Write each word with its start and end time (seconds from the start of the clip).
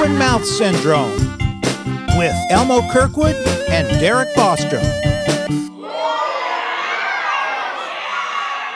Open 0.00 0.16
Mouth 0.16 0.44
Syndrome 0.44 1.10
with 2.16 2.32
Elmo 2.50 2.88
Kirkwood 2.92 3.34
and 3.68 3.88
Derek 3.98 4.28
Bostrom. 4.36 4.84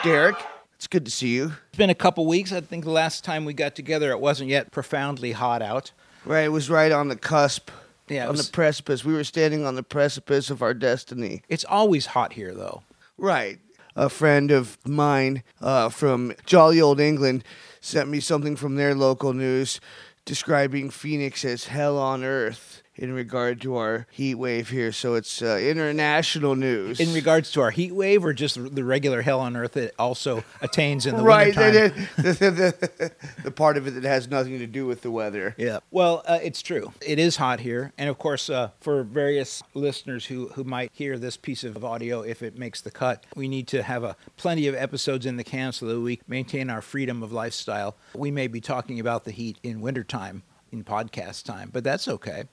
Derek, 0.03 0.35
it's 0.75 0.87
good 0.87 1.05
to 1.05 1.11
see 1.11 1.29
you. 1.29 1.53
It's 1.69 1.77
been 1.77 1.89
a 1.89 1.95
couple 1.95 2.25
weeks. 2.25 2.51
I 2.51 2.59
think 2.59 2.83
the 2.83 2.91
last 2.91 3.23
time 3.23 3.45
we 3.45 3.53
got 3.53 3.73
together, 3.73 4.11
it 4.11 4.19
wasn't 4.19 4.49
yet 4.49 4.71
profoundly 4.71 5.31
hot 5.31 5.61
out. 5.61 5.93
Right, 6.25 6.43
it 6.43 6.49
was 6.51 6.69
right 6.69 6.91
on 6.91 7.07
the 7.07 7.15
cusp. 7.15 7.71
Yeah, 8.09 8.25
on 8.27 8.33
was- 8.33 8.47
the 8.47 8.51
precipice. 8.51 9.05
We 9.05 9.13
were 9.13 9.23
standing 9.23 9.65
on 9.65 9.75
the 9.75 9.83
precipice 9.83 10.49
of 10.49 10.61
our 10.61 10.73
destiny. 10.73 11.41
It's 11.47 11.63
always 11.63 12.07
hot 12.07 12.33
here, 12.33 12.53
though. 12.53 12.83
Right. 13.17 13.59
A 13.95 14.09
friend 14.09 14.51
of 14.51 14.77
mine 14.85 15.43
uh, 15.61 15.87
from 15.87 16.33
jolly 16.45 16.81
old 16.81 16.99
England 16.99 17.45
sent 17.79 18.09
me 18.09 18.19
something 18.19 18.57
from 18.57 18.75
their 18.75 18.93
local 18.93 19.31
news 19.31 19.79
describing 20.25 20.89
Phoenix 20.89 21.43
as 21.43 21.65
hell 21.65 21.97
on 21.97 22.23
earth 22.23 22.82
in 22.95 23.13
regard 23.13 23.61
to 23.61 23.75
our 23.75 24.07
heat 24.11 24.35
wave 24.35 24.69
here. 24.69 24.91
So 24.91 25.15
it's 25.15 25.41
uh, 25.41 25.57
international 25.57 26.55
news. 26.55 26.99
In 26.99 27.13
regards 27.13 27.51
to 27.51 27.61
our 27.61 27.71
heat 27.71 27.93
wave, 27.93 28.23
or 28.23 28.33
just 28.33 28.75
the 28.75 28.83
regular 28.83 29.21
hell 29.21 29.39
on 29.39 29.55
earth 29.55 29.77
it 29.77 29.93
also 29.97 30.43
attains 30.61 31.05
in 31.05 31.15
the 31.15 31.23
right, 31.23 31.55
wintertime? 31.55 32.07
the, 32.17 32.21
the, 32.21 32.51
the, 32.51 33.11
the 33.43 33.51
part 33.51 33.77
of 33.77 33.87
it 33.87 33.91
that 33.91 34.03
has 34.03 34.27
nothing 34.27 34.59
to 34.59 34.67
do 34.67 34.85
with 34.85 35.01
the 35.01 35.11
weather. 35.11 35.55
Yeah. 35.57 35.79
Well, 35.91 36.23
uh, 36.25 36.39
it's 36.41 36.61
true. 36.61 36.93
It 37.01 37.19
is 37.19 37.37
hot 37.37 37.59
here, 37.59 37.93
and 37.97 38.09
of 38.09 38.17
course, 38.17 38.49
uh, 38.49 38.71
for 38.79 39.03
various 39.03 39.63
listeners 39.73 40.25
who 40.25 40.49
who 40.49 40.63
might 40.63 40.91
hear 40.93 41.17
this 41.17 41.37
piece 41.37 41.63
of 41.63 41.83
audio, 41.83 42.21
if 42.21 42.41
it 42.43 42.57
makes 42.57 42.81
the 42.81 42.91
cut, 42.91 43.25
we 43.35 43.47
need 43.47 43.67
to 43.69 43.83
have 43.83 44.03
a 44.03 44.15
plenty 44.37 44.67
of 44.67 44.75
episodes 44.75 45.25
in 45.25 45.37
the 45.37 45.43
can 45.43 45.71
so 45.71 45.85
that 45.85 45.99
we 45.99 46.19
maintain 46.27 46.69
our 46.69 46.81
freedom 46.81 47.23
of 47.23 47.31
lifestyle. 47.31 47.95
We 48.15 48.31
may 48.31 48.47
be 48.47 48.61
talking 48.61 48.99
about 48.99 49.23
the 49.23 49.31
heat 49.31 49.57
in 49.63 49.81
wintertime, 49.81 50.43
in 50.71 50.83
podcast 50.83 51.43
time, 51.43 51.69
but 51.71 51.83
that's 51.83 52.07
okay. 52.07 52.43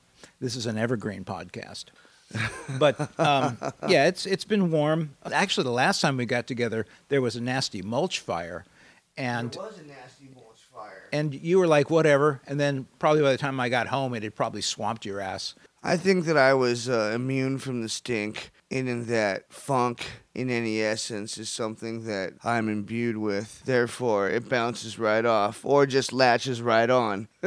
This 0.40 0.56
is 0.56 0.66
an 0.66 0.78
evergreen 0.78 1.24
podcast. 1.24 1.86
but 2.78 2.98
um, 3.18 3.58
yeah, 3.88 4.06
it's 4.06 4.24
it's 4.24 4.44
been 4.44 4.70
warm. 4.70 5.16
Actually, 5.32 5.64
the 5.64 5.70
last 5.72 6.00
time 6.00 6.16
we 6.16 6.26
got 6.26 6.46
together, 6.46 6.86
there 7.08 7.20
was 7.20 7.34
a 7.36 7.40
nasty 7.40 7.82
mulch 7.82 8.20
fire, 8.20 8.64
and 9.16 9.54
was 9.56 9.78
a 9.78 9.82
nasty 9.82 10.28
mulch 10.34 10.60
fire. 10.72 11.08
and 11.12 11.34
you 11.34 11.58
were 11.58 11.66
like 11.66 11.90
whatever 11.90 12.40
and 12.46 12.60
then 12.60 12.86
probably 13.00 13.20
by 13.22 13.32
the 13.32 13.38
time 13.38 13.58
i 13.58 13.68
got 13.68 13.88
home 13.88 14.14
it 14.14 14.22
had 14.22 14.34
probably 14.36 14.60
swamped 14.62 15.04
your 15.04 15.20
ass 15.20 15.54
I 15.82 15.96
think 15.96 16.26
that 16.26 16.36
I 16.36 16.52
was 16.54 16.88
uh, 16.88 17.12
immune 17.14 17.58
from 17.58 17.80
the 17.80 17.88
stink, 17.88 18.50
and 18.70 18.86
in 18.86 19.06
that 19.06 19.50
funk, 19.50 20.06
in 20.34 20.50
any 20.50 20.82
essence, 20.82 21.38
is 21.38 21.48
something 21.48 22.04
that 22.04 22.34
I'm 22.44 22.68
imbued 22.68 23.16
with. 23.16 23.64
Therefore, 23.64 24.28
it 24.28 24.46
bounces 24.48 24.98
right 24.98 25.24
off, 25.24 25.64
or 25.64 25.86
just 25.86 26.12
latches 26.12 26.60
right 26.60 26.90
on. 26.90 27.28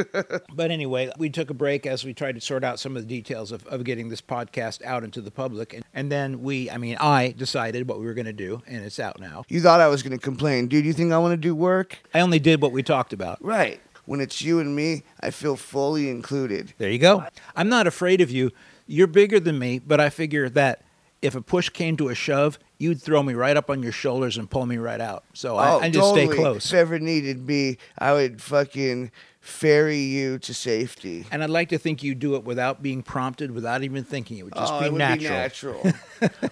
but 0.54 0.72
anyway 0.72 1.12
we 1.20 1.30
took 1.30 1.52
a 1.52 1.54
break 1.54 1.86
as 1.86 2.04
we 2.04 2.14
tried 2.16 2.34
to 2.34 2.42
sort 2.42 2.64
out 2.64 2.80
some 2.80 2.98
of 2.98 3.04
the 3.04 3.08
details 3.08 3.52
of, 3.52 3.66
of 3.68 3.84
getting 3.84 4.10
this 4.10 4.22
podcast 4.22 4.84
out 4.84 5.04
into 5.04 5.22
the 5.22 5.30
public 5.30 5.72
and, 5.74 5.86
and 5.94 6.12
then 6.12 6.42
we 6.42 6.68
i 6.72 6.78
mean 6.78 6.98
i 7.00 7.32
decided 7.38 7.88
what 7.88 8.00
we 8.00 8.06
were 8.08 8.16
going 8.16 8.26
to 8.26 8.34
do 8.34 8.60
and 8.66 8.84
it's 8.84 9.00
out 9.00 9.20
now 9.20 9.44
You 9.50 9.62
thought 9.62 9.80
I 9.80 9.88
was 9.88 10.02
going 10.02 10.18
to 10.18 10.24
complain, 10.24 10.68
dude. 10.68 10.84
You 10.84 10.94
think 10.94 11.12
I 11.12 11.20
want 11.20 11.34
to 11.34 11.38
do 11.38 11.54
work? 11.54 12.00
i 12.12 12.22
only 12.22 12.40
did 12.40 12.60
what 12.60 12.72
we 12.72 12.82
talked 12.82 13.14
about 13.14 13.38
Right. 13.44 13.80
When 14.06 14.20
it's 14.20 14.42
you 14.42 14.60
and 14.60 14.76
me, 14.76 15.04
I 15.22 15.30
feel 15.32 15.56
fully 15.56 16.10
included. 16.10 16.74
there 16.78 16.90
you 16.92 17.00
go 17.00 17.24
i'm 17.56 17.70
not 17.70 17.88
afraid 17.88 18.20
of 18.22 18.30
you 18.32 18.52
you're 18.88 19.08
bigger 19.08 19.40
than 19.40 19.58
me 19.58 19.80
but 19.80 20.00
i 20.02 20.10
figure 20.10 20.50
that 20.50 20.82
if 21.22 21.36
a 21.36 21.42
push 21.42 21.70
came 21.70 21.96
to 21.98 22.10
a 22.10 22.16
shove 22.16 22.60
you'd 22.78 23.02
throw 23.02 23.24
me 23.24 23.34
right 23.34 23.56
up 23.56 23.70
on 23.70 23.82
your 23.82 23.94
shoulders 23.94 24.38
and 24.38 24.50
pull 24.50 24.66
me 24.66 24.78
right 24.78 25.00
out 25.00 25.24
so 25.34 25.56
I, 25.56 25.72
oh, 25.72 25.80
I 25.80 25.90
just 25.90 26.10
stay 26.10 26.24
Oh, 26.24 26.28
totally. 26.28 26.36
close 26.38 26.66
If 26.68 26.74
ever 26.74 27.00
needed 27.00 27.48
be, 27.48 27.78
I 27.98 28.12
would 28.12 28.42
fucking 28.42 29.10
ferry 29.44 29.98
you 30.00 30.40
to 30.40 30.54
safety. 30.54 31.26
and 31.30 31.44
I'd 31.44 31.50
like 31.50 31.68
to 31.70 31.78
think 31.78 32.02
you 32.02 32.16
do 32.16 32.36
it 32.36 32.46
without 32.46 32.82
being 32.82 33.04
prompted, 33.04 33.52
without 33.52 33.84
even 33.84 34.06
thinking. 34.06 34.38
It 34.38 34.44
would 34.44 34.56
just 34.56 34.72
oh, 34.72 34.80
be 34.80 34.86
it 34.86 34.94
would 34.94 35.00
natural. 35.00 35.84
be 35.84 35.90
natural. 35.92 35.94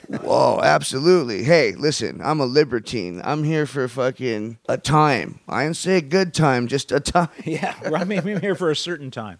Whoa, 0.21 0.59
absolutely. 0.61 1.43
Hey, 1.43 1.71
listen, 1.71 2.19
I'm 2.21 2.41
a 2.41 2.45
libertine. 2.45 3.21
I'm 3.23 3.45
here 3.45 3.65
for 3.65 3.87
fucking 3.87 4.57
a 4.67 4.77
time. 4.77 5.39
I 5.47 5.63
didn't 5.63 5.77
say 5.77 5.97
a 5.97 6.01
good 6.01 6.33
time, 6.33 6.67
just 6.67 6.91
a 6.91 6.99
time. 6.99 7.29
Yeah, 7.45 7.75
well, 7.83 7.95
I 7.95 8.03
mean, 8.03 8.19
I'm 8.19 8.41
here 8.41 8.55
for 8.55 8.69
a 8.69 8.75
certain 8.75 9.09
time. 9.09 9.39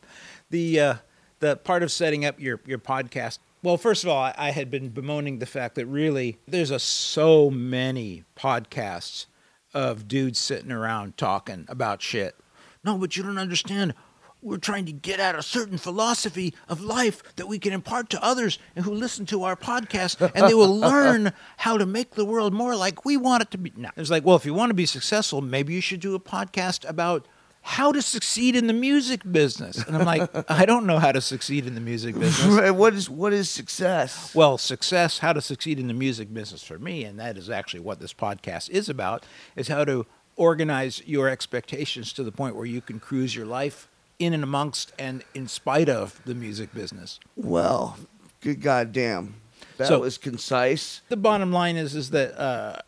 The 0.49 0.79
uh, 0.79 0.93
the 1.39 1.57
part 1.57 1.83
of 1.83 1.91
setting 1.91 2.23
up 2.23 2.39
your 2.39 2.61
your 2.65 2.79
podcast. 2.79 3.39
Well, 3.63 3.77
first 3.77 4.03
of 4.03 4.09
all, 4.09 4.23
I, 4.23 4.33
I 4.37 4.51
had 4.51 4.71
been 4.71 4.89
bemoaning 4.89 5.39
the 5.39 5.45
fact 5.45 5.75
that 5.75 5.85
really 5.87 6.39
there's 6.47 6.71
a 6.71 6.79
so 6.79 7.49
many 7.49 8.23
podcasts 8.35 9.25
of 9.73 10.07
dudes 10.07 10.39
sitting 10.39 10.71
around 10.71 11.17
talking 11.17 11.65
about 11.67 12.01
shit. 12.01 12.35
No, 12.83 12.97
but 12.97 13.15
you 13.15 13.23
don't 13.23 13.37
understand. 13.37 13.93
We're 14.41 14.57
trying 14.57 14.85
to 14.85 14.91
get 14.91 15.19
at 15.19 15.35
a 15.35 15.43
certain 15.43 15.77
philosophy 15.77 16.55
of 16.67 16.81
life 16.81 17.21
that 17.35 17.47
we 17.47 17.59
can 17.59 17.73
impart 17.73 18.09
to 18.09 18.23
others 18.23 18.57
and 18.75 18.83
who 18.83 18.91
listen 18.91 19.27
to 19.27 19.43
our 19.43 19.55
podcast, 19.55 20.19
and 20.33 20.49
they 20.49 20.55
will 20.55 20.79
learn 20.79 21.31
how 21.57 21.77
to 21.77 21.85
make 21.85 22.15
the 22.15 22.25
world 22.25 22.51
more 22.51 22.75
like 22.75 23.05
we 23.05 23.17
want 23.17 23.43
it 23.43 23.51
to 23.51 23.59
be. 23.59 23.71
No, 23.77 23.89
it's 23.95 24.09
like, 24.09 24.25
well, 24.25 24.35
if 24.35 24.45
you 24.45 24.55
want 24.55 24.71
to 24.71 24.75
be 24.75 24.87
successful, 24.87 25.41
maybe 25.41 25.73
you 25.73 25.81
should 25.81 25.99
do 25.99 26.15
a 26.15 26.19
podcast 26.19 26.89
about 26.89 27.27
how 27.61 27.91
to 27.91 28.01
succeed 28.01 28.55
in 28.55 28.65
the 28.65 28.73
music 28.73 29.21
business. 29.31 29.77
And 29.85 29.95
I'm 29.95 30.05
like, 30.05 30.29
I 30.49 30.65
don't 30.65 30.87
know 30.87 30.97
how 30.97 31.11
to 31.11 31.21
succeed 31.21 31.67
in 31.67 31.75
the 31.75 31.81
music 31.81 32.17
business. 32.17 32.47
Right, 32.47 32.71
what 32.75 32.95
is 32.95 33.09
what 33.09 33.33
is 33.33 33.49
success? 33.49 34.33
Well, 34.33 34.57
success, 34.57 35.19
how 35.19 35.33
to 35.33 35.41
succeed 35.41 35.79
in 35.79 35.87
the 35.87 35.93
music 35.93 36.33
business 36.33 36.63
for 36.63 36.79
me, 36.79 37.03
and 37.03 37.19
that 37.19 37.37
is 37.37 37.49
actually 37.49 37.81
what 37.81 37.99
this 37.99 38.13
podcast 38.13 38.69
is 38.71 38.89
about, 38.89 39.23
is 39.55 39.67
how 39.67 39.85
to 39.85 40.07
organize 40.41 41.03
your 41.05 41.29
expectations 41.29 42.11
to 42.13 42.23
the 42.23 42.31
point 42.31 42.55
where 42.55 42.65
you 42.65 42.81
can 42.81 42.99
cruise 42.99 43.35
your 43.35 43.45
life 43.45 43.87
in 44.17 44.33
and 44.33 44.43
amongst 44.43 44.91
and 44.97 45.23
in 45.35 45.47
spite 45.47 45.87
of 45.87 46.19
the 46.25 46.33
music 46.33 46.73
business. 46.73 47.19
Well, 47.35 47.97
good 48.41 48.59
goddamn. 48.59 49.35
That 49.77 49.87
So- 49.87 49.99
was 49.99 50.17
concise. 50.17 51.01
The 51.09 51.17
bottom 51.17 51.51
line 51.51 51.75
is 51.77 51.93
is 51.95 52.09
that 52.09 52.39
uh, 52.39 52.79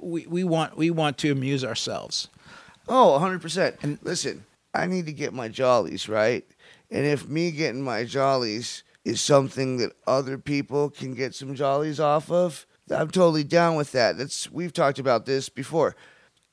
we, 0.00 0.26
we 0.26 0.42
want 0.42 0.76
we 0.76 0.90
want 0.90 1.16
to 1.18 1.30
amuse 1.30 1.64
ourselves. 1.64 2.28
Oh, 2.88 3.18
100%. 3.20 3.76
And- 3.82 3.98
Listen, 4.02 4.44
I 4.74 4.86
need 4.86 5.06
to 5.06 5.12
get 5.12 5.32
my 5.32 5.46
jollies, 5.48 6.08
right? 6.08 6.44
And 6.90 7.06
if 7.06 7.28
me 7.28 7.50
getting 7.52 7.82
my 7.82 8.04
jollies 8.04 8.82
is 9.04 9.20
something 9.20 9.76
that 9.78 9.92
other 10.06 10.38
people 10.38 10.90
can 10.90 11.14
get 11.14 11.34
some 11.34 11.54
jollies 11.54 12.00
off 12.00 12.30
of, 12.32 12.66
I'm 12.90 13.10
totally 13.10 13.44
down 13.44 13.76
with 13.76 13.92
that. 13.92 14.18
That's 14.18 14.50
we've 14.50 14.72
talked 14.72 14.98
about 14.98 15.24
this 15.26 15.48
before. 15.48 15.94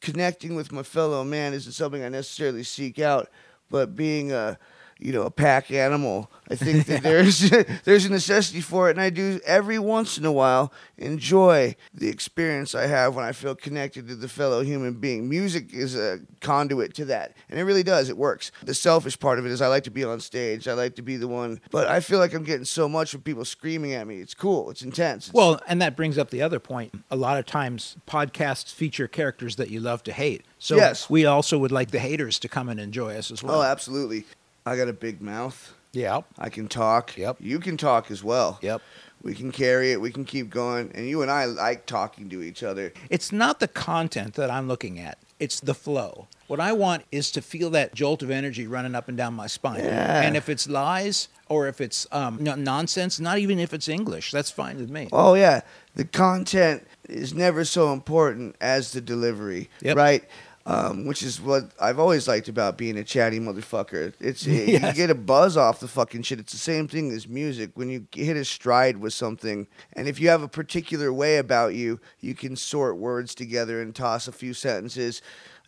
Connecting 0.05 0.53
with 0.53 0.71
my 0.71 0.83
fellow 0.83 1.23
man 1.23 1.55
isn't 1.55 1.71
something 1.71 2.03
I 2.03 2.09
necessarily 2.09 2.61
seek 2.61 2.99
out, 2.99 3.27
but 3.71 3.95
being 3.95 4.31
a 4.31 4.59
you 4.99 5.11
know, 5.11 5.23
a 5.23 5.31
pack 5.31 5.71
animal. 5.71 6.31
I 6.49 6.55
think 6.55 6.85
that 6.85 7.03
there's 7.03 7.49
there's 7.83 8.05
a 8.05 8.09
necessity 8.11 8.61
for 8.61 8.87
it, 8.87 8.91
and 8.91 9.01
I 9.01 9.09
do 9.09 9.39
every 9.45 9.77
once 9.79 10.17
in 10.17 10.25
a 10.25 10.31
while 10.31 10.71
enjoy 10.97 11.75
the 11.93 12.07
experience 12.09 12.73
I 12.75 12.87
have 12.87 13.15
when 13.15 13.25
I 13.25 13.31
feel 13.31 13.55
connected 13.55 14.07
to 14.07 14.15
the 14.15 14.27
fellow 14.27 14.61
human 14.63 14.93
being. 14.93 15.27
Music 15.29 15.73
is 15.73 15.95
a 15.95 16.19
conduit 16.41 16.93
to 16.95 17.05
that, 17.05 17.35
and 17.49 17.59
it 17.59 17.63
really 17.63 17.83
does. 17.83 18.09
It 18.09 18.17
works. 18.17 18.51
The 18.63 18.73
selfish 18.73 19.19
part 19.19 19.39
of 19.39 19.45
it 19.45 19.51
is 19.51 19.61
I 19.61 19.67
like 19.67 19.83
to 19.85 19.91
be 19.91 20.03
on 20.03 20.19
stage. 20.19 20.67
I 20.67 20.73
like 20.73 20.95
to 20.95 21.01
be 21.01 21.17
the 21.17 21.27
one, 21.27 21.59
but 21.71 21.87
I 21.87 21.99
feel 21.99 22.19
like 22.19 22.33
I'm 22.33 22.43
getting 22.43 22.65
so 22.65 22.87
much 22.87 23.11
from 23.11 23.21
people 23.21 23.45
screaming 23.45 23.93
at 23.93 24.07
me. 24.07 24.19
It's 24.19 24.33
cool. 24.33 24.69
It's 24.69 24.81
intense. 24.81 25.27
It's- 25.29 25.33
Well, 25.33 25.59
and 25.67 25.81
that 25.81 25.95
brings 25.95 26.17
up 26.17 26.29
the 26.29 26.41
other 26.41 26.59
point. 26.59 26.93
A 27.11 27.15
lot 27.15 27.37
of 27.37 27.45
times 27.45 27.97
podcasts 28.07 28.73
feature 28.73 29.07
characters 29.07 29.55
that 29.57 29.69
you 29.69 29.79
love 29.79 30.03
to 30.03 30.13
hate. 30.13 30.43
So 30.59 30.75
Yes. 30.77 31.09
we 31.09 31.25
also 31.25 31.57
would 31.57 31.71
like 31.71 31.91
the 31.91 31.99
haters 31.99 32.39
to 32.39 32.47
come 32.47 32.69
and 32.69 32.79
enjoy 32.79 33.15
us 33.15 33.29
as 33.31 33.43
well. 33.43 33.59
oh, 33.59 33.63
absolutely. 33.63 34.25
I 34.65 34.75
got 34.75 34.87
a 34.87 34.93
big 34.93 35.21
mouth. 35.21 35.73
yeah. 35.93 36.21
I 36.39 36.49
can 36.49 36.67
talk. 36.67 37.17
Yep. 37.17 37.37
You 37.39 37.59
can 37.59 37.77
talk 37.77 38.09
as 38.11 38.23
well. 38.23 38.57
Yep. 38.61 38.81
We 39.21 39.33
can 39.33 39.51
carry 39.51 39.91
it. 39.91 40.01
We 40.01 40.11
can 40.11 40.25
keep 40.25 40.49
going. 40.49 40.91
And 40.93 41.07
you 41.07 41.21
and 41.21 41.31
I 41.31 41.45
like 41.45 41.85
talking 41.85 42.29
to 42.29 42.41
each 42.43 42.63
other. 42.63 42.91
It's 43.09 43.31
not 43.31 43.59
the 43.59 43.67
content 43.67 44.33
that 44.35 44.51
I'm 44.51 44.67
looking 44.67 44.99
at. 44.99 45.17
It's 45.39 45.59
the 45.59 45.73
flow. 45.73 46.27
What 46.47 46.59
I 46.59 46.73
want 46.73 47.03
is 47.11 47.31
to 47.31 47.41
feel 47.41 47.69
that 47.71 47.93
jolt 47.95 48.21
of 48.23 48.29
energy 48.29 48.67
running 48.67 48.93
up 48.95 49.07
and 49.07 49.17
down 49.17 49.33
my 49.33 49.47
spine. 49.47 49.79
Yeah. 49.83 50.21
And 50.21 50.37
if 50.37 50.47
it's 50.49 50.67
lies 50.69 51.27
or 51.49 51.67
if 51.67 51.81
it's 51.81 52.05
um, 52.11 52.37
no- 52.41 52.55
nonsense, 52.55 53.19
not 53.19 53.37
even 53.39 53.59
if 53.59 53.73
it's 53.73 53.87
English, 53.87 54.31
that's 54.31 54.51
fine 54.51 54.77
with 54.77 54.89
me. 54.89 55.09
Oh 55.11 55.33
yeah, 55.33 55.61
the 55.95 56.05
content 56.05 56.85
is 57.09 57.33
never 57.33 57.65
so 57.65 57.91
important 57.93 58.55
as 58.61 58.91
the 58.93 59.01
delivery, 59.01 59.69
Yep. 59.81 59.97
right? 59.97 60.23
Um, 60.67 61.05
which 61.05 61.21
is 61.21 61.39
what 61.39 61.69
I've 61.79 61.99
always 61.99 62.27
liked 62.27 62.47
about 62.47 62.75
being 62.75 62.97
a 62.97 63.03
chatty 63.03 63.39
motherfucker. 63.39 64.13
It's 64.19 64.47
you 64.47 64.79
get 64.79 65.11
a 65.11 65.15
buzz 65.15 65.57
off 65.57 65.79
the 65.79 65.87
fucking 65.87 66.23
shit. 66.23 66.39
It's 66.39 66.53
the 66.53 66.57
same 66.57 66.87
thing 66.87 67.11
as 67.11 67.27
music. 67.27 67.69
When 67.75 67.87
you 67.87 68.07
hit 68.11 68.35
a 68.35 68.43
stride 68.43 68.97
with 68.97 69.13
something, 69.13 69.67
and 69.93 70.07
if 70.07 70.19
you 70.19 70.29
have 70.29 70.41
a 70.41 70.47
particular 70.47 71.13
way 71.13 71.37
about 71.37 71.75
you, 71.75 71.99
you 72.19 72.33
can 72.33 72.55
sort 72.55 72.97
words 72.97 73.35
together 73.35 73.79
and 73.79 73.93
toss 73.93 74.27
a 74.27 74.31
few 74.31 74.55
sentences, 74.55 75.21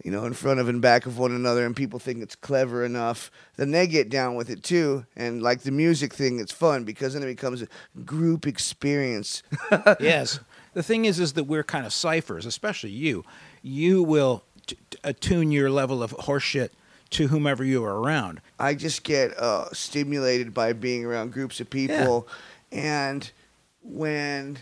you 0.04 0.10
know, 0.10 0.26
in 0.26 0.34
front 0.34 0.60
of 0.60 0.68
and 0.68 0.82
back 0.82 1.06
of 1.06 1.20
one 1.20 1.32
another, 1.32 1.64
and 1.64 1.76
people 1.76 2.00
think 2.00 2.24
it's 2.24 2.36
clever 2.36 2.84
enough. 2.84 3.30
Then 3.56 3.70
they 3.70 3.86
get 3.86 4.10
down 4.10 4.34
with 4.34 4.50
it 4.50 4.64
too, 4.64 5.06
and 5.16 5.44
like 5.44 5.62
the 5.62 5.72
music 5.72 6.12
thing, 6.12 6.40
it's 6.40 6.52
fun 6.52 6.86
because 6.86 7.14
then 7.14 7.22
it 7.22 7.28
becomes 7.28 7.62
a 7.62 7.68
group 8.04 8.48
experience. 8.48 9.44
yes. 10.00 10.40
The 10.74 10.84
thing 10.84 11.06
is, 11.06 11.20
is 11.20 11.34
that 11.34 11.46
we're 11.46 11.64
kind 11.64 11.86
of 11.86 11.94
ciphers, 11.94 12.46
especially 12.46 12.92
you. 12.92 13.24
You 13.64 14.04
will 14.04 14.44
t- 14.68 14.78
attune 15.04 15.52
your 15.52 15.70
level 15.70 16.04
of 16.04 16.12
horseshit 16.12 16.70
to 17.12 17.28
whomever 17.28 17.64
you 17.64 17.84
are 17.84 18.00
around. 18.00 18.42
I 18.60 18.76
just 18.76 19.04
get 19.04 19.38
uh, 19.38 19.72
stimulated 19.74 20.54
by 20.54 20.74
being 20.74 21.06
around 21.06 21.32
groups 21.32 21.60
of 21.60 21.70
people, 21.70 22.28
and 22.72 23.30
when 23.82 24.58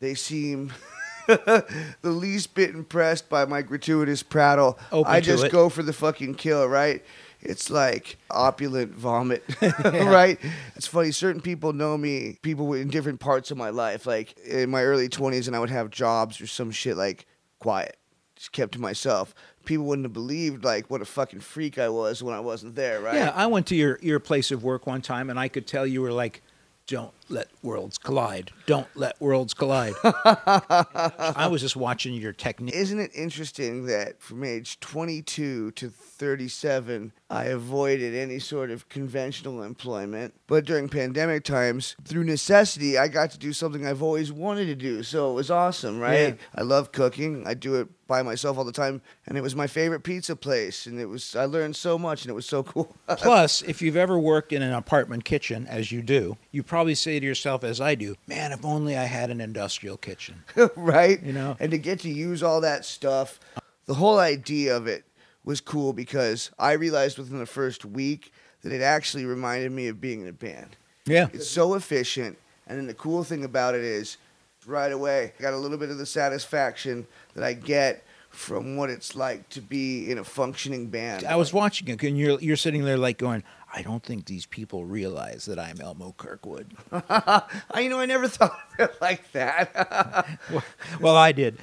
they 0.00 0.14
seem 0.14 0.72
the 1.26 1.64
least 2.02 2.54
bit 2.54 2.70
impressed 2.70 3.28
by 3.28 3.44
my 3.44 3.62
gratuitous 3.62 4.22
prattle, 4.22 4.78
Open 4.92 5.12
I 5.12 5.20
just 5.20 5.44
it. 5.44 5.52
go 5.52 5.68
for 5.68 5.82
the 5.82 5.92
fucking 5.92 6.34
kill, 6.34 6.66
right? 6.66 7.02
It's 7.40 7.70
like 7.70 8.18
opulent 8.30 8.94
vomit, 8.94 9.44
right? 9.84 10.38
It's 10.74 10.86
funny. 10.86 11.12
Certain 11.12 11.40
people 11.40 11.72
know 11.72 11.96
me, 11.96 12.38
people 12.42 12.72
in 12.74 12.88
different 12.88 13.20
parts 13.20 13.50
of 13.50 13.56
my 13.56 13.70
life. 13.70 14.06
Like 14.06 14.36
in 14.38 14.70
my 14.70 14.82
early 14.82 15.08
20s, 15.08 15.46
and 15.46 15.54
I 15.54 15.60
would 15.60 15.70
have 15.70 15.90
jobs 15.90 16.40
or 16.40 16.46
some 16.46 16.70
shit 16.70 16.96
like 16.96 17.26
quiet, 17.60 17.96
just 18.38 18.52
kept 18.52 18.72
to 18.72 18.80
myself. 18.80 19.34
People 19.64 19.84
wouldn't 19.86 20.06
have 20.06 20.12
believed 20.12 20.64
like 20.64 20.88
what 20.88 21.02
a 21.02 21.04
fucking 21.04 21.40
freak 21.40 21.78
I 21.78 21.88
was 21.88 22.22
when 22.22 22.34
I 22.34 22.40
wasn't 22.40 22.74
there, 22.74 23.00
right? 23.00 23.16
Yeah, 23.16 23.32
I 23.34 23.46
went 23.46 23.66
to 23.66 23.74
your, 23.74 23.98
your 24.00 24.20
place 24.20 24.50
of 24.50 24.64
work 24.64 24.86
one 24.86 25.02
time 25.02 25.28
and 25.28 25.38
I 25.38 25.48
could 25.48 25.66
tell 25.66 25.86
you 25.86 26.00
were 26.00 26.12
like, 26.12 26.42
don't 26.86 27.12
let 27.28 27.48
worlds 27.62 27.98
collide. 27.98 28.50
Don't 28.64 28.88
let 28.94 29.20
worlds 29.20 29.52
collide. 29.52 29.92
I 30.02 31.46
was 31.50 31.60
just 31.60 31.76
watching 31.76 32.14
your 32.14 32.32
technique. 32.32 32.74
Isn't 32.74 32.98
it 32.98 33.10
interesting 33.14 33.84
that 33.86 34.22
from 34.22 34.42
age 34.42 34.80
22 34.80 35.72
to 35.72 35.90
37, 35.90 37.12
I 37.28 37.44
avoided 37.44 38.14
any 38.14 38.38
sort 38.38 38.70
of 38.70 38.88
conventional 38.88 39.62
employment? 39.62 40.32
But 40.46 40.64
during 40.64 40.88
pandemic 40.88 41.44
times, 41.44 41.94
through 42.04 42.24
necessity, 42.24 42.96
I 42.96 43.08
got 43.08 43.32
to 43.32 43.38
do 43.38 43.52
something 43.52 43.86
I've 43.86 44.02
always 44.02 44.32
wanted 44.32 44.64
to 44.66 44.74
do. 44.74 45.02
So 45.02 45.30
it 45.30 45.34
was 45.34 45.50
awesome, 45.50 46.00
right? 46.00 46.28
Yeah. 46.28 46.34
I 46.54 46.62
love 46.62 46.92
cooking. 46.92 47.46
I 47.46 47.52
do 47.52 47.74
it 47.74 47.88
by 48.08 48.22
myself 48.22 48.58
all 48.58 48.64
the 48.64 48.72
time. 48.72 49.00
And 49.26 49.38
it 49.38 49.42
was 49.42 49.54
my 49.54 49.68
favorite 49.68 50.00
pizza 50.00 50.34
place. 50.34 50.86
And 50.86 50.98
it 50.98 51.06
was, 51.06 51.36
I 51.36 51.44
learned 51.44 51.76
so 51.76 51.96
much 51.96 52.22
and 52.22 52.30
it 52.30 52.34
was 52.34 52.46
so 52.46 52.64
cool. 52.64 52.96
Plus, 53.06 53.62
if 53.62 53.80
you've 53.80 53.96
ever 53.96 54.18
worked 54.18 54.52
in 54.52 54.62
an 54.62 54.72
apartment 54.72 55.24
kitchen, 55.24 55.66
as 55.68 55.92
you 55.92 56.02
do, 56.02 56.36
you 56.50 56.64
probably 56.64 56.96
say 56.96 57.20
to 57.20 57.26
yourself, 57.26 57.62
as 57.62 57.80
I 57.80 57.94
do, 57.94 58.16
man, 58.26 58.50
if 58.50 58.64
only 58.64 58.96
I 58.96 59.04
had 59.04 59.30
an 59.30 59.40
industrial 59.40 59.98
kitchen. 59.98 60.42
right? 60.76 61.22
You 61.22 61.32
know? 61.32 61.56
And 61.60 61.70
to 61.70 61.78
get 61.78 62.00
to 62.00 62.10
use 62.10 62.42
all 62.42 62.62
that 62.62 62.84
stuff, 62.84 63.38
the 63.86 63.94
whole 63.94 64.18
idea 64.18 64.76
of 64.76 64.88
it 64.88 65.04
was 65.44 65.60
cool 65.60 65.92
because 65.92 66.50
I 66.58 66.72
realized 66.72 67.18
within 67.18 67.38
the 67.38 67.46
first 67.46 67.84
week 67.84 68.32
that 68.62 68.72
it 68.72 68.82
actually 68.82 69.24
reminded 69.24 69.70
me 69.70 69.86
of 69.86 70.00
being 70.00 70.22
in 70.22 70.28
a 70.28 70.32
band. 70.32 70.76
Yeah. 71.06 71.28
It's 71.32 71.48
so 71.48 71.74
efficient, 71.74 72.36
and 72.66 72.78
then 72.78 72.86
the 72.86 72.94
cool 72.94 73.24
thing 73.24 73.44
about 73.44 73.74
it 73.74 73.82
is, 73.82 74.18
right 74.68 74.92
away, 74.92 75.32
I 75.38 75.42
got 75.42 75.54
a 75.54 75.56
little 75.56 75.78
bit 75.78 75.90
of 75.90 75.98
the 75.98 76.06
satisfaction 76.06 77.06
that 77.34 77.42
I 77.42 77.54
get 77.54 78.04
from 78.30 78.76
what 78.76 78.90
it's 78.90 79.16
like 79.16 79.48
to 79.48 79.60
be 79.60 80.10
in 80.10 80.18
a 80.18 80.24
functioning 80.24 80.88
band. 80.88 81.24
I 81.24 81.36
was 81.36 81.52
watching 81.52 81.88
it, 81.88 82.02
and 82.02 82.16
you're, 82.16 82.38
you're 82.40 82.56
sitting 82.56 82.84
there 82.84 82.98
like 82.98 83.18
going, 83.18 83.42
I 83.74 83.82
don't 83.82 84.02
think 84.02 84.26
these 84.26 84.46
people 84.46 84.84
realize 84.84 85.46
that 85.46 85.58
I'm 85.58 85.80
Elmo 85.80 86.14
Kirkwood. 86.16 86.72
I, 86.92 87.42
you 87.80 87.88
know, 87.88 87.98
I 87.98 88.06
never 88.06 88.28
thought 88.28 88.58
of 88.78 88.90
it 88.90 88.94
like 89.00 89.32
that. 89.32 90.38
well, 91.00 91.16
I 91.16 91.32
did. 91.32 91.58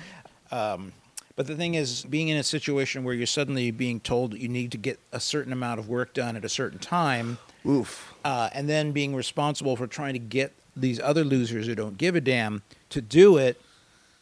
Um, 0.51 0.91
but 1.35 1.47
the 1.47 1.55
thing 1.55 1.75
is, 1.75 2.03
being 2.03 2.29
in 2.29 2.37
a 2.37 2.43
situation 2.43 3.03
where 3.03 3.13
you're 3.13 3.25
suddenly 3.27 3.71
being 3.71 3.99
told 3.99 4.31
that 4.31 4.39
you 4.39 4.47
need 4.47 4.71
to 4.71 4.77
get 4.77 4.99
a 5.11 5.19
certain 5.19 5.51
amount 5.51 5.79
of 5.79 5.89
work 5.89 6.13
done 6.13 6.35
at 6.35 6.45
a 6.45 6.49
certain 6.49 6.79
time, 6.79 7.37
Oof. 7.65 8.13
uh, 8.23 8.49
and 8.53 8.69
then 8.69 8.91
being 8.91 9.15
responsible 9.15 9.75
for 9.75 9.87
trying 9.87 10.13
to 10.13 10.19
get 10.19 10.53
these 10.75 10.99
other 10.99 11.23
losers 11.23 11.67
who 11.67 11.75
don't 11.75 11.97
give 11.97 12.15
a 12.15 12.21
damn 12.21 12.61
to 12.95 13.01
do 13.01 13.37
it 13.37 13.61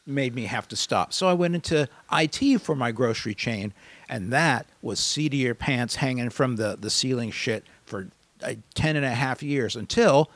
made 0.05 0.35
me 0.35 0.45
have 0.45 0.67
to 0.67 0.75
stop. 0.75 1.13
So 1.13 1.27
I 1.27 1.33
went 1.33 1.55
into 1.55 1.87
IT 2.11 2.61
for 2.61 2.75
my 2.75 2.91
grocery 2.91 3.33
chain, 3.33 3.73
and 4.09 4.33
that 4.33 4.65
was 4.81 4.99
seedier 4.99 5.53
pants 5.53 5.95
hanging 5.95 6.29
from 6.29 6.57
the, 6.57 6.77
the 6.79 6.89
ceiling 6.89 7.31
shit 7.31 7.63
for 7.85 8.09
uh, 8.43 8.55
10 8.73 8.95
and 8.95 9.05
a 9.05 9.11
half 9.11 9.41
years 9.41 9.75
until 9.75 10.29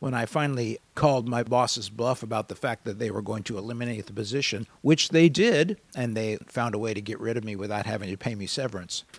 when 0.00 0.14
I 0.14 0.26
finally 0.26 0.78
called 0.94 1.28
my 1.28 1.42
boss's 1.42 1.88
bluff 1.88 2.22
about 2.22 2.48
the 2.48 2.56
fact 2.56 2.84
that 2.84 2.98
they 2.98 3.10
were 3.10 3.22
going 3.22 3.44
to 3.44 3.56
eliminate 3.56 4.06
the 4.06 4.12
position, 4.12 4.66
which 4.82 5.10
they 5.10 5.28
did, 5.28 5.78
and 5.94 6.16
they 6.16 6.38
found 6.46 6.74
a 6.74 6.78
way 6.78 6.92
to 6.92 7.00
get 7.00 7.20
rid 7.20 7.36
of 7.36 7.44
me 7.44 7.54
without 7.54 7.86
having 7.86 8.10
to 8.10 8.16
pay 8.16 8.34
me 8.34 8.46
severance. 8.46 9.04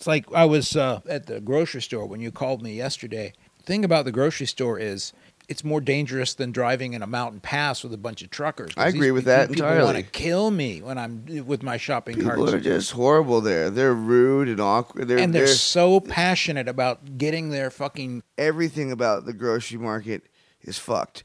It's 0.00 0.06
like 0.06 0.32
I 0.32 0.46
was 0.46 0.76
uh, 0.76 1.00
at 1.10 1.26
the 1.26 1.42
grocery 1.42 1.82
store 1.82 2.06
when 2.06 2.20
you 2.20 2.32
called 2.32 2.62
me 2.62 2.72
yesterday. 2.72 3.34
thing 3.64 3.84
about 3.84 4.06
the 4.06 4.12
grocery 4.12 4.46
store 4.46 4.78
is 4.78 5.12
it's 5.50 5.64
more 5.64 5.80
dangerous 5.80 6.34
than 6.34 6.52
driving 6.52 6.92
in 6.92 7.02
a 7.02 7.08
mountain 7.08 7.40
pass 7.40 7.82
with 7.82 7.92
a 7.92 7.98
bunch 7.98 8.22
of 8.22 8.30
truckers. 8.30 8.72
I 8.76 8.86
agree 8.86 9.10
with 9.10 9.24
that 9.24 9.48
people 9.48 9.66
entirely. 9.66 9.84
want 9.84 9.96
to 9.96 10.04
kill 10.04 10.52
me 10.52 10.80
when 10.80 10.96
I'm 10.96 11.44
with 11.44 11.64
my 11.64 11.76
shopping 11.76 12.14
People 12.14 12.30
carts. 12.30 12.52
are 12.52 12.60
just 12.60 12.92
horrible 12.92 13.40
there. 13.40 13.68
They're 13.68 13.92
rude 13.92 14.46
and 14.48 14.60
awkward. 14.60 15.08
They're, 15.08 15.18
and 15.18 15.34
they're, 15.34 15.46
they're 15.46 15.54
so 15.54 15.98
passionate 15.98 16.68
about 16.68 17.18
getting 17.18 17.50
their 17.50 17.68
fucking 17.68 18.22
everything 18.38 18.92
about 18.92 19.26
the 19.26 19.32
grocery 19.32 19.78
market 19.78 20.22
is 20.62 20.78
fucked. 20.78 21.24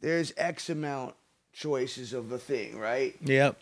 There's 0.00 0.34
X 0.36 0.68
amount 0.68 1.14
choices 1.54 2.12
of 2.12 2.30
a 2.32 2.38
thing, 2.38 2.78
right? 2.78 3.16
yep. 3.22 3.58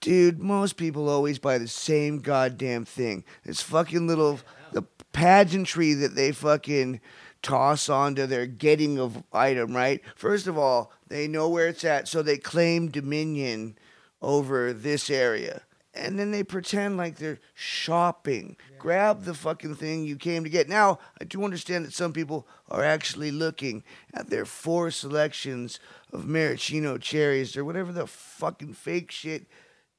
Dude, 0.00 0.40
most 0.40 0.78
people 0.78 1.10
always 1.10 1.38
buy 1.38 1.58
the 1.58 1.68
same 1.68 2.20
goddamn 2.20 2.86
thing. 2.86 3.24
This 3.44 3.60
fucking 3.60 4.06
little 4.06 4.40
the 4.72 4.82
pageantry 5.12 5.92
that 5.92 6.14
they 6.14 6.32
fucking 6.32 7.00
toss 7.42 7.88
onto 7.88 8.26
their 8.26 8.46
getting 8.46 8.98
of 8.98 9.22
item, 9.32 9.74
right? 9.74 10.00
First 10.16 10.46
of 10.46 10.56
all, 10.56 10.92
they 11.08 11.28
know 11.28 11.48
where 11.48 11.68
it's 11.68 11.84
at, 11.84 12.08
so 12.08 12.22
they 12.22 12.38
claim 12.38 12.88
dominion 12.88 13.76
over 14.20 14.72
this 14.72 15.10
area. 15.10 15.62
And 15.94 16.18
then 16.18 16.30
they 16.30 16.42
pretend 16.42 16.96
like 16.96 17.16
they're 17.16 17.40
shopping. 17.52 18.56
Grab 18.78 19.24
the 19.24 19.34
fucking 19.34 19.74
thing 19.74 20.04
you 20.04 20.16
came 20.16 20.42
to 20.42 20.48
get. 20.48 20.68
Now, 20.68 20.98
I 21.20 21.24
do 21.24 21.44
understand 21.44 21.84
that 21.84 21.92
some 21.92 22.14
people 22.14 22.48
are 22.70 22.82
actually 22.82 23.30
looking 23.30 23.84
at 24.14 24.30
their 24.30 24.46
four 24.46 24.90
selections 24.90 25.80
of 26.10 26.26
maraschino 26.26 26.96
cherries 26.96 27.56
or 27.58 27.64
whatever 27.64 27.92
the 27.92 28.06
fucking 28.06 28.72
fake 28.72 29.10
shit 29.10 29.46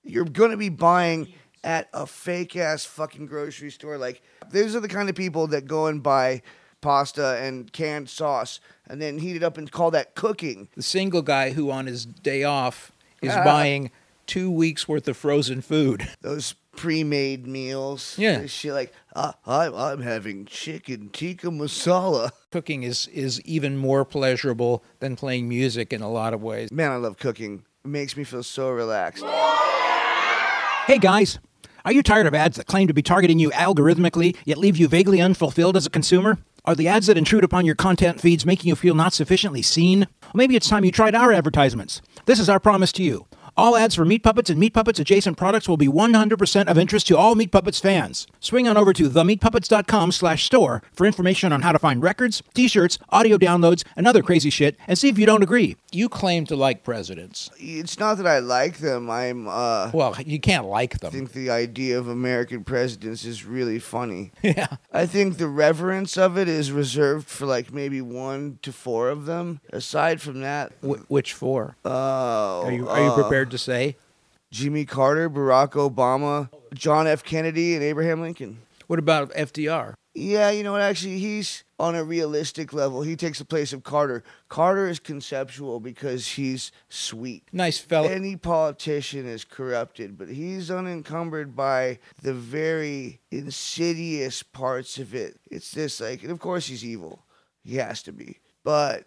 you're 0.03 0.25
gonna 0.25 0.57
be 0.57 0.69
buying 0.69 1.33
at 1.63 1.89
a 1.93 2.05
fake 2.05 2.55
ass 2.55 2.85
fucking 2.85 3.25
grocery 3.25 3.71
store. 3.71 3.97
Like 3.97 4.21
those 4.51 4.75
are 4.75 4.81
the 4.81 4.87
kind 4.87 5.09
of 5.09 5.15
people 5.15 5.47
that 5.47 5.65
go 5.65 5.87
and 5.87 6.03
buy 6.03 6.41
pasta 6.83 7.39
and 7.41 7.71
canned 7.73 8.09
sauce 8.09 8.59
and 8.87 9.01
then 9.01 9.17
heat 9.17 9.35
it 9.35 9.41
up 9.43 9.57
and 9.57 9.71
call 9.71 9.89
that 9.91 10.13
cooking. 10.13 10.67
The 10.75 10.83
single 10.83 11.21
guy 11.23 11.51
who 11.53 11.71
on 11.71 11.87
his 11.87 12.05
day 12.05 12.43
off 12.43 12.91
is 13.21 13.31
Ah. 13.33 13.43
buying 13.43 13.89
two 14.27 14.51
weeks 14.51 14.87
worth 14.87 15.07
of 15.07 15.17
frozen 15.17 15.61
food. 15.61 16.07
Those 16.21 16.53
pre-made 16.75 17.45
meals. 17.47 18.15
Yeah. 18.17 18.45
Shit 18.47 18.73
like 18.73 18.91
uh, 19.15 19.31
I'm 19.45 19.73
I'm 19.75 20.01
having 20.01 20.45
chicken 20.45 21.09
tikka 21.13 21.47
masala. 21.47 22.31
Cooking 22.51 22.83
is 22.83 23.07
is 23.07 23.39
even 23.41 23.77
more 23.77 24.03
pleasurable 24.05 24.83
than 24.99 25.15
playing 25.15 25.47
music 25.47 25.93
in 25.93 26.01
a 26.01 26.09
lot 26.09 26.33
of 26.33 26.41
ways. 26.43 26.71
Man, 26.71 26.91
I 26.91 26.95
love 26.97 27.17
cooking. 27.17 27.63
It 27.85 27.87
makes 27.89 28.15
me 28.17 28.23
feel 28.23 28.43
so 28.43 28.69
relaxed. 28.69 29.23
Hey 30.87 30.97
guys, 30.99 31.39
are 31.85 31.91
you 31.91 32.01
tired 32.01 32.27
of 32.27 32.33
ads 32.33 32.55
that 32.55 32.67
claim 32.67 32.87
to 32.87 32.93
be 32.93 33.01
targeting 33.01 33.39
you 33.39 33.49
algorithmically 33.51 34.37
yet 34.45 34.57
leave 34.57 34.77
you 34.77 34.87
vaguely 34.87 35.19
unfulfilled 35.19 35.75
as 35.75 35.85
a 35.85 35.89
consumer? 35.89 36.37
Are 36.63 36.75
the 36.75 36.87
ads 36.87 37.07
that 37.07 37.17
intrude 37.17 37.43
upon 37.43 37.65
your 37.65 37.75
content 37.75 38.21
feeds 38.21 38.45
making 38.45 38.69
you 38.69 38.75
feel 38.77 38.95
not 38.95 39.11
sufficiently 39.11 39.61
seen? 39.61 40.07
Maybe 40.33 40.55
it's 40.55 40.69
time 40.69 40.85
you 40.85 40.93
tried 40.93 41.13
our 41.13 41.33
advertisements. 41.33 42.01
This 42.25 42.39
is 42.39 42.47
our 42.47 42.59
promise 42.59 42.93
to 42.93 43.03
you. 43.03 43.25
All 43.55 43.77
ads 43.77 43.93
for 43.93 44.03
Meat 44.03 44.23
Puppets 44.23 44.49
and 44.49 44.59
Meat 44.59 44.73
Puppets 44.73 44.99
adjacent 44.99 45.37
products 45.37 45.69
will 45.69 45.77
be 45.77 45.87
100% 45.87 46.65
of 46.67 46.77
interest 46.77 47.05
to 47.07 47.15
all 47.17 47.35
Meat 47.35 47.51
Puppets 47.51 47.79
fans. 47.79 48.25
Swing 48.39 48.67
on 48.67 48.77
over 48.77 48.93
to 48.93 49.07
themeatpuppets.com 49.07 50.11
slash 50.11 50.43
store 50.45 50.81
for 50.91 51.05
information 51.05 51.53
on 51.53 51.61
how 51.61 51.71
to 51.71 51.77
find 51.77 52.01
records, 52.01 52.41
t-shirts, 52.55 52.97
audio 53.11 53.37
downloads, 53.37 53.83
and 53.95 54.07
other 54.07 54.23
crazy 54.23 54.49
shit, 54.49 54.75
and 54.87 54.97
see 54.97 55.07
if 55.07 55.19
you 55.19 55.27
don't 55.27 55.43
agree. 55.43 55.75
You 55.91 56.09
claim 56.09 56.47
to 56.47 56.55
like 56.55 56.83
presidents. 56.83 57.51
It's 57.59 57.99
not 57.99 58.17
that 58.17 58.25
I 58.25 58.39
like 58.39 58.79
them. 58.79 59.11
I'm 59.11 59.47
uh 59.47 59.91
Well, 59.93 60.15
you 60.25 60.39
can't 60.39 60.65
like 60.65 60.99
them. 60.99 61.09
I 61.09 61.11
think 61.11 61.33
the 61.33 61.51
idea 61.51 61.99
of 61.99 62.07
American 62.07 62.63
presidents 62.63 63.23
is 63.23 63.45
really 63.45 63.79
funny. 63.79 64.31
Yeah. 64.43 64.67
I 64.91 65.05
think 65.07 65.37
the 65.37 65.47
reverence 65.47 66.15
of 66.17 66.37
it 66.37 66.47
is 66.47 66.71
reserved 66.71 67.27
for 67.27 67.45
like 67.47 67.71
maybe 67.73 68.01
one 68.01 68.59
to 68.61 68.71
four 68.71 69.09
of 69.09 69.25
them. 69.25 69.61
Aside 69.71 70.21
from 70.21 70.41
that, 70.41 70.71
Wh- 70.81 71.09
which 71.09 71.33
four? 71.33 71.75
oh, 71.85 72.63
Are 72.65 72.71
you 72.71 72.87
are 72.89 72.99
you 73.03 73.11
uh, 73.11 73.15
prepared 73.43 73.51
to 73.51 73.57
say? 73.57 73.97
Jimmy 74.51 74.85
Carter, 74.85 75.29
Barack 75.29 75.71
Obama, 75.71 76.49
John 76.73 77.07
F. 77.07 77.23
Kennedy, 77.23 77.73
and 77.73 77.83
Abraham 77.83 78.21
Lincoln. 78.21 78.59
What 78.87 78.99
about 78.99 79.31
FDR? 79.31 79.95
Yeah, 80.13 80.51
you 80.51 80.63
know 80.63 80.73
what? 80.73 80.81
Actually, 80.81 81.17
he's 81.17 81.63
on 81.79 81.95
a 81.95 82.03
realistic 82.03 82.71
level. 82.71 83.01
He 83.01 83.15
takes 83.15 83.39
the 83.39 83.45
place 83.45 83.73
of 83.73 83.83
Carter. 83.83 84.23
Carter 84.47 84.87
is 84.87 84.99
conceptual 84.99 85.79
because 85.79 86.27
he's 86.27 86.71
sweet. 86.87 87.43
Nice 87.51 87.79
fellow. 87.79 88.07
Any 88.07 88.35
politician 88.35 89.25
is 89.25 89.43
corrupted, 89.43 90.17
but 90.17 90.29
he's 90.29 90.69
unencumbered 90.69 91.55
by 91.55 91.97
the 92.21 92.33
very 92.33 93.19
insidious 93.31 94.43
parts 94.43 94.99
of 94.99 95.15
it. 95.15 95.39
It's 95.49 95.71
this, 95.71 95.99
like, 95.99 96.21
and 96.21 96.31
of 96.31 96.39
course 96.39 96.67
he's 96.67 96.85
evil. 96.85 97.23
He 97.63 97.77
has 97.77 98.03
to 98.03 98.11
be. 98.11 98.37
But 98.63 99.05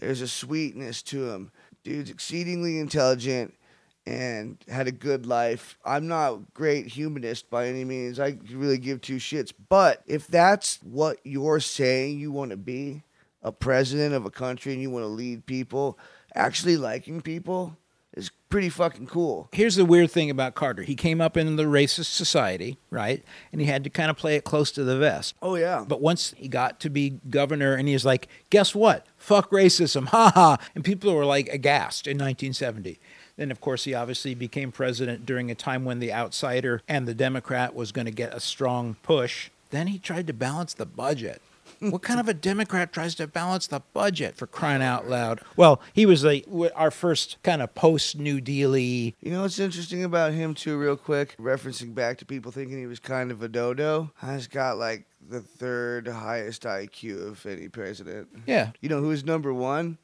there's 0.00 0.20
a 0.20 0.28
sweetness 0.28 1.02
to 1.02 1.30
him. 1.30 1.52
Dude's 1.84 2.10
exceedingly 2.10 2.80
intelligent 2.80 3.54
and 4.08 4.56
had 4.68 4.88
a 4.88 4.92
good 4.92 5.26
life. 5.26 5.78
I'm 5.84 6.08
not 6.08 6.32
a 6.32 6.40
great 6.54 6.86
humanist 6.86 7.50
by 7.50 7.66
any 7.66 7.84
means. 7.84 8.18
I 8.18 8.38
really 8.50 8.78
give 8.78 9.02
two 9.02 9.16
shits. 9.16 9.52
But 9.68 10.02
if 10.06 10.26
that's 10.26 10.78
what 10.82 11.18
you're 11.24 11.60
saying 11.60 12.18
you 12.18 12.32
want 12.32 12.52
to 12.52 12.56
be, 12.56 13.02
a 13.42 13.52
president 13.52 14.14
of 14.14 14.24
a 14.24 14.30
country 14.30 14.72
and 14.72 14.80
you 14.80 14.90
want 14.90 15.02
to 15.02 15.08
lead 15.08 15.44
people, 15.44 15.98
actually 16.34 16.78
liking 16.78 17.20
people 17.20 17.76
is 18.14 18.30
pretty 18.48 18.70
fucking 18.70 19.06
cool. 19.06 19.50
Here's 19.52 19.76
the 19.76 19.84
weird 19.84 20.10
thing 20.10 20.30
about 20.30 20.54
Carter. 20.54 20.84
He 20.84 20.94
came 20.94 21.20
up 21.20 21.36
in 21.36 21.56
the 21.56 21.64
racist 21.64 22.12
society, 22.12 22.78
right? 22.90 23.22
And 23.52 23.60
he 23.60 23.66
had 23.66 23.84
to 23.84 23.90
kind 23.90 24.10
of 24.10 24.16
play 24.16 24.36
it 24.36 24.44
close 24.44 24.72
to 24.72 24.84
the 24.84 24.96
vest. 24.96 25.34
Oh 25.42 25.56
yeah. 25.56 25.84
But 25.86 26.00
once 26.00 26.34
he 26.38 26.48
got 26.48 26.80
to 26.80 26.88
be 26.88 27.20
governor 27.28 27.74
and 27.74 27.86
he 27.86 27.94
was 27.94 28.06
like, 28.06 28.28
guess 28.48 28.74
what? 28.74 29.06
Fuck 29.18 29.50
racism. 29.50 30.08
Ha 30.18 30.32
ha. 30.34 30.56
And 30.74 30.82
people 30.82 31.14
were 31.14 31.26
like 31.26 31.48
aghast 31.50 32.06
in 32.06 32.16
1970. 32.16 32.98
Then, 33.38 33.52
of 33.52 33.60
course, 33.60 33.84
he 33.84 33.94
obviously 33.94 34.34
became 34.34 34.72
president 34.72 35.24
during 35.24 35.48
a 35.48 35.54
time 35.54 35.84
when 35.84 36.00
the 36.00 36.12
outsider 36.12 36.82
and 36.88 37.06
the 37.06 37.14
Democrat 37.14 37.72
was 37.72 37.92
going 37.92 38.06
to 38.06 38.10
get 38.10 38.34
a 38.34 38.40
strong 38.40 38.96
push. 39.04 39.48
Then 39.70 39.86
he 39.86 39.98
tried 39.98 40.26
to 40.26 40.32
balance 40.32 40.74
the 40.74 40.84
budget. 40.84 41.40
what 41.78 42.02
kind 42.02 42.18
of 42.18 42.28
a 42.28 42.34
Democrat 42.34 42.92
tries 42.92 43.14
to 43.14 43.28
balance 43.28 43.68
the 43.68 43.80
budget 43.92 44.34
for 44.34 44.48
crying 44.48 44.82
out 44.82 45.08
loud? 45.08 45.40
Well, 45.56 45.80
he 45.92 46.04
was 46.04 46.24
a, 46.24 46.42
our 46.74 46.90
first 46.90 47.36
kind 47.44 47.62
of 47.62 47.76
post 47.76 48.18
New 48.18 48.40
Deal 48.40 48.76
You 48.76 49.14
know 49.22 49.42
what's 49.42 49.60
interesting 49.60 50.02
about 50.02 50.32
him, 50.32 50.52
too, 50.54 50.76
real 50.76 50.96
quick? 50.96 51.36
Referencing 51.38 51.94
back 51.94 52.18
to 52.18 52.24
people 52.24 52.50
thinking 52.50 52.78
he 52.78 52.86
was 52.86 52.98
kind 52.98 53.30
of 53.30 53.40
a 53.40 53.48
dodo. 53.48 54.10
He's 54.28 54.48
got 54.48 54.78
like 54.78 55.06
the 55.28 55.40
third 55.40 56.08
highest 56.08 56.64
IQ 56.64 57.28
of 57.28 57.46
any 57.46 57.68
president. 57.68 58.28
Yeah. 58.46 58.72
You 58.80 58.88
know 58.88 59.00
who's 59.00 59.24
number 59.24 59.54
one? 59.54 59.98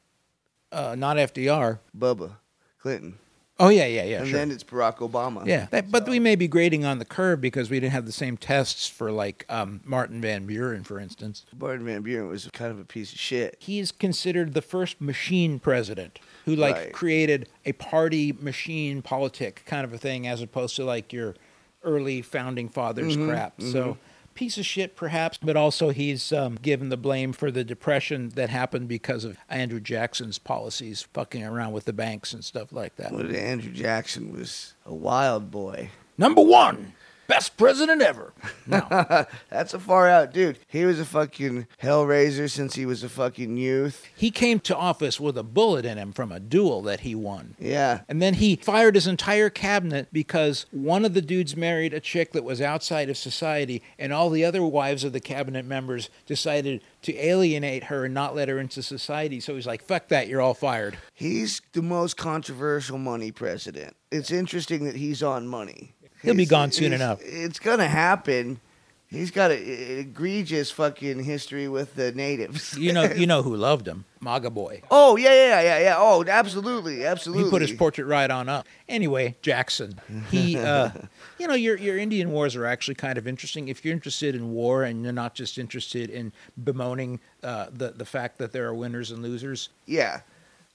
Uh, 0.71 0.95
not 0.97 1.17
FDR. 1.17 1.79
Bubba 1.97 2.37
Clinton. 2.85 3.17
Oh 3.57 3.69
yeah, 3.69 3.85
yeah, 3.85 4.03
yeah. 4.03 4.19
And 4.19 4.27
sure. 4.27 4.37
then 4.39 4.51
it's 4.51 4.63
Barack 4.65 4.97
Obama. 4.97 5.45
Yeah, 5.45 5.67
that, 5.71 5.89
but 5.89 6.09
we 6.09 6.19
may 6.19 6.35
be 6.35 6.47
grading 6.47 6.83
on 6.83 6.99
the 6.99 7.05
curve 7.05 7.39
because 7.39 7.69
we 7.69 7.79
didn't 7.79 7.93
have 7.93 8.05
the 8.05 8.11
same 8.11 8.35
tests 8.35 8.87
for 8.87 9.11
like 9.11 9.45
um, 9.47 9.79
Martin 9.85 10.19
Van 10.19 10.45
Buren, 10.45 10.83
for 10.83 10.99
instance. 10.99 11.45
Martin 11.57 11.85
Van 11.85 12.01
Buren 12.01 12.27
was 12.27 12.49
kind 12.51 12.69
of 12.71 12.79
a 12.79 12.83
piece 12.83 13.13
of 13.13 13.19
shit. 13.19 13.55
He's 13.59 13.93
considered 13.93 14.53
the 14.55 14.61
first 14.61 14.99
machine 14.99 15.59
president 15.59 16.19
who 16.43 16.55
like 16.57 16.75
Right. 16.75 16.93
created 16.93 17.47
a 17.65 17.71
party 17.71 18.33
machine 18.33 19.01
politic 19.01 19.63
kind 19.65 19.85
of 19.85 19.93
a 19.93 19.97
thing, 19.97 20.27
as 20.27 20.41
opposed 20.41 20.75
to 20.75 20.83
like 20.83 21.13
your 21.13 21.35
early 21.83 22.21
founding 22.21 22.67
fathers 22.67 23.15
Mm-hmm, 23.15 23.29
crap. 23.29 23.61
So. 23.61 23.97
Piece 24.35 24.57
of 24.57 24.65
shit, 24.65 24.95
perhaps, 24.97 25.39
but 25.41 25.55
also 25.55 25.89
he's 25.89 26.33
um, 26.33 26.59
given 26.61 26.89
the 26.89 26.97
blame 26.97 27.31
for 27.31 27.49
the 27.51 27.63
depression 27.63 28.29
that 28.35 28.49
happened 28.49 28.87
because 28.89 29.23
of 29.23 29.37
Andrew 29.49 29.79
Jackson's 29.79 30.37
policies, 30.37 31.07
fucking 31.13 31.43
around 31.43 31.71
with 31.71 31.85
the 31.85 31.93
banks 31.93 32.33
and 32.33 32.43
stuff 32.43 32.73
like 32.73 32.97
that. 32.97 33.13
But 33.13 33.31
Andrew 33.31 33.71
Jackson 33.71 34.37
was 34.37 34.73
a 34.85 34.93
wild 34.93 35.51
boy. 35.51 35.89
Number 36.17 36.41
one, 36.41 36.93
best 37.27 37.57
president 37.57 38.01
ever. 38.01 38.33
No. 38.67 38.85
That's 39.49 39.73
a 39.73 39.79
far 39.79 40.09
out 40.09 40.33
dude. 40.33 40.59
He 40.67 40.85
was 40.85 40.99
a 40.99 41.05
fucking 41.05 41.67
hellraiser 41.81 42.49
since 42.49 42.75
he 42.75 42.85
was 42.85 43.03
a 43.03 43.09
fucking 43.09 43.57
youth. 43.57 44.05
He 44.15 44.31
came 44.31 44.59
to 44.61 44.75
office 44.75 45.19
with 45.19 45.37
a 45.37 45.43
bullet 45.43 45.85
in 45.85 45.97
him 45.97 46.11
from 46.11 46.31
a 46.31 46.39
duel 46.39 46.81
that 46.83 47.01
he 47.01 47.15
won. 47.15 47.55
Yeah. 47.59 48.01
And 48.07 48.21
then 48.21 48.35
he 48.35 48.55
fired 48.55 48.95
his 48.95 49.07
entire 49.07 49.49
cabinet 49.49 50.07
because 50.11 50.65
one 50.71 51.05
of 51.05 51.13
the 51.13 51.21
dudes 51.21 51.55
married 51.55 51.93
a 51.93 51.99
chick 51.99 52.31
that 52.33 52.43
was 52.43 52.61
outside 52.61 53.09
of 53.09 53.17
society, 53.17 53.81
and 53.97 54.13
all 54.13 54.29
the 54.29 54.45
other 54.45 54.63
wives 54.63 55.03
of 55.03 55.13
the 55.13 55.19
cabinet 55.19 55.65
members 55.65 56.09
decided 56.25 56.81
to 57.03 57.15
alienate 57.17 57.85
her 57.85 58.05
and 58.05 58.13
not 58.13 58.35
let 58.35 58.49
her 58.49 58.59
into 58.59 58.81
society. 58.81 59.39
So 59.39 59.55
he's 59.55 59.67
like, 59.67 59.83
fuck 59.83 60.07
that, 60.09 60.27
you're 60.27 60.41
all 60.41 60.53
fired. 60.53 60.97
He's 61.13 61.61
the 61.73 61.81
most 61.81 62.17
controversial 62.17 62.97
money 62.97 63.31
president. 63.31 63.95
It's 64.11 64.31
interesting 64.31 64.85
that 64.85 64.95
he's 64.95 65.21
on 65.21 65.47
money. 65.47 65.94
He'll 66.25 66.35
be 66.35 66.45
gone 66.45 66.71
soon 66.71 66.93
enough. 66.93 67.19
It's 67.23 67.59
gonna 67.59 67.87
happen. 67.87 68.59
He's 69.07 69.29
got 69.31 69.51
an 69.51 69.59
egregious 69.63 70.71
fucking 70.71 71.23
history 71.23 71.67
with 71.69 71.95
the 71.95 72.11
natives. 72.11 72.75
You 72.77 72.91
know, 72.91 73.03
you 73.03 73.27
know 73.31 73.43
who 73.43 73.55
loved 73.55 73.87
him? 73.87 74.03
MAGA 74.19 74.49
boy. 74.49 74.81
oh 74.89 75.15
yeah, 75.15 75.31
yeah, 75.33 75.61
yeah, 75.61 75.79
yeah. 75.79 75.95
Oh, 75.97 76.25
absolutely, 76.27 77.05
absolutely. 77.05 77.45
He 77.45 77.49
put 77.51 77.61
his 77.61 77.71
portrait 77.71 78.05
right 78.05 78.29
on 78.29 78.49
up. 78.49 78.65
Anyway, 78.89 79.35
Jackson. 79.43 80.01
He, 80.31 80.57
uh, 80.59 80.89
you 81.37 81.47
know, 81.47 81.53
your 81.53 81.77
your 81.77 81.97
Indian 81.97 82.31
wars 82.31 82.55
are 82.55 82.65
actually 82.65 82.95
kind 82.95 83.17
of 83.19 83.27
interesting. 83.27 83.67
If 83.67 83.85
you're 83.85 83.93
interested 83.93 84.33
in 84.35 84.51
war 84.51 84.83
and 84.83 85.03
you're 85.03 85.13
not 85.13 85.35
just 85.35 85.59
interested 85.59 86.09
in 86.09 86.33
bemoaning 86.61 87.19
uh, 87.43 87.67
the 87.71 87.91
the 87.91 88.05
fact 88.05 88.39
that 88.39 88.51
there 88.51 88.65
are 88.67 88.73
winners 88.73 89.11
and 89.11 89.21
losers, 89.21 89.69
Yeah. 89.85 90.21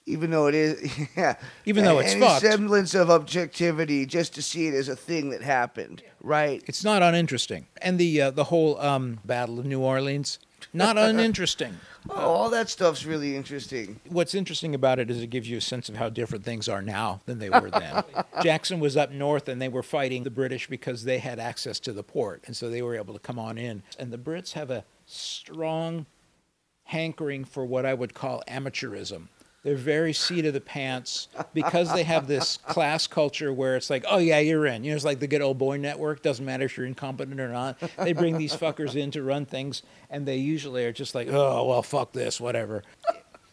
Even 0.06 0.30
though 0.30 0.46
it 0.48 0.54
is, 0.54 0.98
yeah. 1.16 1.34
Even 1.66 1.84
though 1.84 1.98
it's 1.98 2.12
Any 2.12 2.20
fucked. 2.22 2.42
semblance 2.42 2.94
of 2.94 3.10
objectivity, 3.10 4.06
just 4.06 4.34
to 4.34 4.42
see 4.42 4.66
it 4.66 4.74
as 4.74 4.88
a 4.88 4.96
thing 4.96 5.30
that 5.30 5.42
happened, 5.42 6.02
right? 6.22 6.62
it's 6.66 6.82
not 6.82 7.02
uninteresting. 7.02 7.66
And 7.82 7.98
the 7.98 8.20
uh, 8.22 8.30
the 8.30 8.44
whole 8.44 8.80
um, 8.80 9.20
Battle 9.24 9.60
of 9.60 9.66
New 9.66 9.80
Orleans, 9.80 10.38
not 10.72 10.96
uninteresting. 10.98 11.76
Oh, 12.08 12.14
all 12.14 12.50
that 12.50 12.70
stuff's 12.70 13.04
really 13.04 13.36
interesting. 13.36 14.00
What's 14.08 14.34
interesting 14.34 14.74
about 14.74 14.98
it 14.98 15.10
is 15.10 15.20
it 15.22 15.28
gives 15.28 15.50
you 15.50 15.58
a 15.58 15.60
sense 15.60 15.90
of 15.90 15.96
how 15.96 16.08
different 16.08 16.44
things 16.44 16.66
are 16.66 16.80
now 16.80 17.20
than 17.26 17.38
they 17.38 17.50
were 17.50 17.70
then. 17.70 18.02
Jackson 18.42 18.80
was 18.80 18.96
up 18.96 19.12
north 19.12 19.48
and 19.50 19.60
they 19.60 19.68
were 19.68 19.82
fighting 19.82 20.24
the 20.24 20.30
British 20.30 20.66
because 20.66 21.04
they 21.04 21.18
had 21.18 21.38
access 21.38 21.78
to 21.80 21.92
the 21.92 22.02
port, 22.02 22.42
and 22.46 22.56
so 22.56 22.70
they 22.70 22.80
were 22.82 22.96
able 22.96 23.12
to 23.12 23.20
come 23.20 23.38
on 23.38 23.58
in. 23.58 23.82
And 23.98 24.10
the 24.10 24.18
Brits 24.18 24.54
have 24.54 24.70
a 24.70 24.84
strong 25.04 26.06
hankering 26.84 27.44
for 27.44 27.64
what 27.66 27.84
I 27.86 27.94
would 27.94 28.14
call 28.14 28.42
amateurism. 28.48 29.28
They're 29.62 29.76
very 29.76 30.14
seat 30.14 30.46
of 30.46 30.54
the 30.54 30.60
pants 30.60 31.28
because 31.52 31.92
they 31.92 32.02
have 32.04 32.26
this 32.26 32.56
class 32.68 33.06
culture 33.06 33.52
where 33.52 33.76
it's 33.76 33.90
like, 33.90 34.04
oh 34.08 34.16
yeah, 34.16 34.38
you're 34.38 34.64
in. 34.64 34.84
You 34.84 34.90
know, 34.90 34.96
it's 34.96 35.04
like 35.04 35.20
the 35.20 35.26
good 35.26 35.42
old 35.42 35.58
boy 35.58 35.76
network. 35.76 36.22
Doesn't 36.22 36.44
matter 36.44 36.64
if 36.64 36.76
you're 36.78 36.86
incompetent 36.86 37.38
or 37.38 37.48
not. 37.48 37.78
They 37.98 38.14
bring 38.14 38.38
these 38.38 38.56
fuckers 38.56 38.96
in 38.96 39.10
to 39.10 39.22
run 39.22 39.44
things, 39.44 39.82
and 40.08 40.24
they 40.24 40.36
usually 40.36 40.86
are 40.86 40.92
just 40.92 41.14
like, 41.14 41.28
oh 41.30 41.66
well, 41.66 41.82
fuck 41.82 42.12
this, 42.12 42.40
whatever. 42.40 42.82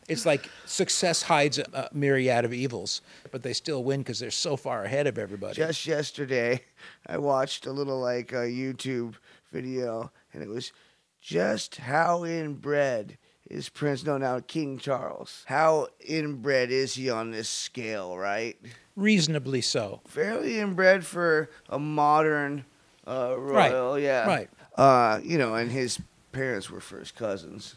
It's 0.08 0.26
like 0.26 0.50
success 0.66 1.22
hides 1.24 1.58
a 1.60 1.90
myriad 1.92 2.46
of 2.46 2.54
evils, 2.54 3.02
but 3.32 3.44
they 3.44 3.52
still 3.52 3.84
win 3.84 4.00
because 4.00 4.20
they're 4.20 4.32
so 4.32 4.56
far 4.56 4.86
ahead 4.86 5.08
of 5.08 5.18
everybody. 5.18 5.56
Just 5.56 5.86
yesterday, 5.86 6.62
I 7.06 7.18
watched 7.18 7.66
a 7.66 7.74
little 7.74 8.00
like 8.00 8.32
a 8.32 8.46
YouTube 8.48 9.16
video, 9.52 10.10
and 10.32 10.42
it 10.42 10.48
was 10.48 10.72
just 11.20 11.76
how 11.76 12.24
inbred 12.24 13.18
is 13.50 13.70
Prince? 13.70 14.06
No, 14.06 14.18
now 14.18 14.39
King 14.39 14.77
Charles. 14.77 15.44
How 15.48 15.88
inbred 16.00 16.72
is 16.72 16.96
he 16.96 17.10
on 17.10 17.32
this 17.32 17.50
scale? 17.50 18.18
Right, 18.18 18.58
Reasonably 18.96 19.62
so. 19.62 20.01
fairly 20.08 20.60
inbred 20.60 21.06
for 21.06 21.50
a 21.70 21.80
modern 21.80 22.66
uh, 23.08 23.36
Right, 23.38 23.72
royal. 23.72 24.00
Yeah, 24.00 24.27
right. 24.27 24.50
Uh, 24.75 25.20
you 25.24 25.38
know, 25.38 25.56
and 25.56 25.72
his 25.72 26.00
parents 26.32 26.70
were 26.70 26.82
first 26.82 27.16
cousins. 27.16 27.75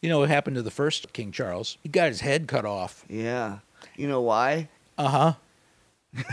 You 0.00 0.08
know 0.08 0.20
what 0.20 0.28
happened 0.28 0.56
to 0.56 0.62
the 0.62 0.70
first 0.70 1.12
King 1.12 1.32
Charles? 1.32 1.76
He 1.82 1.88
got 1.88 2.08
his 2.08 2.20
head 2.20 2.46
cut 2.48 2.64
off. 2.64 3.04
Yeah, 3.08 3.58
you 3.96 4.06
know 4.08 4.20
why? 4.20 4.68
Uh 4.96 5.08
huh. 5.08 5.34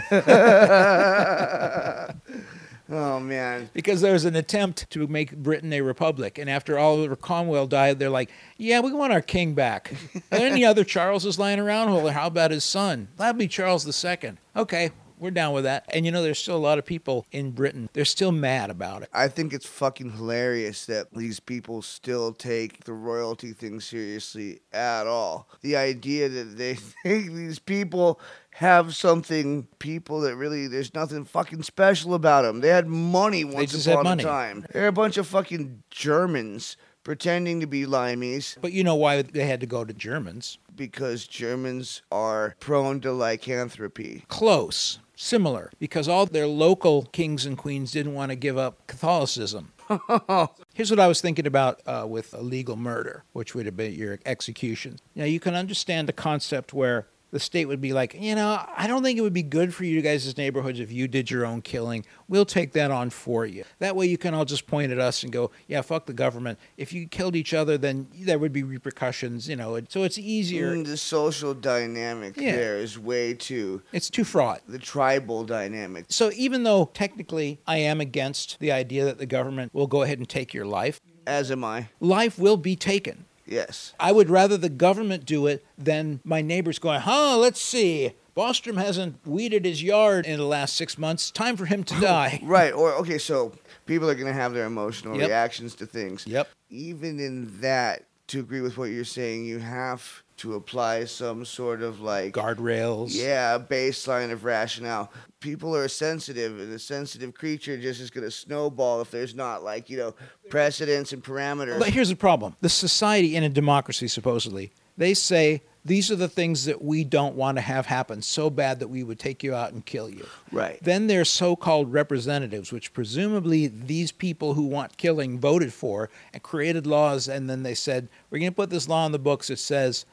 Oh 2.90 3.20
man, 3.20 3.70
Because 3.74 4.02
there 4.02 4.14
was 4.14 4.26
an 4.26 4.36
attempt 4.36 4.90
to 4.92 5.08
make 5.08 5.36
Britain 5.36 5.74
a 5.74 5.82
republic, 5.82 6.38
and 6.38 6.50
after 6.50 6.78
Oliver 6.78 7.16
Cromwell 7.16 7.68
died, 7.68 7.98
they're 7.98 8.10
like, 8.10 8.30
"Yeah, 8.58 8.82
we 8.82 8.94
want 8.94 9.12
our 9.12 9.22
king 9.22 9.56
back." 9.56 9.92
Are 10.32 10.38
there 10.40 10.48
any 10.48 10.64
other 10.64 10.84
Charleses 10.84 11.40
lying 11.40 11.60
around? 11.60 11.92
Well, 11.92 12.08
how 12.10 12.28
about 12.28 12.52
his 12.52 12.64
son? 12.64 13.08
That'd 13.18 13.40
be 13.40 13.48
Charles 13.48 13.88
II. 14.06 14.34
Okay, 14.56 14.92
we're 15.18 15.32
down 15.32 15.54
with 15.54 15.64
that. 15.64 15.86
And 15.94 16.06
you 16.06 16.12
know, 16.12 16.22
there's 16.22 16.40
still 16.40 16.58
a 16.58 16.58
lot 16.58 16.78
of 16.78 16.86
people 16.86 17.26
in 17.32 17.52
Britain. 17.52 17.90
They're 17.94 18.06
still 18.06 18.32
mad 18.32 18.70
about 18.70 19.02
it. 19.04 19.10
I 19.14 19.28
think 19.28 19.54
it's 19.54 19.66
fucking 19.66 20.12
hilarious 20.12 20.86
that 20.86 21.14
these 21.14 21.40
people 21.40 21.82
still 21.82 22.34
take 22.34 22.84
the 22.84 22.94
royalty 22.94 23.54
thing 23.54 23.80
seriously 23.80 24.60
at 24.74 25.08
all. 25.08 25.48
The 25.62 25.76
idea 25.76 26.30
that 26.30 26.58
they 26.58 26.76
think 27.04 27.34
these 27.34 27.60
people 27.60 28.20
have 28.56 28.96
something, 28.96 29.68
people 29.80 30.22
that 30.22 30.36
really, 30.38 30.68
there's 30.68 30.94
nothing 30.94 31.26
fucking 31.26 31.62
special 31.64 32.14
about 32.14 32.44
them. 32.44 32.62
They 32.62 32.70
had 32.70 32.88
money 32.88 33.44
once 33.44 33.72
just 33.72 33.86
had 33.86 33.96
upon 33.96 34.04
money. 34.06 34.24
a 34.24 34.26
time. 34.26 34.66
They're 34.72 34.88
a 34.88 34.94
bunch 34.94 35.18
of 35.18 35.28
fucking 35.28 35.84
Germans 35.92 36.78
pretending 37.04 37.60
to 37.60 37.68
be 37.68 37.86
limeys 37.86 38.56
But 38.62 38.72
you 38.72 38.84
know 38.84 38.96
why 38.96 39.22
they 39.22 39.46
had 39.46 39.60
to 39.60 39.68
go 39.68 39.84
to 39.86 39.94
Germans? 39.94 40.58
because 40.76 41.26
Germans 41.28 42.02
are 42.12 42.56
prone 42.60 43.00
to 43.02 43.14
lycanthropy. 43.14 44.24
Close, 44.28 45.00
similar, 45.16 45.72
because 45.80 46.08
all 46.10 46.26
their 46.26 46.48
local 46.48 47.04
kings 47.14 47.46
and 47.46 47.58
queens 47.58 47.92
didn't 47.92 48.14
want 48.14 48.32
to 48.32 48.36
give 48.36 48.58
up 48.58 48.86
Catholicism. 48.88 49.72
Here's 50.74 50.90
what 50.90 51.00
I 51.00 51.08
was 51.08 51.22
thinking 51.22 51.48
about 51.48 51.82
uh, 51.86 52.06
with 52.10 52.34
a 52.34 52.42
legal 52.42 52.76
murder, 52.76 53.24
which 53.34 53.54
would 53.56 53.66
have 53.66 53.78
been 53.78 53.94
your 53.94 54.20
execution. 54.26 54.98
Now, 55.14 55.26
you 55.26 55.40
can 55.40 55.56
understand 55.56 56.08
the 56.10 56.14
concept 56.14 56.74
where 56.74 57.08
the 57.32 57.40
state 57.40 57.66
would 57.66 57.82
be 57.82 57.92
like, 57.92 58.14
you 58.18 58.34
know, 58.36 58.64
I 58.78 58.88
don't 58.88 59.04
think 59.04 59.18
it 59.18 59.22
would 59.22 59.34
be 59.34 59.44
good 59.44 59.74
for 59.74 59.84
you 59.84 60.02
guys' 60.02 60.38
neighborhoods 60.38 60.80
if 60.80 60.92
you 60.92 61.08
did 61.08 61.30
your 61.30 61.46
own 61.46 61.62
killing. 61.62 62.06
We'll 62.30 62.46
take 62.46 62.72
that 62.74 62.92
on 62.92 63.10
for 63.10 63.46
you. 63.46 63.66
That 63.80 63.96
way 63.96 64.06
you 64.06 64.18
can 64.18 64.34
all 64.34 64.46
just 64.46 64.68
point 64.68 64.92
at 64.92 65.00
us 65.00 65.24
and 65.24 65.34
go, 65.34 65.52
yeah, 65.68 65.82
fuck 65.82 66.06
the 66.06 66.14
government. 66.14 66.60
If 66.78 66.94
you 66.94 67.08
killed 67.08 67.36
each 67.36 67.54
other, 67.54 67.78
then 67.78 68.08
there 68.18 68.40
would 68.40 68.54
be 68.54 68.64
repercussions, 68.64 69.50
you 69.50 69.56
know. 69.56 69.80
So 69.90 70.04
it's 70.04 70.18
easier. 70.18 70.76
Mm, 70.76 70.86
the 70.86 70.98
social 70.98 71.54
dynamic 71.54 72.38
Yeah. 72.38 72.56
there 72.56 72.78
is 72.78 72.98
way 72.98 73.34
too 73.34 73.82
It's 73.92 74.10
too 74.10 74.24
fraught. 74.24 74.62
the 74.68 74.80
tribal 74.80 75.44
dynamic. 75.44 76.06
So 76.10 76.32
even 76.36 76.64
though 76.64 76.90
technically 76.94 77.60
I 77.68 77.78
am 77.80 78.00
against 78.00 78.60
the 78.60 78.72
idea 78.72 79.04
that 79.06 79.18
the 79.18 79.26
government 79.26 79.74
will 79.74 79.88
go 79.88 80.04
ahead 80.04 80.20
and 80.20 80.30
take 80.30 80.54
your 80.54 80.66
life, 80.66 81.02
As 81.28 81.52
am 81.52 81.64
I. 81.64 81.90
life 82.00 82.40
will 82.40 82.58
be 82.58 82.76
taken. 82.76 83.26
Yes. 83.46 83.94
I 84.00 84.12
would 84.12 84.30
rather 84.30 84.58
the 84.58 84.70
government 84.70 85.26
do 85.26 85.48
it 85.48 85.66
than 85.78 86.20
my 86.24 86.42
neighbors 86.42 86.80
going, 86.80 87.02
huh, 87.02 87.38
let's 87.38 87.62
see. 87.62 88.14
Bostrom 88.36 88.78
hasn't 88.78 89.26
weeded 89.26 89.64
his 89.66 89.82
yard 89.82 90.26
in 90.26 90.38
the 90.38 90.46
last 90.46 90.76
six 90.76 90.98
months. 90.98 91.32
Time 91.32 91.56
for 91.56 91.66
him 91.66 91.84
to 91.86 91.94
die. 92.02 92.40
Right. 92.44 92.74
Or 92.74 92.94
okay, 92.96 93.18
so 93.18 93.54
people 93.86 94.10
are 94.10 94.16
gonna 94.16 94.34
have 94.34 94.54
their 94.54 94.66
emotional 94.66 95.18
Yep. 95.18 95.28
reactions 95.28 95.76
to 95.76 95.86
things. 95.86 96.26
Yep. 96.28 96.50
Even 96.70 97.20
in 97.20 97.62
that, 97.62 98.04
to 98.28 98.40
agree 98.40 98.62
with 98.62 98.78
what 98.78 98.86
you're 98.90 99.06
saying, 99.06 99.46
you 99.46 99.60
have 99.60 100.24
to 100.38 100.56
apply 100.56 101.06
some 101.06 101.46
sort 101.46 101.82
of 101.82 102.02
like 102.02 102.34
Guardrails. 102.34 103.10
Yeah, 103.12 103.56
a 103.56 103.60
baseline 103.60 104.32
of 104.32 104.44
rationale. 104.44 105.12
People 105.40 105.76
are 105.76 105.88
sensitive, 105.88 106.60
and 106.60 106.74
a 106.74 106.80
sensitive 106.80 107.34
creature 107.34 107.78
just 107.78 108.02
is 108.02 108.10
going 108.10 108.24
to 108.24 108.32
snowball 108.32 109.02
if 109.02 109.12
there's 109.12 109.36
not 109.36 109.64
like 109.64 109.90
you 109.90 109.98
know 109.98 110.16
precedents 110.50 111.14
and 111.14 111.24
parameters. 111.24 111.80
But 111.80 111.90
here's 111.90 112.10
the 112.10 112.16
problem 112.16 112.56
the 112.62 112.70
society 112.70 113.36
in 113.36 113.44
a 113.44 113.50
democracy, 113.50 114.08
supposedly, 114.08 114.72
they 114.98 115.14
say 115.14 115.62
these 115.86 116.10
are 116.10 116.16
the 116.16 116.28
things 116.28 116.66
that 116.66 116.82
we 116.82 117.04
don't 117.04 117.36
want 117.36 117.58
to 117.58 117.62
have 117.62 117.86
happen 117.86 118.24
so 118.24 118.50
bad 118.50 118.80
that 118.80 118.88
we 118.88 119.04
would 119.04 119.20
take 119.20 119.44
you 119.44 119.54
out 119.54 119.72
and 119.72 119.86
kill 119.86 120.10
you. 120.10 120.26
Right. 120.52 120.80
Then 120.82 121.06
there's 121.06 121.30
so 121.30 121.56
called 121.56 121.94
representatives, 121.94 122.72
which 122.72 122.92
presumably 122.92 123.68
these 123.68 124.12
people 124.12 124.56
who 124.56 124.64
want 124.64 124.98
killing 124.98 125.40
voted 125.40 125.72
for 125.72 126.10
and 126.34 126.42
created 126.42 126.88
laws, 126.88 127.28
and 127.28 127.48
then 127.48 127.62
they 127.62 127.76
said, 127.76 128.10
we're 128.30 128.40
going 128.40 128.52
to 128.52 128.56
put 128.56 128.72
this 128.72 128.90
law 128.90 129.06
in 129.06 129.12
the 129.12 129.20
books 129.20 129.50
that 129.50 129.60
says 129.60 130.06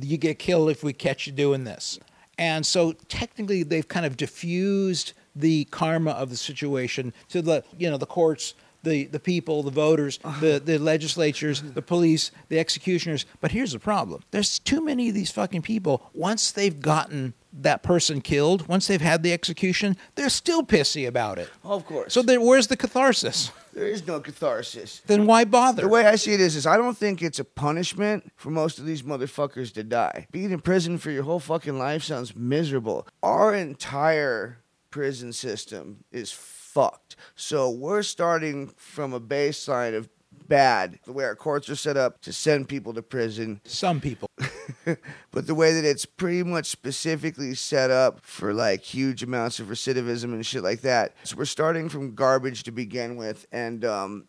you 0.00 0.16
get 0.16 0.38
killed 0.38 0.70
if 0.70 0.82
we 0.82 0.92
catch 0.92 1.26
you 1.26 1.32
doing 1.32 1.64
this. 1.64 1.98
And 2.38 2.64
so 2.64 2.92
technically 3.08 3.62
they've 3.62 3.86
kind 3.86 4.06
of 4.06 4.16
diffused 4.16 5.12
the 5.36 5.64
karma 5.66 6.12
of 6.12 6.30
the 6.30 6.36
situation 6.36 7.12
to 7.28 7.40
the 7.42 7.64
you 7.78 7.88
know 7.88 7.96
the 7.96 8.06
courts 8.06 8.54
the, 8.82 9.04
the 9.04 9.20
people, 9.20 9.62
the 9.62 9.70
voters, 9.70 10.18
the, 10.18 10.28
uh-huh. 10.28 10.60
the 10.64 10.78
legislatures, 10.78 11.60
mm-hmm. 11.60 11.74
the 11.74 11.82
police, 11.82 12.30
the 12.48 12.58
executioners. 12.58 13.26
But 13.40 13.52
here's 13.52 13.72
the 13.72 13.78
problem. 13.78 14.22
There's 14.30 14.58
too 14.58 14.82
many 14.84 15.08
of 15.08 15.14
these 15.14 15.30
fucking 15.30 15.62
people. 15.62 16.08
Once 16.14 16.50
they've 16.50 16.80
gotten 16.80 17.34
that 17.52 17.82
person 17.82 18.20
killed, 18.20 18.68
once 18.68 18.86
they've 18.86 19.00
had 19.00 19.22
the 19.22 19.32
execution, 19.32 19.96
they're 20.14 20.28
still 20.28 20.62
pissy 20.62 21.06
about 21.06 21.38
it. 21.38 21.50
Oh, 21.64 21.74
of 21.74 21.86
course. 21.86 22.12
So 22.12 22.22
then 22.22 22.44
where's 22.44 22.68
the 22.68 22.76
catharsis? 22.76 23.50
there 23.72 23.86
is 23.86 24.06
no 24.06 24.20
catharsis. 24.20 25.00
Then 25.06 25.26
why 25.26 25.44
bother? 25.44 25.82
The 25.82 25.88
way 25.88 26.06
I 26.06 26.16
see 26.16 26.34
it 26.34 26.40
is, 26.40 26.56
is 26.56 26.66
I 26.66 26.76
don't 26.76 26.96
think 26.96 27.22
it's 27.22 27.38
a 27.38 27.44
punishment 27.44 28.30
for 28.36 28.50
most 28.50 28.78
of 28.78 28.86
these 28.86 29.02
motherfuckers 29.02 29.72
to 29.74 29.84
die. 29.84 30.26
Being 30.30 30.50
in 30.50 30.60
prison 30.60 30.98
for 30.98 31.10
your 31.10 31.22
whole 31.22 31.40
fucking 31.40 31.78
life 31.78 32.02
sounds 32.02 32.34
miserable. 32.34 33.06
Our 33.22 33.54
entire 33.54 34.58
prison 34.90 35.32
system 35.32 36.04
is 36.10 36.32
fucked. 36.32 37.16
So 37.34 37.70
we're 37.70 38.02
starting 38.02 38.72
from 38.76 39.12
a 39.12 39.20
baseline 39.20 39.96
of 39.96 40.08
bad, 40.48 40.98
the 41.04 41.12
way 41.12 41.24
our 41.24 41.36
courts 41.36 41.68
are 41.70 41.76
set 41.76 41.96
up 41.96 42.20
to 42.22 42.32
send 42.32 42.68
people 42.68 42.92
to 42.94 43.02
prison. 43.02 43.60
Some 43.64 44.00
people. 44.00 44.28
but 45.30 45.46
the 45.46 45.54
way 45.54 45.72
that 45.72 45.84
it's 45.84 46.04
pretty 46.04 46.42
much 46.42 46.66
specifically 46.66 47.54
set 47.54 47.90
up 47.90 48.20
for 48.24 48.52
like 48.52 48.82
huge 48.82 49.22
amounts 49.22 49.58
of 49.60 49.68
recidivism 49.68 50.24
and 50.24 50.44
shit 50.44 50.62
like 50.62 50.80
that. 50.82 51.14
So 51.24 51.36
we're 51.36 51.44
starting 51.44 51.88
from 51.88 52.14
garbage 52.14 52.62
to 52.64 52.72
begin 52.72 53.16
with, 53.16 53.46
and 53.52 53.84
um, 53.84 54.28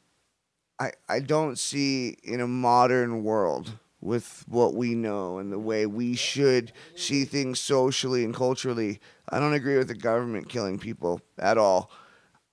I 0.79 0.91
I 1.07 1.19
don't 1.19 1.57
see 1.57 2.17
in 2.23 2.41
a 2.41 2.47
modern 2.47 3.23
world 3.23 3.73
with 4.01 4.43
what 4.47 4.73
we 4.73 4.95
know 4.95 5.37
and 5.37 5.51
the 5.51 5.59
way 5.59 5.85
we 5.85 6.15
should 6.15 6.73
see 6.95 7.23
things 7.23 7.59
socially 7.59 8.23
and 8.23 8.33
culturally. 8.33 8.99
I 9.29 9.39
don't 9.39 9.53
agree 9.53 9.77
with 9.77 9.87
the 9.87 9.95
government 9.95 10.49
killing 10.49 10.79
people 10.79 11.21
at 11.37 11.57
all. 11.57 11.91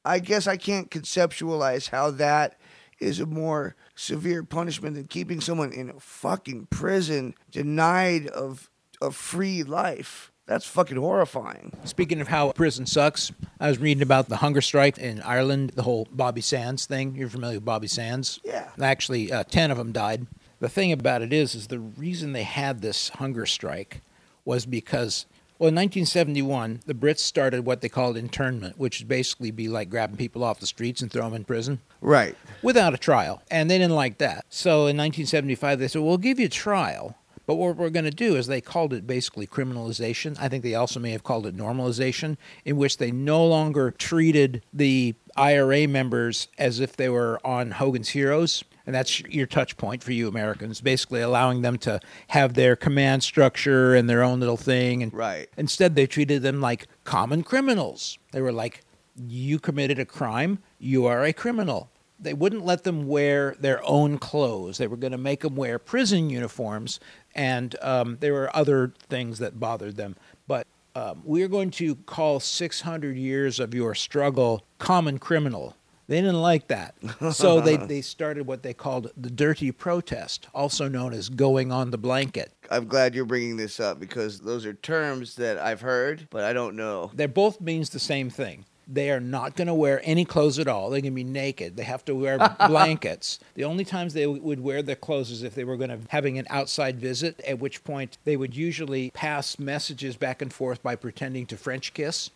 I 0.04 0.18
guess 0.20 0.46
I 0.46 0.56
can't 0.56 0.90
conceptualize 0.90 1.88
how 1.88 2.10
that 2.12 2.58
is 3.00 3.20
a 3.20 3.26
more 3.26 3.74
severe 3.94 4.42
punishment 4.42 4.94
than 4.96 5.04
keeping 5.04 5.40
someone 5.40 5.72
in 5.72 5.90
a 5.90 6.00
fucking 6.00 6.66
prison 6.70 7.34
denied 7.50 8.26
of 8.28 8.70
a 9.00 9.10
free 9.10 9.62
life. 9.62 10.32
That's 10.46 10.64
fucking 10.64 10.96
horrifying. 10.96 11.76
Speaking 11.84 12.22
of 12.22 12.28
how 12.28 12.52
prison 12.52 12.86
sucks, 12.86 13.30
I 13.60 13.68
was 13.68 13.78
reading 13.78 14.02
about 14.02 14.30
the 14.30 14.36
hunger 14.36 14.62
strike 14.62 14.96
in 14.96 15.20
Ireland, 15.20 15.72
the 15.74 15.82
whole 15.82 16.08
Bobby 16.10 16.40
Sands 16.40 16.86
thing. 16.86 17.14
You're 17.14 17.28
familiar 17.28 17.58
with 17.58 17.66
Bobby 17.66 17.86
Sands? 17.86 18.40
Yeah. 18.42 18.70
Actually, 18.80 19.30
uh, 19.30 19.44
10 19.44 19.70
of 19.70 19.76
them 19.76 19.92
died. 19.92 20.26
The 20.60 20.70
thing 20.70 20.90
about 20.90 21.20
it 21.20 21.34
is, 21.34 21.54
is 21.54 21.66
the 21.66 21.78
reason 21.78 22.32
they 22.32 22.44
had 22.44 22.80
this 22.80 23.10
hunger 23.10 23.44
strike 23.44 24.00
was 24.46 24.64
because, 24.64 25.26
well, 25.58 25.68
in 25.68 25.74
1971, 25.74 26.80
the 26.86 26.94
Brits 26.94 27.18
started 27.18 27.64
what 27.64 27.80
they 27.80 27.88
called 27.88 28.16
internment, 28.16 28.78
which 28.78 29.00
would 29.00 29.08
basically 29.08 29.50
be 29.50 29.68
like 29.68 29.90
grabbing 29.90 30.16
people 30.16 30.44
off 30.44 30.60
the 30.60 30.66
streets 30.66 31.02
and 31.02 31.10
throwing 31.10 31.32
them 31.32 31.40
in 31.40 31.44
prison 31.44 31.80
Right. 32.00 32.36
without 32.62 32.94
a 32.94 32.98
trial. 32.98 33.42
And 33.50 33.70
they 33.70 33.78
didn't 33.78 33.94
like 33.96 34.18
that. 34.18 34.44
So 34.50 34.86
in 34.86 34.96
1975, 34.96 35.78
they 35.78 35.88
said, 35.88 36.02
we'll 36.02 36.18
give 36.18 36.38
you 36.38 36.46
a 36.46 36.50
trial. 36.50 37.16
But 37.46 37.54
what 37.54 37.76
we're 37.76 37.88
going 37.88 38.04
to 38.04 38.10
do 38.10 38.36
is 38.36 38.46
they 38.46 38.60
called 38.60 38.92
it 38.92 39.06
basically 39.06 39.46
criminalization. 39.46 40.36
I 40.38 40.48
think 40.50 40.62
they 40.62 40.74
also 40.74 41.00
may 41.00 41.12
have 41.12 41.24
called 41.24 41.46
it 41.46 41.56
normalization, 41.56 42.36
in 42.66 42.76
which 42.76 42.98
they 42.98 43.10
no 43.10 43.44
longer 43.46 43.90
treated 43.90 44.62
the 44.72 45.14
IRA 45.34 45.88
members 45.88 46.48
as 46.58 46.78
if 46.78 46.94
they 46.94 47.08
were 47.08 47.40
on 47.44 47.70
Hogan's 47.70 48.10
Heroes. 48.10 48.64
And 48.88 48.94
that's 48.94 49.20
your 49.20 49.46
touch 49.46 49.76
point 49.76 50.02
for 50.02 50.12
you 50.12 50.28
Americans, 50.28 50.80
basically 50.80 51.20
allowing 51.20 51.60
them 51.60 51.76
to 51.80 52.00
have 52.28 52.54
their 52.54 52.74
command 52.74 53.22
structure 53.22 53.94
and 53.94 54.08
their 54.08 54.22
own 54.22 54.40
little 54.40 54.56
thing. 54.56 55.02
And 55.02 55.12
Right. 55.12 55.46
Instead, 55.58 55.94
they 55.94 56.06
treated 56.06 56.40
them 56.40 56.62
like 56.62 56.86
common 57.04 57.42
criminals. 57.42 58.18
They 58.32 58.40
were 58.40 58.50
like, 58.50 58.80
you 59.14 59.58
committed 59.58 59.98
a 59.98 60.06
crime, 60.06 60.60
you 60.78 61.04
are 61.04 61.22
a 61.22 61.34
criminal. 61.34 61.90
They 62.18 62.32
wouldn't 62.32 62.64
let 62.64 62.84
them 62.84 63.06
wear 63.06 63.54
their 63.60 63.86
own 63.86 64.16
clothes. 64.16 64.78
They 64.78 64.86
were 64.86 64.96
going 64.96 65.12
to 65.12 65.18
make 65.18 65.40
them 65.40 65.54
wear 65.54 65.78
prison 65.78 66.30
uniforms, 66.30 66.98
and 67.34 67.76
um, 67.82 68.16
there 68.20 68.32
were 68.32 68.56
other 68.56 68.94
things 69.10 69.38
that 69.38 69.60
bothered 69.60 69.96
them. 69.96 70.16
But 70.46 70.66
um, 70.94 71.20
we're 71.24 71.48
going 71.48 71.72
to 71.72 71.94
call 71.94 72.40
600 72.40 73.18
years 73.18 73.60
of 73.60 73.74
your 73.74 73.94
struggle 73.94 74.64
common 74.78 75.18
criminal. 75.18 75.76
They 76.08 76.22
didn't 76.22 76.40
like 76.40 76.68
that. 76.68 76.94
So 77.32 77.60
they, 77.60 77.76
they 77.86 78.00
started 78.00 78.46
what 78.46 78.62
they 78.62 78.72
called 78.72 79.10
the 79.16 79.30
dirty 79.30 79.70
protest, 79.72 80.48
also 80.54 80.88
known 80.88 81.12
as 81.12 81.28
going 81.28 81.70
on 81.70 81.90
the 81.90 81.98
blanket. 81.98 82.50
I'm 82.70 82.86
glad 82.86 83.14
you're 83.14 83.26
bringing 83.26 83.58
this 83.58 83.78
up 83.78 84.00
because 84.00 84.40
those 84.40 84.64
are 84.64 84.72
terms 84.72 85.36
that 85.36 85.58
I've 85.58 85.82
heard, 85.82 86.26
but 86.30 86.44
I 86.44 86.54
don't 86.54 86.76
know. 86.76 87.10
They 87.14 87.26
both 87.26 87.60
means 87.60 87.90
the 87.90 87.98
same 88.00 88.30
thing. 88.30 88.64
They 88.90 89.10
are 89.10 89.20
not 89.20 89.54
going 89.54 89.68
to 89.68 89.74
wear 89.74 90.00
any 90.02 90.24
clothes 90.24 90.58
at 90.58 90.66
all. 90.66 90.88
They're 90.88 91.02
going 91.02 91.12
to 91.12 91.16
be 91.16 91.22
naked. 91.22 91.76
They 91.76 91.82
have 91.82 92.06
to 92.06 92.14
wear 92.14 92.38
blankets. 92.68 93.38
The 93.54 93.64
only 93.64 93.84
times 93.84 94.14
they 94.14 94.22
w- 94.22 94.40
would 94.40 94.60
wear 94.60 94.80
their 94.80 94.96
clothes 94.96 95.30
is 95.30 95.42
if 95.42 95.54
they 95.54 95.64
were 95.64 95.76
going 95.76 95.90
to 95.90 95.98
having 96.08 96.38
an 96.38 96.46
outside 96.48 96.98
visit, 96.98 97.38
at 97.46 97.58
which 97.58 97.84
point 97.84 98.16
they 98.24 98.38
would 98.38 98.56
usually 98.56 99.10
pass 99.10 99.58
messages 99.58 100.16
back 100.16 100.40
and 100.40 100.50
forth 100.50 100.82
by 100.82 100.96
pretending 100.96 101.44
to 101.48 101.58
French 101.58 101.92
kiss. 101.92 102.30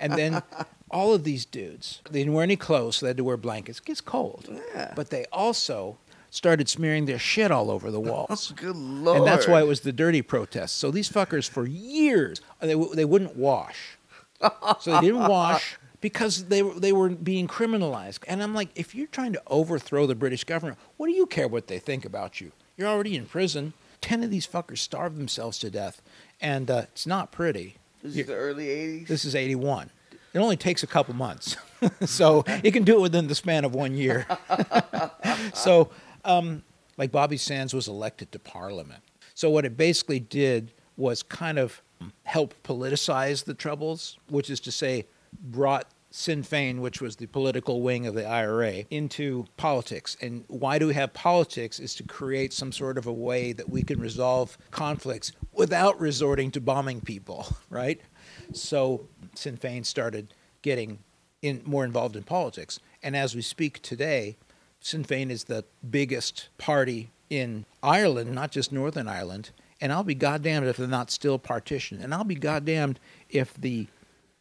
And 0.00 0.14
then 0.14 0.42
all 0.92 1.14
of 1.14 1.24
these 1.24 1.44
dudes, 1.44 2.00
they 2.10 2.20
didn't 2.20 2.34
wear 2.34 2.42
any 2.44 2.56
clothes, 2.56 2.96
so 2.96 3.06
they 3.06 3.10
had 3.10 3.16
to 3.16 3.24
wear 3.24 3.36
blankets. 3.36 3.78
It 3.78 3.84
gets 3.86 4.00
cold. 4.00 4.48
Yeah. 4.74 4.92
But 4.94 5.10
they 5.10 5.24
also 5.32 5.98
started 6.30 6.68
smearing 6.68 7.06
their 7.06 7.18
shit 7.18 7.50
all 7.50 7.70
over 7.70 7.90
the 7.90 8.00
walls. 8.00 8.52
Good 8.56 8.76
lord. 8.76 9.18
And 9.18 9.26
that's 9.26 9.46
why 9.46 9.60
it 9.60 9.66
was 9.66 9.80
the 9.80 9.92
dirty 9.92 10.22
protest. 10.22 10.78
So 10.78 10.90
these 10.90 11.08
fuckers 11.08 11.48
for 11.48 11.66
years 11.66 12.40
they, 12.60 12.74
they 12.94 13.04
wouldn't 13.04 13.36
wash. 13.36 13.98
So 14.80 14.94
they 14.94 15.00
didn't 15.00 15.28
wash 15.28 15.78
because 16.00 16.46
they 16.46 16.62
were 16.62 16.74
they 16.74 16.92
were 16.92 17.10
being 17.10 17.46
criminalized. 17.46 18.20
And 18.26 18.42
I'm 18.42 18.54
like, 18.54 18.70
if 18.74 18.94
you're 18.94 19.06
trying 19.06 19.32
to 19.34 19.42
overthrow 19.46 20.06
the 20.06 20.14
British 20.14 20.44
government, 20.44 20.78
what 20.96 21.06
do 21.06 21.12
you 21.12 21.26
care 21.26 21.48
what 21.48 21.68
they 21.68 21.78
think 21.78 22.04
about 22.04 22.40
you? 22.40 22.52
You're 22.76 22.88
already 22.88 23.14
in 23.16 23.26
prison. 23.26 23.74
Ten 24.00 24.24
of 24.24 24.30
these 24.30 24.46
fuckers 24.46 24.78
starved 24.78 25.16
themselves 25.16 25.58
to 25.58 25.70
death, 25.70 26.02
and 26.40 26.68
uh, 26.68 26.86
it's 26.90 27.06
not 27.06 27.30
pretty. 27.30 27.76
This 28.02 28.16
is 28.16 28.26
the 28.26 28.34
early 28.34 28.66
80s. 28.66 29.06
This 29.06 29.24
is 29.24 29.36
81. 29.36 29.90
It 30.34 30.38
only 30.38 30.56
takes 30.56 30.82
a 30.82 30.86
couple 30.86 31.14
months. 31.14 31.56
so 32.06 32.44
you 32.62 32.72
can 32.72 32.84
do 32.84 32.96
it 32.96 33.00
within 33.00 33.26
the 33.26 33.34
span 33.34 33.64
of 33.64 33.74
one 33.74 33.94
year. 33.94 34.26
so, 35.54 35.90
um, 36.24 36.62
like 36.96 37.10
Bobby 37.10 37.36
Sands 37.36 37.74
was 37.74 37.88
elected 37.88 38.32
to 38.32 38.38
parliament. 38.38 39.02
So, 39.34 39.50
what 39.50 39.64
it 39.64 39.76
basically 39.76 40.20
did 40.20 40.72
was 40.96 41.22
kind 41.22 41.58
of 41.58 41.82
help 42.24 42.54
politicize 42.62 43.44
the 43.44 43.54
troubles, 43.54 44.18
which 44.28 44.50
is 44.50 44.60
to 44.60 44.72
say, 44.72 45.06
brought 45.40 45.86
Sinn 46.10 46.42
Féin, 46.42 46.80
which 46.80 47.00
was 47.00 47.16
the 47.16 47.26
political 47.26 47.80
wing 47.80 48.06
of 48.06 48.14
the 48.14 48.26
IRA, 48.26 48.84
into 48.90 49.46
politics. 49.56 50.16
And 50.20 50.44
why 50.48 50.78
do 50.78 50.86
we 50.86 50.94
have 50.94 51.12
politics 51.14 51.80
is 51.80 51.94
to 51.96 52.02
create 52.02 52.52
some 52.52 52.70
sort 52.70 52.98
of 52.98 53.06
a 53.06 53.12
way 53.12 53.52
that 53.54 53.68
we 53.68 53.82
can 53.82 53.98
resolve 53.98 54.58
conflicts 54.70 55.32
without 55.52 55.98
resorting 55.98 56.50
to 56.52 56.60
bombing 56.60 57.00
people, 57.00 57.46
right? 57.70 58.00
So 58.52 59.06
Sinn 59.34 59.56
Féin 59.56 59.84
started 59.84 60.34
getting 60.62 60.98
in, 61.42 61.62
more 61.64 61.84
involved 61.84 62.16
in 62.16 62.22
politics. 62.22 62.80
And 63.02 63.16
as 63.16 63.34
we 63.34 63.42
speak 63.42 63.82
today, 63.82 64.36
Sinn 64.80 65.04
Féin 65.04 65.30
is 65.30 65.44
the 65.44 65.64
biggest 65.88 66.48
party 66.58 67.10
in 67.30 67.64
Ireland, 67.82 68.34
not 68.34 68.50
just 68.50 68.72
Northern 68.72 69.08
Ireland. 69.08 69.50
And 69.80 69.92
I'll 69.92 70.04
be 70.04 70.14
goddamned 70.14 70.66
if 70.66 70.76
they're 70.76 70.86
not 70.86 71.10
still 71.10 71.38
partitioned. 71.38 72.02
And 72.02 72.14
I'll 72.14 72.24
be 72.24 72.36
goddamned 72.36 73.00
if 73.28 73.54
the 73.54 73.88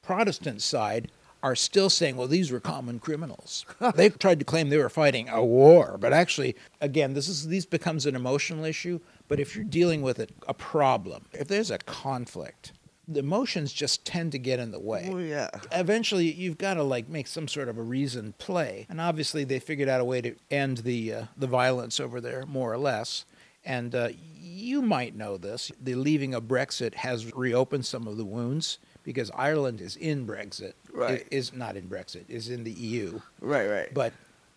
Protestant 0.04 0.62
side 0.62 1.10
are 1.44 1.56
still 1.56 1.90
saying, 1.90 2.16
well, 2.16 2.28
these 2.28 2.52
were 2.52 2.60
common 2.60 3.00
criminals. 3.00 3.66
they 3.96 4.10
tried 4.10 4.40
to 4.40 4.46
claim 4.46 4.70
they 4.70 4.78
were 4.78 4.90
fighting 4.90 5.28
a 5.30 5.44
war, 5.44 5.98
but 6.00 6.14
actually, 6.14 6.56
again, 6.80 7.14
this 7.14 7.28
is 7.28 7.48
these 7.48 7.66
becomes 7.66 8.06
an 8.06 8.16
emotional 8.16 8.64
issue. 8.66 9.00
But 9.28 9.40
if 9.40 9.56
you're 9.56 9.66
dealing 9.66 10.02
with 10.02 10.20
a, 10.20 10.28
a 10.48 10.54
problem, 10.54 11.26
if 11.34 11.48
there's 11.48 11.72
a 11.72 11.80
conflict, 11.80 12.74
the 13.14 13.20
emotions 13.20 13.72
just 13.74 14.06
tend 14.06 14.32
to 14.34 14.40
get 14.40 14.60
in 14.60 14.72
the 14.72 14.80
way. 14.80 15.10
Oh, 15.12 15.18
yeah. 15.18 15.50
Eventually, 15.72 16.32
you've 16.32 16.58
got 16.58 16.76
to 16.76 16.84
like 16.84 17.10
make 17.10 17.28
some 17.28 17.48
sort 17.48 17.70
of 17.70 17.78
a 17.78 17.82
reasoned 17.82 18.38
play, 18.38 18.86
and 18.90 19.00
obviously, 19.02 19.44
they 19.44 19.60
figured 19.60 19.90
out 19.90 20.02
a 20.02 20.06
way 20.06 20.22
to 20.22 20.36
end 20.50 20.80
the 20.80 21.14
uh, 21.14 21.24
the 21.38 21.48
violence 21.48 22.00
over 22.00 22.20
there, 22.22 22.46
more 22.46 22.72
or 22.72 22.78
less. 22.78 23.26
And 23.64 23.94
uh, 23.94 24.10
you 24.40 24.82
might 24.82 25.16
know 25.16 25.38
this: 25.38 25.72
the 25.82 25.96
leaving 25.96 26.34
of 26.34 26.44
Brexit 26.44 26.96
has 26.96 27.34
reopened 27.36 27.86
some 27.86 28.08
of 28.08 28.18
the 28.18 28.26
wounds 28.26 28.80
because 29.04 29.32
Ireland 29.36 29.82
is 29.82 29.96
in 29.96 30.26
Brexit, 30.28 30.74
Right. 30.94 31.22
i- 31.22 31.36
Is 31.36 31.54
not 31.54 31.76
in 31.76 31.88
Brexit, 31.90 32.26
is 32.30 32.50
in 32.50 32.64
the 32.64 32.72
EU, 32.72 33.20
Right, 33.40 33.68
right. 33.68 33.94
but 33.94 34.14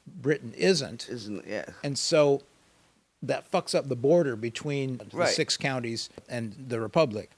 Britain 0.07 0.53
isn't, 0.57 1.09
isn't 1.09 1.47
yeah. 1.47 1.65
and 1.83 1.99
so 1.99 2.43
that 3.23 3.51
fucks 3.51 3.75
up 3.75 3.89
the 3.89 3.97
border 3.97 4.37
between 4.37 4.99
the 4.99 5.17
Right. 5.17 5.29
six 5.31 5.57
counties 5.57 6.11
and 6.29 6.55
the 6.69 6.79
republic, 6.79 7.31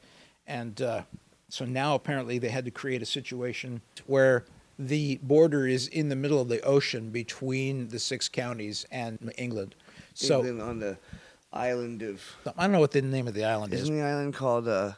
and 0.47 0.81
uh, 0.83 1.03
so 1.49 1.65
now 1.65 1.95
apparently 1.95 2.39
they 2.39 2.49
had 2.49 2.65
to 2.65 2.71
create 2.71 3.03
a 3.03 3.07
situation 3.07 3.81
where 4.07 4.45
the 4.79 5.19
border 5.23 5.67
is 5.67 5.89
in 5.89 6.09
the 6.09 6.17
middle 6.17 6.41
of 6.41 6.49
the 6.49 6.61
ocean 6.63 7.11
between 7.11 7.89
the 7.89 7.99
six 7.99 8.29
counties 8.29 8.87
and 8.91 9.33
England. 9.39 9.75
So 10.15 10.41
England 10.41 10.63
on 10.63 10.79
the 10.81 10.99
island 11.53 12.03
of 12.03 12.23
I 12.57 12.63
don't 12.65 12.73
know 12.73 12.81
what 12.81 12.91
the 12.91 13.03
name 13.03 13.27
of 13.29 13.35
the 13.35 13.45
island 13.45 13.73
is. 13.73 13.83
isn't 13.83 13.97
the 13.97 14.03
island 14.05 14.35
called 14.35 14.69
uh 14.69 14.93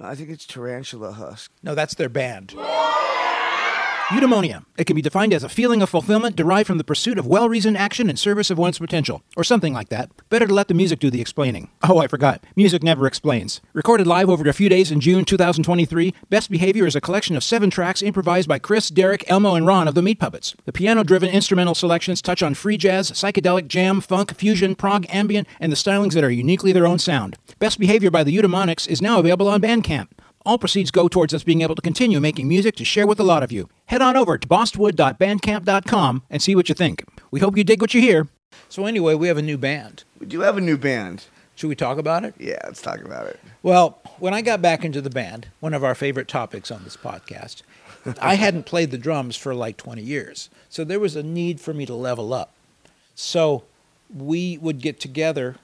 I 0.00 0.16
think 0.16 0.30
it's 0.30 0.46
Tarantula 0.46 1.12
Husk. 1.12 1.52
No, 1.62 1.76
that's 1.76 1.94
their 1.94 2.08
band. 2.08 2.54
Eudaimonia. 4.12 4.66
It 4.76 4.84
can 4.84 4.94
be 4.94 5.00
defined 5.00 5.32
as 5.32 5.42
a 5.42 5.48
feeling 5.48 5.80
of 5.80 5.88
fulfillment 5.88 6.36
derived 6.36 6.66
from 6.66 6.76
the 6.76 6.84
pursuit 6.84 7.18
of 7.18 7.26
well 7.26 7.48
reasoned 7.48 7.78
action 7.78 8.10
in 8.10 8.16
service 8.18 8.50
of 8.50 8.58
one's 8.58 8.78
potential, 8.78 9.22
or 9.38 9.42
something 9.42 9.72
like 9.72 9.88
that. 9.88 10.10
Better 10.28 10.46
to 10.46 10.52
let 10.52 10.68
the 10.68 10.74
music 10.74 10.98
do 10.98 11.08
the 11.08 11.22
explaining. 11.22 11.70
Oh, 11.82 11.96
I 11.96 12.08
forgot. 12.08 12.44
Music 12.54 12.82
never 12.82 13.06
explains. 13.06 13.62
Recorded 13.72 14.06
live 14.06 14.28
over 14.28 14.46
a 14.46 14.52
few 14.52 14.68
days 14.68 14.90
in 14.90 15.00
June 15.00 15.24
2023, 15.24 16.12
Best 16.28 16.50
Behavior 16.50 16.86
is 16.86 16.94
a 16.94 17.00
collection 17.00 17.36
of 17.36 17.44
seven 17.44 17.70
tracks 17.70 18.02
improvised 18.02 18.48
by 18.48 18.58
Chris, 18.58 18.90
Derek, 18.90 19.24
Elmo, 19.30 19.54
and 19.54 19.66
Ron 19.66 19.88
of 19.88 19.94
the 19.94 20.02
Meat 20.02 20.18
Puppets. 20.18 20.54
The 20.66 20.72
piano 20.72 21.04
driven 21.04 21.30
instrumental 21.30 21.74
selections 21.74 22.20
touch 22.20 22.42
on 22.42 22.52
free 22.52 22.76
jazz, 22.76 23.10
psychedelic, 23.12 23.66
jam, 23.66 24.02
funk, 24.02 24.34
fusion, 24.36 24.74
prog, 24.74 25.06
ambient, 25.08 25.48
and 25.58 25.72
the 25.72 25.76
stylings 25.76 26.12
that 26.12 26.24
are 26.24 26.30
uniquely 26.30 26.72
their 26.72 26.86
own 26.86 26.98
sound. 26.98 27.38
Best 27.58 27.78
Behavior 27.78 28.10
by 28.10 28.24
the 28.24 28.36
Eudaimonics 28.36 28.86
is 28.88 29.00
now 29.00 29.18
available 29.18 29.48
on 29.48 29.62
Bandcamp. 29.62 30.08
All 30.44 30.58
proceeds 30.58 30.90
go 30.90 31.08
towards 31.08 31.32
us 31.32 31.44
being 31.44 31.62
able 31.62 31.74
to 31.74 31.82
continue 31.82 32.20
making 32.20 32.48
music 32.48 32.74
to 32.76 32.84
share 32.84 33.06
with 33.06 33.20
a 33.20 33.24
lot 33.24 33.42
of 33.42 33.52
you. 33.52 33.68
Head 33.86 34.02
on 34.02 34.16
over 34.16 34.36
to 34.38 34.48
bostwood.bandcamp.com 34.48 36.22
and 36.28 36.42
see 36.42 36.56
what 36.56 36.68
you 36.68 36.74
think. 36.74 37.04
We 37.30 37.40
hope 37.40 37.56
you 37.56 37.64
dig 37.64 37.80
what 37.80 37.94
you 37.94 38.00
hear. 38.00 38.28
So 38.68 38.86
anyway, 38.86 39.14
we 39.14 39.28
have 39.28 39.38
a 39.38 39.42
new 39.42 39.56
band. 39.56 40.04
We 40.18 40.26
do 40.26 40.40
have 40.40 40.56
a 40.56 40.60
new 40.60 40.76
band. 40.76 41.26
Should 41.54 41.68
we 41.68 41.76
talk 41.76 41.98
about 41.98 42.24
it? 42.24 42.34
Yeah, 42.38 42.58
let's 42.64 42.82
talk 42.82 43.02
about 43.04 43.26
it. 43.26 43.38
Well, 43.62 44.00
when 44.18 44.34
I 44.34 44.42
got 44.42 44.62
back 44.62 44.84
into 44.84 45.00
the 45.00 45.10
band, 45.10 45.48
one 45.60 45.74
of 45.74 45.84
our 45.84 45.94
favorite 45.94 46.26
topics 46.26 46.70
on 46.70 46.82
this 46.82 46.96
podcast, 46.96 47.62
I 48.20 48.34
hadn't 48.34 48.66
played 48.66 48.90
the 48.90 48.98
drums 48.98 49.36
for 49.36 49.54
like 49.54 49.76
20 49.76 50.02
years. 50.02 50.50
So 50.68 50.82
there 50.82 50.98
was 50.98 51.14
a 51.14 51.22
need 51.22 51.60
for 51.60 51.72
me 51.72 51.86
to 51.86 51.94
level 51.94 52.34
up. 52.34 52.52
So 53.14 53.64
we 54.12 54.58
would 54.58 54.80
get 54.80 54.98
together. 54.98 55.56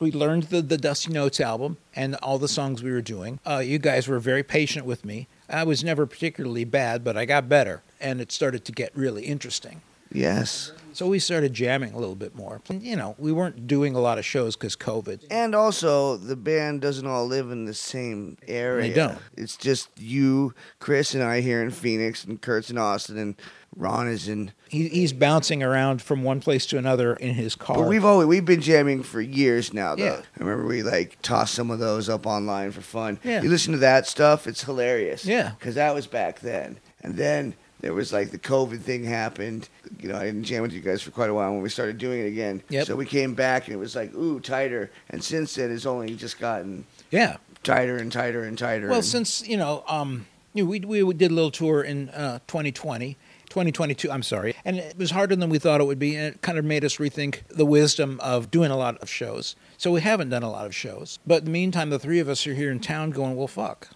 We 0.00 0.10
learned 0.10 0.44
the, 0.44 0.62
the 0.62 0.78
Dusty 0.78 1.12
Notes 1.12 1.40
album 1.40 1.76
and 1.94 2.14
all 2.16 2.38
the 2.38 2.48
songs 2.48 2.82
we 2.82 2.90
were 2.90 3.02
doing. 3.02 3.38
Uh, 3.46 3.58
you 3.58 3.78
guys 3.78 4.08
were 4.08 4.18
very 4.18 4.42
patient 4.42 4.86
with 4.86 5.04
me. 5.04 5.28
I 5.46 5.64
was 5.64 5.84
never 5.84 6.06
particularly 6.06 6.64
bad, 6.64 7.04
but 7.04 7.18
I 7.18 7.26
got 7.26 7.50
better, 7.50 7.82
and 8.00 8.18
it 8.18 8.32
started 8.32 8.64
to 8.64 8.72
get 8.72 8.96
really 8.96 9.24
interesting. 9.24 9.82
Yes. 10.10 10.72
So 10.92 11.06
we 11.06 11.18
started 11.18 11.52
jamming 11.52 11.92
a 11.92 11.98
little 11.98 12.14
bit 12.14 12.34
more. 12.34 12.60
And, 12.68 12.82
you 12.82 12.96
know, 12.96 13.14
we 13.18 13.32
weren't 13.32 13.66
doing 13.66 13.94
a 13.94 14.00
lot 14.00 14.18
of 14.18 14.24
shows 14.24 14.56
because 14.56 14.76
COVID. 14.76 15.24
And 15.30 15.54
also, 15.54 16.16
the 16.16 16.36
band 16.36 16.80
doesn't 16.80 17.06
all 17.06 17.26
live 17.26 17.50
in 17.50 17.64
the 17.64 17.74
same 17.74 18.36
area. 18.46 18.88
They 18.88 18.94
don't. 18.94 19.18
It's 19.36 19.56
just 19.56 19.88
you, 19.98 20.54
Chris, 20.78 21.14
and 21.14 21.22
I 21.22 21.40
here 21.40 21.62
in 21.62 21.70
Phoenix, 21.70 22.24
and 22.24 22.40
Curt's 22.40 22.70
in 22.70 22.78
Austin, 22.78 23.18
and 23.18 23.34
Ron 23.76 24.08
is 24.08 24.28
in. 24.28 24.52
He, 24.68 24.88
he's 24.88 25.12
bouncing 25.12 25.62
around 25.62 26.02
from 26.02 26.22
one 26.22 26.40
place 26.40 26.66
to 26.66 26.78
another 26.78 27.14
in 27.14 27.34
his 27.34 27.54
car. 27.54 27.76
But 27.76 27.88
we've 27.88 28.04
always 28.04 28.26
we've 28.26 28.44
been 28.44 28.60
jamming 28.60 29.02
for 29.02 29.20
years 29.20 29.72
now. 29.72 29.94
Though. 29.94 30.04
Yeah. 30.04 30.20
I 30.38 30.42
remember 30.42 30.66
we 30.66 30.82
like 30.82 31.20
tossed 31.22 31.54
some 31.54 31.70
of 31.70 31.78
those 31.78 32.08
up 32.08 32.26
online 32.26 32.72
for 32.72 32.80
fun. 32.80 33.20
Yeah. 33.22 33.42
You 33.42 33.48
listen 33.48 33.72
to 33.72 33.78
that 33.78 34.06
stuff; 34.06 34.46
it's 34.46 34.64
hilarious. 34.64 35.24
Yeah. 35.24 35.52
because 35.58 35.76
that 35.76 35.94
was 35.94 36.06
back 36.06 36.40
then, 36.40 36.78
and 37.02 37.16
then 37.16 37.54
there 37.80 37.94
was 37.94 38.12
like 38.12 38.30
the 38.30 38.38
COVID 38.38 38.80
thing 38.80 39.04
happened. 39.04 39.68
You 40.00 40.10
know, 40.10 40.16
I 40.16 40.24
didn't 40.24 40.44
jam 40.44 40.62
with 40.62 40.72
you 40.72 40.80
guys 40.80 41.02
for 41.02 41.10
quite 41.10 41.30
a 41.30 41.34
while 41.34 41.52
when 41.52 41.62
we 41.62 41.68
started 41.68 41.98
doing 41.98 42.20
it 42.20 42.26
again. 42.26 42.62
Yep. 42.68 42.86
So 42.86 42.96
we 42.96 43.06
came 43.06 43.34
back 43.34 43.66
and 43.66 43.74
it 43.74 43.78
was 43.78 43.96
like 43.96 44.14
ooh 44.14 44.40
tighter, 44.40 44.90
and 45.08 45.22
since 45.22 45.54
then 45.54 45.70
it's 45.70 45.86
only 45.86 46.14
just 46.14 46.38
gotten 46.38 46.84
yeah. 47.10 47.38
tighter 47.62 47.96
and 47.96 48.12
tighter 48.12 48.44
and 48.44 48.58
tighter. 48.58 48.88
Well, 48.88 48.96
and- 48.96 49.04
since 49.04 49.46
you 49.46 49.56
know, 49.56 49.84
um, 49.88 50.26
you 50.54 50.64
know, 50.64 50.70
we 50.70 51.04
we 51.04 51.14
did 51.14 51.30
a 51.30 51.34
little 51.34 51.50
tour 51.50 51.82
in 51.82 52.10
uh, 52.10 52.40
2020. 52.46 53.16
2022, 53.50 54.12
I'm 54.12 54.22
sorry. 54.22 54.54
And 54.64 54.78
it 54.78 54.96
was 54.96 55.10
harder 55.10 55.34
than 55.34 55.50
we 55.50 55.58
thought 55.58 55.80
it 55.80 55.84
would 55.84 55.98
be, 55.98 56.14
and 56.14 56.34
it 56.34 56.40
kind 56.40 56.56
of 56.56 56.64
made 56.64 56.84
us 56.84 56.98
rethink 56.98 57.40
the 57.48 57.66
wisdom 57.66 58.20
of 58.22 58.48
doing 58.48 58.70
a 58.70 58.76
lot 58.76 58.96
of 58.98 59.10
shows. 59.10 59.56
So 59.76 59.90
we 59.90 60.02
haven't 60.02 60.30
done 60.30 60.44
a 60.44 60.50
lot 60.50 60.66
of 60.66 60.74
shows. 60.74 61.18
But 61.26 61.40
in 61.40 61.46
the 61.46 61.50
meantime, 61.50 61.90
the 61.90 61.98
three 61.98 62.20
of 62.20 62.28
us 62.28 62.46
are 62.46 62.54
here 62.54 62.70
in 62.70 62.78
town 62.78 63.10
going, 63.10 63.34
well, 63.34 63.48
fuck. 63.48 63.88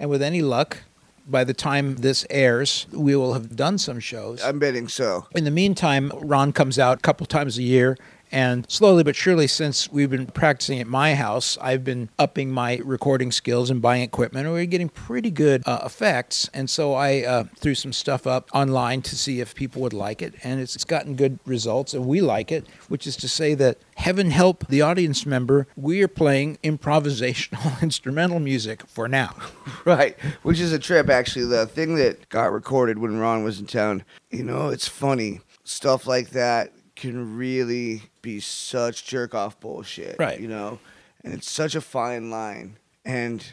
And 0.00 0.10
with 0.10 0.20
any 0.20 0.42
luck, 0.42 0.78
by 1.26 1.44
the 1.44 1.54
time 1.54 1.96
this 1.96 2.26
airs, 2.30 2.86
we 2.92 3.14
will 3.16 3.32
have 3.32 3.56
done 3.56 3.78
some 3.78 4.00
shows. 4.00 4.42
I'm 4.42 4.58
betting 4.58 4.88
so. 4.88 5.26
In 5.34 5.44
the 5.44 5.50
meantime, 5.50 6.10
Ron 6.14 6.52
comes 6.52 6.78
out 6.78 6.98
a 6.98 7.00
couple 7.00 7.26
times 7.26 7.58
a 7.58 7.62
year. 7.62 7.96
And 8.32 8.68
slowly 8.70 9.04
but 9.04 9.14
surely, 9.14 9.46
since 9.46 9.92
we've 9.92 10.10
been 10.10 10.26
practicing 10.26 10.80
at 10.80 10.86
my 10.86 11.14
house, 11.14 11.58
I've 11.60 11.84
been 11.84 12.08
upping 12.18 12.50
my 12.50 12.80
recording 12.82 13.30
skills 13.30 13.68
and 13.68 13.82
buying 13.82 14.02
equipment. 14.02 14.46
And 14.46 14.54
we're 14.54 14.64
getting 14.64 14.88
pretty 14.88 15.30
good 15.30 15.62
uh, 15.66 15.82
effects. 15.84 16.48
And 16.54 16.70
so 16.70 16.94
I 16.94 17.22
uh, 17.24 17.44
threw 17.58 17.74
some 17.74 17.92
stuff 17.92 18.26
up 18.26 18.48
online 18.54 19.02
to 19.02 19.16
see 19.16 19.40
if 19.40 19.54
people 19.54 19.82
would 19.82 19.92
like 19.92 20.22
it. 20.22 20.34
And 20.42 20.60
it's, 20.60 20.74
it's 20.74 20.84
gotten 20.84 21.14
good 21.14 21.38
results. 21.44 21.92
And 21.92 22.06
we 22.06 22.22
like 22.22 22.50
it, 22.50 22.66
which 22.88 23.06
is 23.06 23.16
to 23.16 23.28
say 23.28 23.54
that 23.54 23.78
heaven 23.96 24.30
help 24.30 24.66
the 24.68 24.80
audience 24.80 25.26
member, 25.26 25.66
we 25.76 26.02
are 26.02 26.08
playing 26.08 26.56
improvisational 26.64 27.82
instrumental 27.82 28.40
music 28.40 28.86
for 28.86 29.08
now. 29.08 29.36
Right, 29.84 30.16
which 30.42 30.60
is 30.60 30.72
a 30.72 30.78
trip. 30.78 31.10
Actually, 31.10 31.46
the 31.46 31.66
thing 31.66 31.96
that 31.96 32.28
got 32.28 32.52
recorded 32.52 32.98
when 32.98 33.18
Ron 33.18 33.42
was 33.42 33.58
in 33.58 33.66
town. 33.66 34.04
You 34.30 34.44
know, 34.44 34.68
it's 34.68 34.86
funny 34.86 35.40
stuff 35.64 36.06
like 36.06 36.30
that 36.30 36.72
can 37.02 37.36
really 37.36 38.00
be 38.22 38.38
such 38.38 39.04
jerk 39.04 39.34
off 39.34 39.58
bullshit. 39.58 40.14
Right. 40.20 40.38
You 40.38 40.46
know, 40.46 40.78
and 41.24 41.34
it's 41.34 41.50
such 41.50 41.74
a 41.74 41.80
fine 41.80 42.30
line. 42.30 42.76
And 43.04 43.44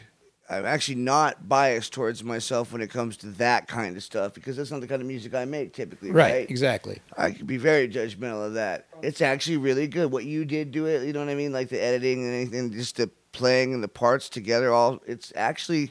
I'm 0.48 0.64
actually 0.64 0.94
not 0.98 1.48
biased 1.48 1.92
towards 1.92 2.22
myself 2.22 2.72
when 2.72 2.80
it 2.80 2.90
comes 2.90 3.16
to 3.18 3.26
that 3.32 3.66
kind 3.66 3.96
of 3.96 4.04
stuff 4.04 4.34
because 4.34 4.56
that's 4.56 4.70
not 4.70 4.80
the 4.80 4.86
kind 4.86 5.02
of 5.02 5.08
music 5.08 5.34
I 5.34 5.46
make 5.46 5.72
typically. 5.72 6.12
Right. 6.12 6.48
exactly. 6.48 7.00
I 7.18 7.32
could 7.32 7.48
be 7.48 7.56
very 7.56 7.88
judgmental 7.88 8.46
of 8.46 8.54
that. 8.54 8.86
It's 9.02 9.20
actually 9.20 9.56
really 9.56 9.88
good. 9.88 10.12
What 10.12 10.24
you 10.24 10.44
did 10.44 10.70
do 10.70 10.86
it, 10.86 11.04
you 11.04 11.12
know 11.12 11.18
what 11.18 11.28
I 11.28 11.34
mean? 11.34 11.52
Like 11.52 11.70
the 11.70 11.82
editing 11.82 12.22
and 12.22 12.32
anything, 12.32 12.70
just 12.70 12.98
the 12.98 13.10
playing 13.32 13.74
and 13.74 13.82
the 13.82 13.88
parts 13.88 14.28
together, 14.28 14.72
all 14.72 15.00
it's 15.06 15.32
actually 15.34 15.90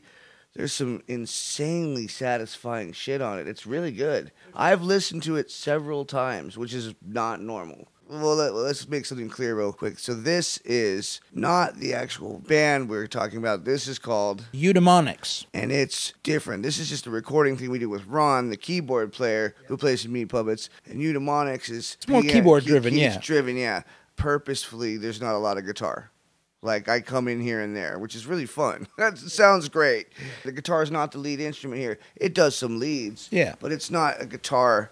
there's 0.60 0.74
some 0.74 1.02
insanely 1.08 2.06
satisfying 2.06 2.92
shit 2.92 3.22
on 3.22 3.40
it. 3.40 3.48
It's 3.48 3.66
really 3.66 3.94
good. 3.94 4.30
I've 4.54 4.82
listened 4.84 5.24
to 5.24 5.38
it 5.38 5.50
several 5.50 6.04
times, 6.04 6.58
which 6.58 6.74
is 6.74 6.94
not 7.02 7.40
normal. 7.40 7.88
Well, 8.10 8.36
let, 8.36 8.54
let's 8.54 8.90
make 8.90 9.06
something 9.06 9.30
clear 9.30 9.56
real 9.58 9.72
quick. 9.72 10.00
So 10.00 10.14
this 10.14 10.58
is 10.66 11.22
not 11.34 11.78
the 11.78 11.94
actual 11.94 12.40
band 12.40 12.90
we're 12.90 13.08
talking 13.08 13.38
about. 13.38 13.64
This 13.64 13.88
is 13.88 14.00
called 14.00 14.48
Eudaimonics. 14.52 15.46
and 15.54 15.72
it's 15.72 16.14
different. 16.24 16.64
This 16.64 16.78
is 16.78 16.90
just 16.90 17.08
a 17.08 17.10
recording 17.10 17.56
thing 17.56 17.70
we 17.70 17.80
did 17.80 17.86
with 17.86 18.06
Ron, 18.06 18.50
the 18.50 18.58
keyboard 18.58 19.14
player 19.14 19.56
who 19.68 19.78
plays 19.78 20.04
in 20.04 20.12
Meat 20.12 20.28
Puppets, 20.28 20.70
and 20.86 21.00
Eudaimonics 21.00 21.70
is 21.70 21.96
It's 22.02 22.08
more 22.10 22.22
keyboard 22.22 22.66
driven, 22.66 22.96
yeah. 22.96 23.18
driven, 23.22 23.56
yeah. 23.56 23.84
Purposefully, 24.18 24.98
there's 24.98 25.22
not 25.22 25.36
a 25.36 25.38
lot 25.38 25.58
of 25.58 25.66
guitar. 25.66 26.12
Like 26.62 26.90
I 26.90 27.00
come 27.00 27.28
in 27.28 27.40
here 27.40 27.62
and 27.62 27.76
there, 27.76 27.98
which 28.00 28.16
is 28.16 28.26
really 28.28 28.46
fun. 28.46 28.88
That 28.98 29.18
sounds 29.18 29.70
great. 29.70 30.08
The 30.44 30.52
guitar 30.52 30.84
is 30.84 30.92
not 30.92 31.12
the 31.14 31.18
lead 31.20 31.40
instrument 31.40 31.80
here. 31.82 32.00
It 32.18 32.34
does 32.34 32.56
some 32.56 32.80
leads, 32.80 33.30
Yeah. 33.32 33.56
but 33.62 33.72
it's 33.72 33.90
not 33.90 34.22
a 34.22 34.26
guitar 34.26 34.90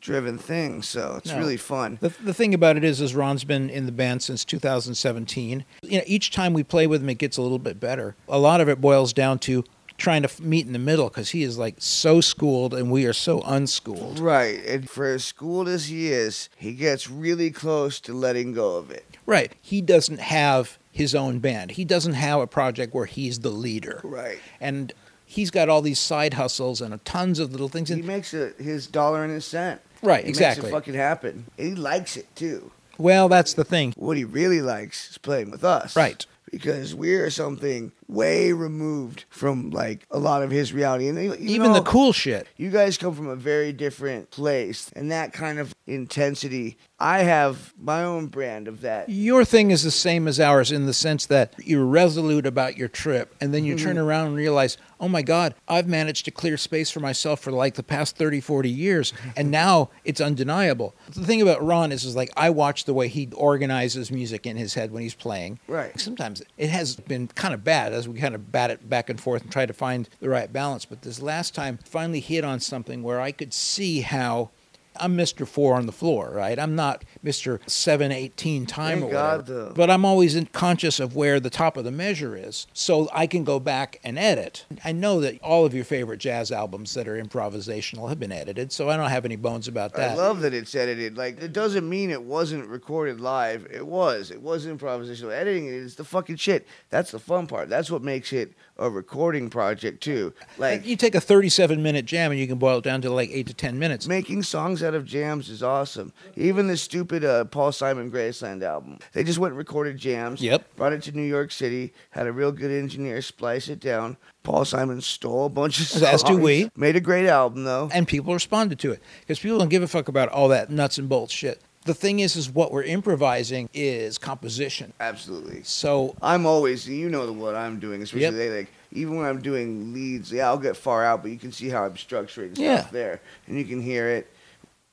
driven 0.00 0.38
thing. 0.38 0.82
So 0.82 1.16
it's 1.18 1.30
No. 1.30 1.38
really 1.38 1.56
fun. 1.56 1.98
The, 2.00 2.10
the 2.22 2.34
thing 2.34 2.54
about 2.54 2.76
it 2.76 2.84
is, 2.84 3.00
is 3.00 3.14
Ron's 3.14 3.44
been 3.44 3.68
in 3.70 3.86
the 3.86 3.92
band 3.92 4.22
since 4.22 4.44
2017. 4.44 5.64
You 5.82 5.98
know, 5.98 6.04
each 6.06 6.30
time 6.30 6.52
we 6.52 6.62
play 6.62 6.86
with 6.86 7.02
him, 7.02 7.08
it 7.08 7.18
gets 7.18 7.36
a 7.36 7.42
little 7.42 7.58
bit 7.58 7.80
better. 7.80 8.14
A 8.28 8.38
lot 8.38 8.60
of 8.60 8.68
it 8.68 8.80
boils 8.80 9.12
down 9.12 9.38
to 9.40 9.64
trying 9.98 10.22
to 10.22 10.42
meet 10.42 10.66
in 10.66 10.72
the 10.72 10.78
middle 10.78 11.08
because 11.08 11.30
he 11.30 11.42
is 11.44 11.58
like 11.58 11.76
so 11.78 12.20
schooled 12.20 12.74
and 12.74 12.90
we 12.90 13.06
are 13.06 13.12
so 13.12 13.40
unschooled. 13.42 14.18
Right. 14.18 14.64
And 14.66 14.88
for 14.90 15.06
as 15.06 15.24
schooled 15.24 15.68
as 15.68 15.86
he 15.86 16.08
is, 16.12 16.48
he 16.56 16.72
gets 16.74 17.08
really 17.10 17.50
close 17.50 18.00
to 18.00 18.12
letting 18.12 18.52
go 18.52 18.76
of 18.76 18.90
it. 18.90 19.11
Right. 19.26 19.52
He 19.60 19.80
doesn't 19.80 20.20
have 20.20 20.78
his 20.90 21.14
own 21.14 21.38
band. 21.38 21.72
He 21.72 21.84
doesn't 21.84 22.14
have 22.14 22.40
a 22.40 22.46
project 22.46 22.94
where 22.94 23.06
he's 23.06 23.40
the 23.40 23.50
leader. 23.50 24.00
Right. 24.04 24.38
And 24.60 24.92
he's 25.24 25.50
got 25.50 25.68
all 25.68 25.80
these 25.82 25.98
side 25.98 26.34
hustles 26.34 26.80
and 26.80 27.02
tons 27.04 27.38
of 27.38 27.52
little 27.52 27.68
things. 27.68 27.88
He 27.88 28.02
makes 28.02 28.34
it 28.34 28.56
his 28.58 28.86
dollar 28.86 29.24
and 29.24 29.32
his 29.32 29.44
cent. 29.44 29.80
Right, 30.02 30.24
He 30.24 30.28
exactly. 30.30 30.62
Makes 30.64 30.72
it 30.72 30.76
fucking 30.76 30.94
happen. 30.94 31.44
And 31.56 31.66
he 31.68 31.74
likes 31.74 32.16
it 32.16 32.26
too. 32.34 32.72
well, 32.98 33.28
that's 33.28 33.54
the 33.54 33.64
thing. 33.64 33.94
What 33.96 34.16
he 34.16 34.24
really 34.24 34.60
likes 34.60 35.10
is 35.10 35.18
playing 35.18 35.50
with 35.50 35.64
us. 35.64 35.94
Right. 35.96 36.26
Because 36.50 36.94
we're 36.94 37.30
something 37.30 37.92
way 38.12 38.52
removed 38.52 39.24
from 39.30 39.70
like 39.70 40.06
a 40.10 40.18
lot 40.18 40.42
of 40.42 40.50
his 40.50 40.72
reality. 40.72 41.08
And 41.08 41.18
even, 41.18 41.48
Even 41.48 41.72
the 41.72 41.82
cool 41.82 42.12
shit. 42.12 42.46
You 42.56 42.70
guys 42.70 42.98
come 42.98 43.14
from 43.14 43.28
a 43.28 43.36
very 43.36 43.72
different 43.72 44.30
place, 44.30 44.90
and 44.94 45.10
that 45.10 45.32
kind 45.32 45.58
of 45.58 45.74
intensity. 45.86 46.76
I 46.98 47.24
have 47.24 47.74
my 47.76 48.04
own 48.04 48.26
brand 48.26 48.68
of 48.68 48.82
that. 48.82 49.08
Your 49.08 49.44
thing 49.44 49.72
is 49.72 49.82
the 49.82 49.90
same 49.90 50.28
as 50.28 50.38
ours 50.38 50.70
in 50.70 50.86
the 50.86 50.94
sense 50.94 51.26
that 51.26 51.52
you're 51.58 51.84
resolute 51.84 52.46
about 52.46 52.76
your 52.76 52.86
trip 52.86 53.34
and 53.40 53.52
then 53.52 53.64
you 53.64 53.76
turn 53.76 53.96
mm-hmm. 53.96 54.06
around 54.06 54.26
and 54.28 54.36
realize, 54.36 54.78
oh 55.00 55.08
my 55.08 55.22
God, 55.22 55.56
I've 55.66 55.88
managed 55.88 56.26
to 56.26 56.30
clear 56.30 56.56
space 56.56 56.92
for 56.92 57.00
myself 57.00 57.40
for 57.40 57.50
like 57.50 57.74
the 57.74 57.82
past 57.82 58.16
30, 58.16 58.40
40 58.40 58.70
years. 58.70 59.12
And 59.34 59.50
now 59.50 59.88
it's 60.04 60.20
undeniable. 60.20 60.94
The 61.08 61.24
thing 61.24 61.40
about 61.40 61.64
Ron 61.64 61.90
is, 61.90 62.04
is 62.04 62.14
like 62.14 62.30
I 62.36 62.50
watch 62.50 62.84
the 62.84 62.92
way 62.92 63.08
he 63.08 63.28
organizes 63.34 64.12
music 64.12 64.46
in 64.46 64.56
his 64.56 64.74
head 64.74 64.92
when 64.92 65.02
he's 65.02 65.14
playing. 65.14 65.58
Right. 65.66 65.98
Sometimes 65.98 66.42
it 66.58 66.68
has 66.68 66.96
been 66.96 67.28
kind 67.28 67.54
of 67.54 67.64
bad 67.64 67.94
as 68.02 68.08
we 68.08 68.18
kind 68.18 68.34
of 68.34 68.50
bat 68.50 68.70
it 68.70 68.88
back 68.88 69.08
and 69.08 69.20
forth 69.20 69.42
and 69.42 69.52
try 69.52 69.64
to 69.64 69.72
find 69.72 70.08
the 70.18 70.28
right 70.28 70.52
balance. 70.52 70.84
But 70.84 71.02
this 71.02 71.22
last 71.22 71.54
time 71.54 71.78
finally 71.84 72.18
hit 72.18 72.44
on 72.44 72.58
something 72.58 73.04
where 73.04 73.20
I 73.20 73.30
could 73.30 73.54
see 73.54 74.00
how 74.00 74.50
I'm 74.96 75.16
Mr. 75.16 75.46
Four 75.46 75.74
on 75.74 75.86
the 75.86 75.92
floor, 75.92 76.30
right? 76.34 76.58
I'm 76.58 76.74
not 76.76 77.04
Mr. 77.24 77.58
718 77.68 78.66
time 78.66 79.00
Thank 79.00 79.12
or 79.12 79.14
whatever. 79.14 79.42
though. 79.42 79.72
But 79.74 79.90
I'm 79.90 80.04
always 80.04 80.34
in- 80.34 80.46
conscious 80.46 81.00
of 81.00 81.16
where 81.16 81.40
the 81.40 81.50
top 81.50 81.76
of 81.76 81.84
the 81.84 81.90
measure 81.90 82.36
is, 82.36 82.66
so 82.72 83.08
I 83.12 83.26
can 83.26 83.44
go 83.44 83.58
back 83.58 84.00
and 84.04 84.18
edit. 84.18 84.64
I 84.84 84.92
know 84.92 85.20
that 85.20 85.40
all 85.42 85.64
of 85.64 85.74
your 85.74 85.84
favorite 85.84 86.18
jazz 86.18 86.52
albums 86.52 86.94
that 86.94 87.08
are 87.08 87.22
improvisational 87.22 88.08
have 88.08 88.20
been 88.20 88.32
edited, 88.32 88.72
so 88.72 88.90
I 88.90 88.96
don't 88.96 89.10
have 89.10 89.24
any 89.24 89.36
bones 89.36 89.68
about 89.68 89.94
that. 89.94 90.10
I 90.10 90.14
love 90.14 90.40
that 90.40 90.54
it's 90.54 90.74
edited. 90.74 91.16
Like 91.16 91.40
it 91.42 91.52
doesn't 91.52 91.88
mean 91.88 92.10
it 92.10 92.22
wasn't 92.22 92.66
recorded 92.68 93.20
live. 93.20 93.66
It 93.70 93.86
was. 93.86 94.30
It 94.30 94.42
was 94.42 94.66
improvisational. 94.66 95.32
Editing 95.32 95.66
it 95.66 95.74
is 95.74 95.96
the 95.96 96.04
fucking 96.04 96.36
shit. 96.36 96.66
That's 96.90 97.10
the 97.10 97.18
fun 97.18 97.46
part. 97.46 97.68
That's 97.68 97.90
what 97.90 98.02
makes 98.02 98.32
it 98.32 98.52
a 98.82 98.90
recording 98.90 99.48
project 99.48 100.02
too. 100.02 100.32
Like 100.58 100.84
you 100.84 100.96
take 100.96 101.14
a 101.14 101.20
37 101.20 101.82
minute 101.82 102.04
jam 102.04 102.30
and 102.32 102.40
you 102.40 102.46
can 102.46 102.58
boil 102.58 102.78
it 102.78 102.84
down 102.84 103.00
to 103.02 103.10
like 103.10 103.30
eight 103.32 103.46
to 103.46 103.54
10 103.54 103.78
minutes. 103.78 104.06
making 104.08 104.42
songs 104.42 104.82
out 104.82 104.94
of 104.94 105.04
jams 105.06 105.48
is 105.48 105.62
awesome. 105.62 106.12
Even 106.36 106.66
the 106.66 106.76
stupid 106.76 107.24
uh, 107.24 107.44
Paul 107.44 107.72
Simon 107.72 108.10
Graceland 108.10 108.62
album. 108.62 108.98
They 109.12 109.24
just 109.24 109.38
went 109.38 109.52
and 109.52 109.58
recorded 109.58 109.96
jams. 109.98 110.40
Yep. 110.42 110.76
Brought 110.76 110.92
it 110.92 111.02
to 111.04 111.12
New 111.12 111.22
York 111.22 111.52
City. 111.52 111.92
Had 112.10 112.26
a 112.26 112.32
real 112.32 112.52
good 112.52 112.70
engineer 112.70 113.22
splice 113.22 113.68
it 113.68 113.80
down. 113.80 114.16
Paul 114.42 114.64
Simon 114.64 115.00
stole 115.00 115.46
a 115.46 115.48
bunch 115.48 115.78
of 115.78 115.86
songs. 115.86 116.02
As 116.02 116.22
do 116.24 116.36
we. 116.36 116.68
Made 116.74 116.96
a 116.96 117.00
great 117.00 117.28
album 117.28 117.64
though. 117.64 117.88
and 117.92 118.08
people 118.08 118.34
responded 118.34 118.78
to 118.80 118.90
it 118.90 119.00
because 119.20 119.38
people 119.38 119.58
don't 119.58 119.68
give 119.68 119.82
a 119.82 119.88
fuck 119.88 120.08
about 120.08 120.28
all 120.28 120.48
that 120.48 120.70
nuts 120.70 120.98
and 120.98 121.08
bolts 121.08 121.32
shit. 121.32 121.60
The 121.84 121.94
thing 121.94 122.20
is, 122.20 122.36
is 122.36 122.48
what 122.48 122.70
we're 122.70 122.84
improvising 122.84 123.68
is 123.74 124.16
composition. 124.18 124.92
Absolutely. 125.00 125.62
So 125.64 126.14
I'm 126.22 126.46
always, 126.46 126.88
you 126.88 127.08
know 127.08 127.32
what 127.32 127.56
I'm 127.56 127.80
doing, 127.80 128.02
especially 128.02 128.22
Yep. 128.22 128.34
they 128.34 128.50
like 128.58 128.68
even 128.92 129.16
when 129.16 129.26
I'm 129.26 129.40
doing 129.40 129.92
leads. 129.92 130.30
Yeah, 130.30 130.46
I'll 130.48 130.58
get 130.58 130.76
far 130.76 131.04
out, 131.04 131.22
but 131.22 131.30
you 131.32 131.38
can 131.38 131.50
see 131.50 131.68
how 131.70 131.84
I'm 131.84 131.94
structuring 131.94 132.54
stuff 132.54 132.58
Yeah. 132.58 132.86
there, 132.92 133.20
and 133.48 133.58
you 133.58 133.64
can 133.64 133.80
hear 133.80 134.08
it. 134.08 134.30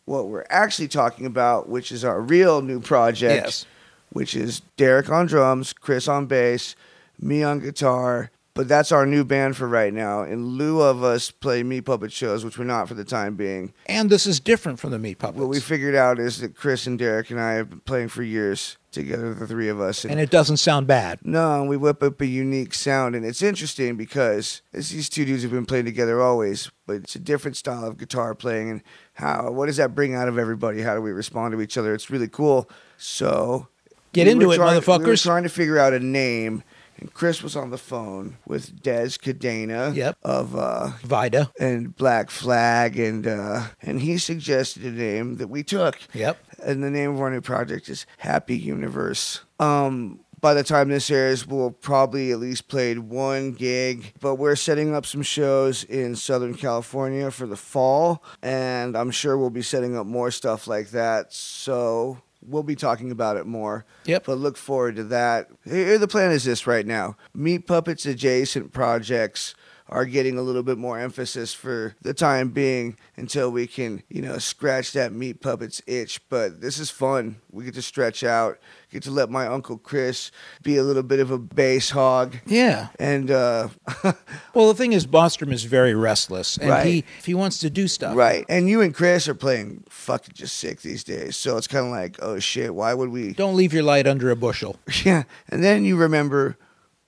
What 0.06 0.30
we're 0.30 0.46
actually 0.50 0.88
talking 0.88 1.26
about, 1.28 1.70
which 1.70 1.92
is 1.92 2.04
our 2.04 2.20
real 2.20 2.62
new 2.64 2.80
project, 2.80 3.46
Yes. 3.46 3.66
which 4.12 4.36
is 4.36 4.62
Derek 4.78 5.10
on 5.10 5.28
drums, 5.28 5.74
Chris 5.74 6.08
on 6.08 6.26
bass, 6.26 6.76
me 7.20 7.44
on 7.44 7.60
guitar. 7.60 8.32
But 8.60 8.68
that's 8.68 8.92
our 8.92 9.06
new 9.06 9.24
band 9.24 9.56
for 9.56 9.70
right 9.70 9.94
now. 9.94 10.24
In 10.24 10.46
lieu 10.46 10.82
of 10.82 11.02
us 11.02 11.32
play 11.32 11.64
meat 11.64 11.86
puppet 11.86 12.12
shows, 12.12 12.44
which 12.44 12.58
we're 12.58 12.66
not 12.66 12.90
for 12.90 12.94
the 12.94 13.06
time 13.06 13.36
being, 13.36 13.72
and 13.86 14.10
this 14.10 14.28
is 14.28 14.42
different 14.42 14.82
from 14.82 14.92
the 14.92 15.00
meat 15.00 15.18
puppets. 15.18 15.40
what 15.40 15.48
we 15.48 15.62
figured 15.62 15.96
out 15.96 16.20
is 16.20 16.42
that 16.42 16.58
Chris 16.58 16.86
and 16.86 17.00
Derek 17.00 17.30
and 17.32 17.40
I 17.40 17.54
have 17.54 17.70
been 17.70 17.80
playing 17.80 18.10
for 18.10 18.22
years 18.22 18.78
together, 18.92 19.34
the 19.34 19.48
three 19.48 19.70
of 19.70 19.80
us, 19.80 20.04
and 20.04 20.20
it 20.20 20.30
doesn't 20.30 20.58
sound 20.58 20.88
bad. 20.88 21.20
no, 21.24 21.64
we 21.64 21.78
whip 21.78 22.04
up 22.04 22.20
a 22.20 22.26
unique 22.26 22.74
sound, 22.74 23.16
and 23.16 23.26
it's 23.26 23.42
interesting 23.42 23.96
because 23.96 24.62
it's 24.74 24.90
these 24.90 25.08
two 25.08 25.24
dudes 25.24 25.44
have 25.44 25.54
been 25.54 25.66
playing 25.66 25.86
together 25.86 26.22
always, 26.22 26.70
but 26.86 26.98
it's 26.98 27.16
a 27.16 27.20
different 27.20 27.56
style 27.56 27.86
of 27.86 27.96
guitar 27.98 28.36
playing, 28.36 28.70
and 28.70 28.84
how 29.14 29.52
what 29.52 29.68
does 29.68 29.78
that 29.78 29.96
bring 29.96 30.16
out 30.16 30.28
of 30.28 30.38
everybody? 30.38 30.82
How 30.82 30.96
do 30.96 31.02
we 31.02 31.14
respond 31.14 31.54
to 31.54 31.62
each 31.62 31.78
other? 31.78 31.94
It's 31.94 32.10
really 32.10 32.28
cool. 32.28 32.70
So 32.98 33.70
Get 34.12 34.26
we 34.26 34.32
into 34.32 34.52
it, 34.52 34.58
trying- 34.58 34.74
We 34.74 34.80
were 34.80 34.82
motherfuckers. 34.82 35.24
trying 35.24 35.44
to 35.44 35.50
figure 35.50 35.78
out 35.78 35.94
a 35.94 36.00
name, 36.02 36.62
and 37.00 37.14
Chris 37.14 37.42
was 37.42 37.56
on 37.56 37.70
the 37.70 37.78
phone 37.78 38.38
with 38.46 38.82
Dez 38.82 39.18
Cadena 39.20 39.96
Yep. 39.96 40.18
of 40.24 40.56
uh, 40.56 40.92
Vida. 41.04 41.52
and 41.60 41.96
Black 41.96 42.30
Flag, 42.30 43.00
and 43.00 43.26
uh, 43.28 43.68
and 43.82 44.02
he 44.02 44.18
suggested 44.18 44.84
a 44.84 44.92
name 44.92 45.38
that 45.38 45.48
we 45.50 45.64
took 45.64 45.98
Yep. 46.14 46.38
and 46.64 46.84
the 46.84 46.90
name 46.92 47.12
of 47.12 47.22
our 47.22 47.30
new 47.32 47.42
project 47.42 47.90
is 47.90 48.06
Happy 48.18 48.58
Universe. 48.58 49.42
Um, 49.60 50.20
by 50.42 50.54
the 50.54 50.64
time 50.64 50.88
this 50.88 51.12
airs, 51.12 51.46
we'll 51.46 51.72
probably 51.72 52.32
at 52.32 52.40
least 52.40 52.70
played 52.70 53.00
one 53.00 53.52
gig, 53.52 54.14
but 54.22 54.36
we're 54.36 54.56
setting 54.56 54.96
up 54.96 55.06
some 55.06 55.22
shows 55.22 55.84
in 55.84 56.16
Southern 56.16 56.54
California 56.56 57.30
for 57.30 57.46
the 57.46 57.58
fall, 57.58 58.24
and 58.42 58.96
I'm 58.96 59.12
sure 59.12 59.38
we'll 59.38 59.50
be 59.50 59.62
setting 59.62 59.98
up 59.98 60.06
more 60.08 60.32
stuff 60.32 60.66
like 60.66 60.92
that. 60.92 61.34
So 61.34 62.22
we'll 62.42 62.64
be 62.64 62.76
talking 62.76 63.12
about 63.12 63.38
it 63.38 63.46
more. 63.46 63.86
Yep. 64.06 64.26
But 64.26 64.38
look 64.38 64.58
forward 64.58 64.96
to 64.98 65.04
that. 65.06 65.50
Here, 65.66 65.98
the 65.98 66.08
plan 66.08 66.32
is 66.32 66.44
this 66.44 66.68
right 66.68 66.86
now: 66.86 67.16
Meat 67.34 67.68
Puppets 67.68 68.06
adjacent 68.06 68.74
projects 68.74 69.56
are 69.90 70.06
getting 70.06 70.38
a 70.38 70.42
little 70.42 70.62
bit 70.64 70.78
more 70.78 71.00
emphasis 71.00 71.54
for 71.54 71.96
the 72.02 72.14
time 72.14 72.50
being 72.50 72.96
until 73.18 73.50
we 73.50 73.66
can, 73.68 74.04
you 74.08 74.22
know, 74.22 74.38
scratch 74.38 74.92
that 74.94 75.12
meat 75.12 75.42
puppets 75.42 75.82
itch. 75.88 76.22
But 76.30 76.62
this 76.62 76.78
is 76.78 76.90
fun. 76.92 77.38
We 77.52 77.66
get 77.66 77.74
to 77.74 77.82
stretch 77.82 78.24
out, 78.24 78.60
get 78.92 79.02
to 79.04 79.12
let 79.12 79.32
my 79.32 79.48
uncle 79.48 79.78
Chris 79.80 80.30
be 80.62 80.78
a 80.78 80.84
little 80.84 81.02
bit 81.04 81.20
of 81.20 81.32
a 81.32 81.40
bass 81.40 81.90
hog. 81.90 82.38
Yeah. 82.46 82.90
And 83.00 83.32
uh 83.32 83.70
Well, 84.54 84.68
the 84.68 84.76
thing 84.76 84.94
is, 84.94 85.08
Bostrom 85.08 85.52
is 85.52 85.64
very 85.64 85.94
restless, 85.96 86.58
and 86.58 86.70
Right. 86.70 86.86
he 86.86 86.98
if 87.18 87.26
he 87.26 87.34
wants 87.34 87.58
to 87.60 87.70
do 87.70 87.88
stuff, 87.88 88.16
right. 88.16 88.46
And 88.48 88.70
you 88.70 88.82
and 88.82 88.94
Chris 88.94 89.28
are 89.28 89.34
playing 89.36 89.84
fucking 89.90 90.34
just 90.36 90.56
sick 90.58 90.82
these 90.82 91.04
days. 91.04 91.36
So 91.36 91.58
it's 91.58 91.68
kind 91.68 91.86
of 91.86 91.92
like, 91.92 92.18
oh 92.22 92.38
shit, 92.40 92.76
why 92.76 92.94
would 92.94 93.10
we 93.10 93.34
Don't 93.34 93.56
leave 93.56 93.74
your 93.74 93.84
light 93.84 94.06
under 94.08 94.30
a 94.30 94.36
bushel. 94.36 94.78
Yeah. 95.04 95.24
And 95.48 95.64
then 95.64 95.84
you 95.86 95.96
remember, 95.96 96.58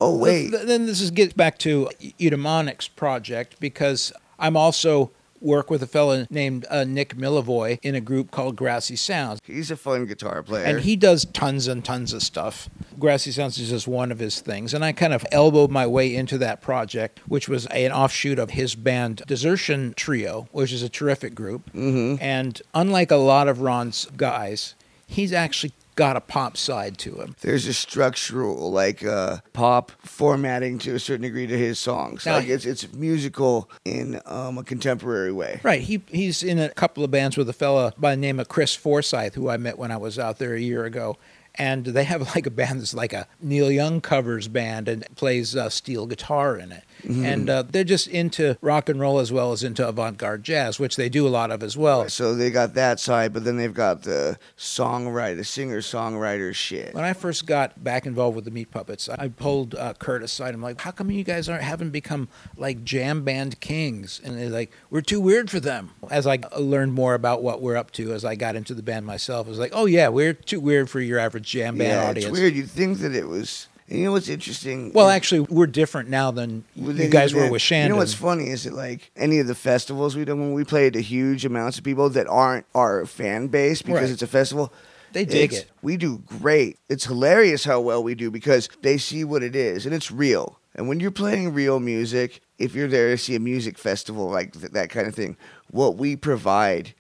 oh 0.02 0.18
wait, 0.18 0.50
Th- 0.52 0.66
Then 0.66 0.86
this 0.86 1.00
is 1.00 1.12
gets 1.12 1.34
back 1.34 1.58
to 1.60 1.90
Eudaimonics 2.20 2.94
project 2.96 3.60
because 3.60 4.12
I'm 4.38 4.58
also 4.58 5.12
work 5.40 5.72
with 5.72 5.82
a 5.82 5.88
fellow 5.88 6.26
named 6.30 6.66
uh, 6.70 6.84
Nick 6.84 7.16
Millevoi 7.16 7.80
in 7.82 7.96
a 7.96 8.02
group 8.02 8.30
called 8.30 8.56
Grassy 8.56 8.96
Sounds. 8.96 9.40
he's 9.44 9.72
a 9.72 9.76
fun 9.76 10.06
guitar 10.06 10.44
player. 10.44 10.66
And 10.66 10.82
he 10.82 10.96
does 10.96 11.26
tons 11.26 11.68
and 11.68 11.84
tons 11.84 12.14
of 12.14 12.22
stuff. 12.22 12.70
Grassy 13.00 13.32
Sounds 13.32 13.58
is 13.58 13.70
just 13.70 13.88
one 13.88 14.12
of 14.12 14.20
his 14.20 14.40
things. 14.40 14.74
And 14.74 14.86
I 14.86 14.92
kind 14.92 15.14
of 15.14 15.26
elbowed 15.32 15.72
my 15.72 15.88
way 15.88 16.16
into 16.16 16.38
that 16.38 16.62
project, 16.62 17.20
which 17.28 17.50
was 17.50 17.66
an 17.68 17.92
offshoot 17.92 18.38
of 18.38 18.52
his 18.52 18.76
band 18.76 19.24
Desertion 19.26 19.94
Trio, 19.96 20.48
which 20.52 20.72
is 20.72 20.84
a 20.84 20.90
terrific 20.90 21.34
group. 21.34 21.72
Mm-hmm. 21.74 22.22
And 22.24 22.62
unlike 22.76 23.10
a 23.10 23.16
lot 23.16 23.48
of 23.48 23.62
Ron's 23.62 24.06
guys, 24.16 24.76
he's 25.08 25.34
actually 25.34 25.74
got 26.02 26.18
a 26.18 26.22
pop 26.22 26.58
side 26.58 26.98
to 26.98 27.12
him. 27.22 27.36
there's 27.42 27.68
a 27.68 27.74
structural 27.74 28.72
like 28.72 29.06
uh, 29.06 29.38
pop 29.54 29.92
formatting 30.04 30.80
to 30.80 30.96
a 30.96 31.00
certain 31.00 31.22
degree 31.22 31.46
to 31.46 31.58
his 31.58 31.78
songs. 31.78 32.26
Now- 32.26 32.38
like 32.38 32.48
it's 32.48 32.66
it's 32.66 32.92
musical 32.94 33.70
in 33.86 34.20
um, 34.26 34.58
a 34.58 34.64
contemporary 34.64 35.32
way. 35.32 35.60
Right. 35.62 35.82
He 35.82 36.02
he's 36.08 36.42
in 36.44 36.58
a 36.60 36.70
couple 36.70 37.04
of 37.04 37.12
bands 37.12 37.38
with 37.38 37.48
a 37.50 37.54
fella 37.54 37.94
by 37.98 38.16
the 38.16 38.22
name 38.22 38.40
of 38.40 38.48
Chris 38.48 38.74
Forsyth, 38.76 39.36
who 39.36 39.48
I 39.48 39.58
met 39.58 39.78
when 39.78 39.92
I 39.92 39.98
was 39.98 40.18
out 40.18 40.40
there 40.40 40.56
a 40.56 40.60
year 40.60 40.86
ago. 40.86 41.18
and 41.56 41.84
they 41.86 42.06
have 42.06 42.22
like 42.36 42.48
a 42.48 42.50
band 42.50 42.80
that's 42.80 42.94
like 42.94 43.14
a 43.14 43.28
Neil 43.42 43.70
Young 43.70 44.00
covers 44.02 44.48
band 44.48 44.88
and 44.88 45.06
plays 45.16 45.56
uh, 45.56 45.70
steel 45.70 46.06
guitar 46.08 46.58
in 46.58 46.72
it. 46.72 46.84
And 47.04 47.50
uh, 47.50 47.64
they're 47.64 47.84
just 47.84 48.08
into 48.08 48.58
rock 48.62 48.90
and 48.90 49.00
roll 49.00 49.20
as 49.20 49.32
well 49.32 49.52
as 49.52 49.64
into 49.64 49.88
avant 49.88 50.18
garde 50.18 50.44
jazz, 50.44 50.80
which 50.80 50.96
they 50.96 51.10
do 51.10 51.28
a 51.28 51.30
lot 51.30 51.52
of 51.52 51.64
as 51.64 51.78
well. 51.78 52.08
So 52.10 52.36
they 52.36 52.50
got 52.52 52.74
that 52.76 53.00
side, 53.00 53.34
but 53.34 53.44
then 53.44 53.58
they've 53.58 53.74
got 53.74 54.04
the 54.04 54.38
songwriter, 54.58 55.46
singer 55.46 55.80
songwriter 55.80 56.54
shit. 56.54 56.94
When 56.94 57.04
I 57.04 57.14
first 57.14 57.46
got 57.46 57.84
back 57.84 58.06
involved 58.06 58.36
with 58.36 58.46
the 58.46 58.52
Meat 58.52 58.72
Puppets, 58.72 59.10
I 59.10 59.30
pulled 59.30 59.76
uh, 59.76 59.94
Curt 59.94 60.24
aside. 60.24 60.54
I'm 60.54 60.62
like, 60.62 60.82
"How 60.82 60.92
come 60.92 61.12
you 61.12 61.24
guys 61.24 61.50
aren't 61.50 61.64
haven't 61.64 61.92
become 61.92 62.28
like 62.58 62.84
jam 62.84 63.24
band 63.24 63.60
kings?" 63.60 64.22
And 64.24 64.38
they're 64.38 64.50
like, 64.50 64.72
"We're 64.90 65.02
too 65.02 65.22
weird 65.22 65.50
for 65.50 65.60
them." 65.60 65.92
As 66.10 66.28
I 66.28 66.40
learned 66.58 66.94
more 66.94 67.14
about 67.14 67.42
what 67.44 67.62
we're 67.62 67.78
up 67.78 67.92
to, 67.92 68.14
as 68.14 68.26
I 68.26 68.36
got 68.36 68.56
into 68.56 68.74
the 68.74 68.84
band 68.84 69.06
myself, 69.06 69.48
I 69.48 69.50
was 69.50 69.60
like, 69.60 69.72
"Oh 69.74 69.86
yeah, 69.86 70.10
we're 70.10 70.34
too 70.34 70.60
weird 70.60 70.90
for 70.90 71.00
your 71.00 71.20
average 71.20 71.50
jam 71.50 71.78
band 71.78 71.90
yeah, 71.90 72.10
audience." 72.10 72.32
it's 72.32 72.40
weird. 72.40 72.54
You'd 72.54 72.70
think 72.70 73.00
that 73.00 73.16
it 73.16 73.28
was. 73.28 73.68
And 73.92 74.00
you 74.00 74.06
know 74.06 74.14
what's 74.14 74.30
interesting? 74.30 74.94
Well, 74.94 75.10
actually, 75.10 75.42
we're 75.42 75.68
different 75.68 76.08
now 76.08 76.32
than 76.32 76.64
Well, 76.78 76.96
you 76.96 77.10
guys 77.10 77.34
were 77.34 77.52
with 77.52 77.62
Shandon. 77.62 77.90
You 77.90 77.94
know 77.96 77.98
what's 78.00 78.14
funny 78.14 78.48
is 78.48 78.64
that 78.64 78.72
like 78.74 79.12
any 79.18 79.40
of 79.40 79.48
the 79.48 79.54
festivals 79.54 80.16
we 80.16 80.24
done 80.24 80.40
when 80.40 80.54
we 80.54 80.64
played 80.64 80.94
to 80.94 81.02
huge 81.02 81.44
amounts 81.44 81.78
of 81.78 81.84
people 81.84 82.10
that 82.12 82.26
aren't 82.28 82.66
our 82.74 83.06
fan 83.06 83.48
base 83.48 83.82
because 83.82 84.04
Right. 84.04 84.10
it's 84.12 84.22
a 84.22 84.28
festival. 84.28 84.72
They 85.12 85.26
dig 85.26 85.52
it. 85.52 85.70
We 85.82 85.98
do 85.98 86.20
great. 86.20 86.80
It's 86.88 87.04
hilarious 87.04 87.66
how 87.66 87.82
well 87.82 88.02
we 88.02 88.16
do 88.16 88.32
because 88.32 88.70
they 88.82 88.98
see 88.98 89.26
what 89.26 89.44
it 89.44 89.58
is 89.58 89.86
and 89.86 89.94
it's 89.94 90.10
real. 90.10 90.58
And 90.74 90.88
when 90.88 91.02
you're 91.02 91.12
playing 91.12 91.54
real 91.54 91.82
music, 91.82 92.40
if 92.58 92.74
you're 92.74 92.88
there 92.88 93.10
to 93.10 93.18
see 93.18 93.36
a 93.36 93.42
music 93.42 93.78
festival 93.78 94.30
like 94.30 94.54
th- 94.54 94.72
that 94.72 94.90
kind 94.90 95.06
of 95.06 95.14
thing, 95.14 95.36
what 95.70 95.98
we 95.98 96.16
provide. 96.16 96.94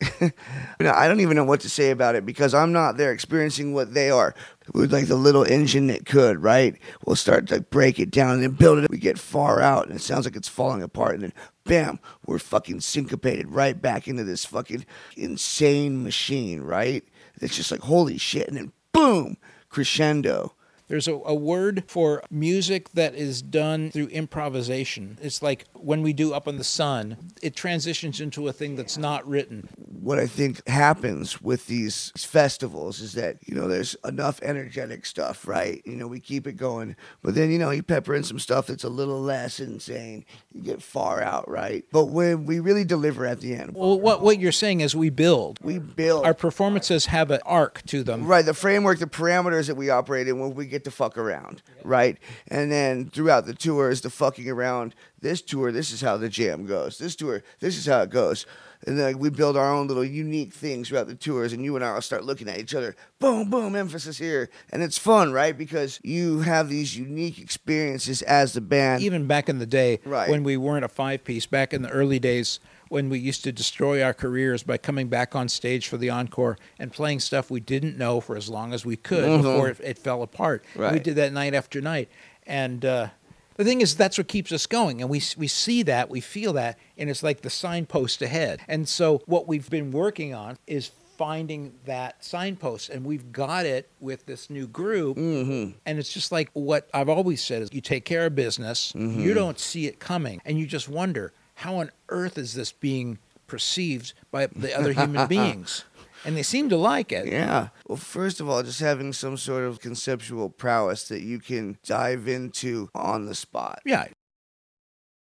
I 0.20 1.08
don't 1.08 1.20
even 1.20 1.36
know 1.36 1.44
what 1.44 1.60
to 1.60 1.68
say 1.68 1.90
about 1.90 2.14
it 2.14 2.24
because 2.24 2.54
I'm 2.54 2.72
not 2.72 2.96
there 2.96 3.12
experiencing 3.12 3.74
what 3.74 3.92
they 3.94 4.10
are. 4.10 4.34
We're 4.72 4.86
like 4.86 5.06
the 5.06 5.16
little 5.16 5.44
engine 5.44 5.86
that 5.88 6.06
could, 6.06 6.42
right? 6.42 6.76
We'll 7.04 7.16
start 7.16 7.46
to 7.48 7.60
break 7.60 7.98
it 7.98 8.10
down 8.10 8.34
and 8.34 8.42
then 8.42 8.52
build 8.52 8.78
it. 8.78 8.90
We 8.90 8.98
get 8.98 9.18
far 9.18 9.60
out 9.60 9.86
and 9.86 9.96
it 9.96 10.02
sounds 10.02 10.24
like 10.24 10.36
it's 10.36 10.48
falling 10.48 10.82
apart. 10.82 11.14
And 11.14 11.22
then, 11.22 11.32
bam, 11.64 12.00
we're 12.26 12.38
fucking 12.38 12.80
syncopated 12.80 13.48
right 13.48 13.80
back 13.80 14.08
into 14.08 14.24
this 14.24 14.44
fucking 14.44 14.84
insane 15.16 16.02
machine, 16.02 16.60
right? 16.60 17.04
It's 17.40 17.56
just 17.56 17.70
like, 17.70 17.80
holy 17.80 18.18
shit. 18.18 18.48
And 18.48 18.56
then, 18.56 18.72
boom, 18.92 19.36
crescendo. 19.68 20.54
There's 20.88 21.06
a, 21.08 21.14
a 21.14 21.34
word 21.34 21.84
for 21.86 22.22
music 22.30 22.90
that 22.94 23.14
is 23.14 23.42
done 23.42 23.90
through 23.90 24.06
improvisation. 24.08 25.18
It's 25.22 25.42
like 25.42 25.66
when 25.74 26.02
we 26.02 26.12
do 26.12 26.32
Up 26.34 26.48
on 26.48 26.56
the 26.56 26.64
Sun, 26.64 27.16
it 27.42 27.54
transitions 27.54 28.20
into 28.20 28.48
a 28.48 28.52
thing 28.52 28.76
that's 28.76 28.96
not 28.98 29.26
written. 29.28 29.68
what 30.00 30.18
I 30.18 30.26
think 30.26 30.66
happens 30.68 31.42
with 31.42 31.66
these 31.66 32.12
festivals 32.16 33.00
is 33.00 33.12
that 33.14 33.36
you 33.46 33.54
know 33.54 33.68
there's 33.68 33.94
enough 34.04 34.40
energetic 34.42 35.04
stuff, 35.06 35.46
right? 35.46 35.82
You 35.84 35.96
know, 35.96 36.06
we 36.06 36.20
keep 36.20 36.46
it 36.46 36.52
going, 36.56 36.96
but 37.22 37.34
then 37.34 37.50
you 37.50 37.58
know 37.58 37.70
you 37.70 37.82
pepper 37.82 38.14
in 38.14 38.22
some 38.24 38.38
stuff 38.38 38.66
that's 38.68 38.84
a 38.84 38.88
little 38.88 39.20
less 39.20 39.60
insane. 39.60 40.24
You 40.52 40.62
get 40.62 40.82
far 40.82 41.22
out, 41.22 41.48
right? 41.48 41.84
But 41.92 42.06
when 42.06 42.46
we 42.46 42.60
really 42.60 42.84
deliver 42.84 43.26
at 43.26 43.40
the 43.40 43.54
end, 43.54 43.74
Well, 43.74 44.00
what, 44.00 44.22
what 44.22 44.38
you're 44.40 44.52
saying 44.52 44.80
is 44.80 44.96
we 44.96 45.10
build. 45.10 45.58
we 45.62 45.78
build 45.78 46.24
Our 46.24 46.34
performances 46.34 47.06
have 47.06 47.30
an 47.30 47.40
arc 47.44 47.82
to 47.86 48.02
them. 48.02 48.26
Right, 48.26 48.44
the 48.44 48.54
framework, 48.54 48.98
the 48.98 49.06
parameters 49.06 49.66
that 49.66 49.76
we 49.76 49.90
operate 49.90 50.28
in 50.28 50.38
when 50.40 50.54
we 50.54 50.66
get 50.66 50.77
to 50.84 50.90
fuck 50.90 51.16
around, 51.18 51.62
right? 51.84 52.18
And 52.48 52.70
then 52.70 53.08
throughout 53.10 53.46
the 53.46 53.54
tours, 53.54 54.00
the 54.00 54.10
fucking 54.10 54.48
around. 54.48 54.94
This 55.20 55.42
tour, 55.42 55.72
this 55.72 55.90
is 55.90 56.00
how 56.00 56.16
the 56.16 56.28
jam 56.28 56.64
goes. 56.64 56.98
This 56.98 57.16
tour, 57.16 57.42
this 57.58 57.76
is 57.76 57.86
how 57.86 58.02
it 58.02 58.10
goes. 58.10 58.46
And 58.86 58.96
then 58.96 59.18
we 59.18 59.30
build 59.30 59.56
our 59.56 59.74
own 59.74 59.88
little 59.88 60.04
unique 60.04 60.54
things 60.54 60.88
throughout 60.88 61.08
the 61.08 61.16
tours, 61.16 61.52
and 61.52 61.64
you 61.64 61.74
and 61.74 61.84
I 61.84 61.92
will 61.94 62.00
start 62.02 62.22
looking 62.24 62.48
at 62.48 62.58
each 62.60 62.72
other. 62.72 62.94
Boom, 63.18 63.50
boom, 63.50 63.74
emphasis 63.74 64.18
here, 64.18 64.48
and 64.70 64.80
it's 64.80 64.96
fun, 64.96 65.32
right? 65.32 65.58
Because 65.58 65.98
you 66.04 66.40
have 66.42 66.68
these 66.68 66.96
unique 66.96 67.40
experiences 67.40 68.22
as 68.22 68.52
the 68.52 68.60
band. 68.60 69.02
Even 69.02 69.26
back 69.26 69.48
in 69.48 69.58
the 69.58 69.66
day 69.66 69.98
Right. 70.04 70.30
when 70.30 70.44
we 70.44 70.56
weren't 70.56 70.84
a 70.84 70.88
five 70.88 71.24
piece, 71.24 71.46
back 71.46 71.74
in 71.74 71.82
the 71.82 71.90
early 71.90 72.20
days 72.20 72.60
when 72.88 73.08
we 73.08 73.18
used 73.18 73.44
to 73.44 73.52
destroy 73.52 74.02
our 74.02 74.14
careers 74.14 74.62
by 74.62 74.78
coming 74.78 75.08
back 75.08 75.34
on 75.36 75.48
stage 75.48 75.88
for 75.88 75.96
the 75.96 76.10
encore 76.10 76.56
and 76.78 76.92
playing 76.92 77.20
stuff 77.20 77.50
we 77.50 77.60
didn't 77.60 77.96
know 77.98 78.20
for 78.20 78.36
as 78.36 78.48
long 78.48 78.72
as 78.72 78.84
we 78.84 78.96
could 78.96 79.42
before 79.42 79.68
it, 79.68 79.78
it 79.82 79.98
fell 79.98 80.22
apart. 80.22 80.64
We 80.76 80.82
Mm-hmm. 80.84 80.98
Did 80.98 81.16
that 81.16 81.32
night 81.32 81.54
after 81.54 81.80
night. 81.80 82.08
And 82.46 82.84
uh, 82.84 83.08
the 83.56 83.64
thing 83.64 83.80
is, 83.80 83.94
that's 83.96 84.16
what 84.18 84.28
keeps 84.28 84.52
us 84.52 84.66
going. 84.66 85.00
And 85.02 85.10
we, 85.10 85.20
we 85.36 85.48
see 85.48 85.82
that, 85.84 86.08
we 86.08 86.20
feel 86.20 86.52
that, 86.54 86.78
and 86.96 87.10
it's 87.10 87.22
like 87.22 87.42
the 87.42 87.50
signpost 87.50 88.22
ahead. 88.22 88.60
And 88.68 88.88
so, 88.88 89.20
what 89.26 89.46
we've 89.48 89.68
been 89.68 89.90
working 89.90 90.32
on 90.34 90.56
is 90.66 90.90
finding 91.18 91.74
that 91.84 92.24
signpost. 92.24 92.88
And 92.90 93.04
we've 93.04 93.32
got 93.32 93.66
it 93.66 93.90
with 94.00 94.24
this 94.26 94.48
new 94.48 94.66
group. 94.68 95.16
Mm-hmm. 95.16 95.72
And 95.84 95.98
it's 95.98 96.12
just 96.12 96.30
like 96.32 96.48
what 96.52 96.88
I've 96.94 97.08
always 97.08 97.42
said 97.42 97.60
is 97.62 97.68
you 97.72 97.80
take 97.80 98.04
care 98.04 98.26
of 98.26 98.34
business, 98.36 98.92
Mm-hmm. 98.92 99.20
you 99.20 99.34
don't 99.34 99.58
see 99.58 99.86
it 99.86 99.98
coming, 99.98 100.40
and 100.44 100.58
you 100.58 100.66
just 100.66 100.88
wonder 100.88 101.32
how 101.58 101.76
on 101.76 101.90
earth 102.08 102.38
is 102.38 102.54
this 102.54 102.70
being 102.70 103.18
perceived 103.48 104.12
by 104.30 104.46
the 104.46 104.76
other 104.78 104.92
human 104.92 105.26
beings? 105.28 105.84
And 106.24 106.36
they 106.36 106.42
seem 106.44 106.68
to 106.68 106.76
like 106.76 107.10
it. 107.10 107.26
Yeah. 107.26 107.68
Well, 107.86 107.96
first 107.96 108.40
of 108.40 108.48
all, 108.48 108.62
just 108.62 108.80
having 108.80 109.12
some 109.12 109.36
sort 109.36 109.64
of 109.64 109.80
conceptual 109.80 110.50
prowess 110.50 111.08
that 111.08 111.22
you 111.22 111.40
can 111.40 111.78
dive 111.84 112.28
into 112.28 112.90
on 112.94 113.26
the 113.26 113.34
spot. 113.34 113.80
Yeah. 113.84 114.06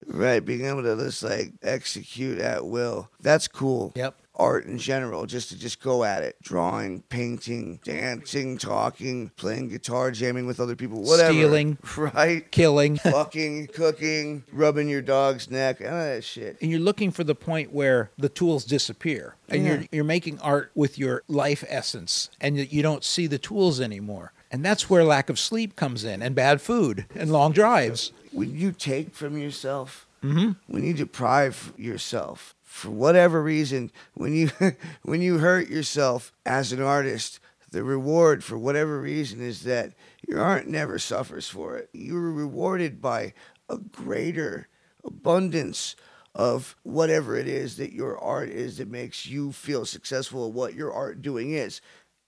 Right, 0.06 0.44
being 0.44 0.66
able 0.66 0.84
to 0.84 0.96
just 0.96 1.24
like 1.24 1.54
execute 1.62 2.40
at 2.40 2.66
will. 2.66 3.10
That's 3.22 3.48
cool. 3.50 3.92
Yep. 3.96 4.16
Art 4.36 4.66
in 4.66 4.80
general, 4.80 5.26
just 5.28 5.50
to 5.50 5.58
just 5.60 5.80
go 5.82 6.04
at 6.04 6.24
it. 6.24 6.36
Drawing, 6.42 7.04
painting, 7.04 7.80
dancing, 7.84 8.58
talking, 8.58 9.30
playing 9.38 9.70
guitar, 9.70 10.10
jamming 10.10 10.48
with 10.48 10.60
other 10.60 10.76
people, 10.76 11.02
whatever. 11.04 11.32
Stealing. 11.34 11.78
Right? 11.98 12.50
Killing. 12.52 12.98
Fucking, 13.04 13.68
cooking, 13.68 14.44
rubbing 14.52 14.90
your 14.90 15.02
dog's 15.04 15.52
neck, 15.52 15.82
all 15.82 15.88
that 15.92 16.24
shit. 16.24 16.58
and 16.62 16.72
you're 16.72 16.80
looking 16.80 17.12
for 17.12 17.24
the 17.24 17.36
point 17.36 17.72
where 17.72 18.10
the 18.18 18.30
tools 18.30 18.66
disappear 18.66 19.36
and 19.50 19.64
Yeah. 19.64 19.70
you're 19.74 19.84
you're 19.92 20.04
making 20.04 20.40
art 20.40 20.72
with 20.74 20.98
your 20.98 21.22
life 21.28 21.64
essence 21.68 22.30
and 22.42 22.58
you- 22.58 22.82
don't 22.82 23.04
see 23.04 23.28
the 23.28 23.38
tools 23.38 23.80
anymore 23.80 24.34
and 24.52 24.64
that's 24.66 24.90
where 24.90 25.04
lack 25.04 25.30
of 25.30 25.38
sleep 25.40 25.76
comes 25.76 26.04
in 26.04 26.22
and 26.22 26.34
bad 26.36 26.62
food 26.62 27.06
and 27.16 27.32
long 27.32 27.52
drives 27.52 28.12
When 28.32 28.56
you 28.58 28.72
take 28.72 29.14
from 29.14 29.38
yourself, 29.38 30.08
Mhm. 30.24 30.56
when 30.68 30.84
you 30.84 30.94
deprive 30.94 31.72
yourself 31.78 32.56
for 32.74 32.90
whatever 32.90 33.44
reason, 33.44 33.92
when 34.16 34.34
you 34.34 34.50
when 35.04 35.22
you 35.22 35.38
hurt 35.38 35.70
yourself 35.70 36.34
as 36.44 36.72
an 36.74 36.82
artist, 36.82 37.40
the 37.70 37.84
reward 37.84 38.44
for 38.44 38.58
whatever 38.58 39.00
reason 39.00 39.42
is 39.42 39.62
that 39.62 39.94
your 40.28 40.42
art 40.42 40.66
never 40.66 40.98
suffers 40.98 41.48
for 41.48 41.78
it. 41.78 41.90
You're 41.94 42.32
rewarded 42.32 43.00
by 43.00 43.34
a 43.70 43.78
greater 43.78 44.70
abundance 45.06 45.96
of 46.34 46.76
whatever 46.82 47.38
it 47.38 47.48
is 47.48 47.78
that 47.78 47.94
your 47.94 48.18
art 48.18 48.50
is 48.50 48.78
that 48.78 48.90
makes 48.90 49.28
you 49.28 49.52
feel 49.52 49.86
successful 49.86 50.48
at 50.48 50.54
what 50.54 50.74
your 50.74 50.92
art 50.92 51.22
doing 51.22 51.52
is. 51.52 51.80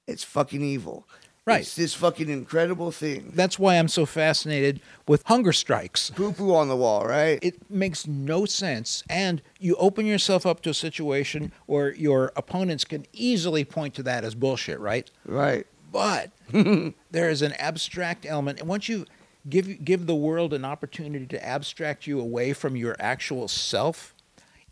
It's 0.06 0.24
fucking 0.24 0.62
evil. 0.62 1.08
Right. 1.46 1.62
It's 1.62 1.76
this 1.76 1.94
fucking 1.94 2.28
incredible 2.28 2.92
thing. 2.92 3.32
that's 3.36 3.60
why 3.60 3.76
i'm 3.76 3.88
so 3.88 4.06
fascinated 4.08 4.82
with 5.08 5.22
hunger 5.28 5.54
strikes 5.54 6.10
Poo 6.10 6.32
poo 6.34 6.54
on 6.56 6.70
the 6.70 6.76
wall, 6.76 7.06
right? 7.06 7.38
it 7.44 7.70
makes 7.70 8.08
no 8.08 8.46
sense 8.46 9.04
and 9.10 9.42
you 9.60 9.76
open 9.76 10.06
yourself 10.08 10.46
up 10.46 10.62
to 10.62 10.72
a 10.72 10.74
situation 10.74 11.52
where 11.68 11.94
your 11.94 12.32
opponents 12.36 12.84
can 12.84 13.06
easily 13.14 13.64
point 13.64 13.94
to 13.94 14.04
that 14.04 14.24
as 14.24 14.34
bullshit 14.34 14.80
right 14.80 15.12
right. 15.26 15.68
but 15.92 16.32
there 17.12 17.30
is 17.30 17.42
an 17.44 17.54
abstract 17.54 18.26
element 18.26 18.60
and 18.60 18.68
once 18.68 18.90
you 18.90 19.06
give 19.48 19.86
give 19.86 20.08
the 20.08 20.16
world 20.16 20.52
an 20.54 20.66
opportunity 20.66 21.28
to 21.28 21.46
abstract 21.46 22.08
you 22.08 22.20
away 22.20 22.54
from 22.54 22.76
your 22.76 22.96
actual 23.00 23.48
self 23.48 24.16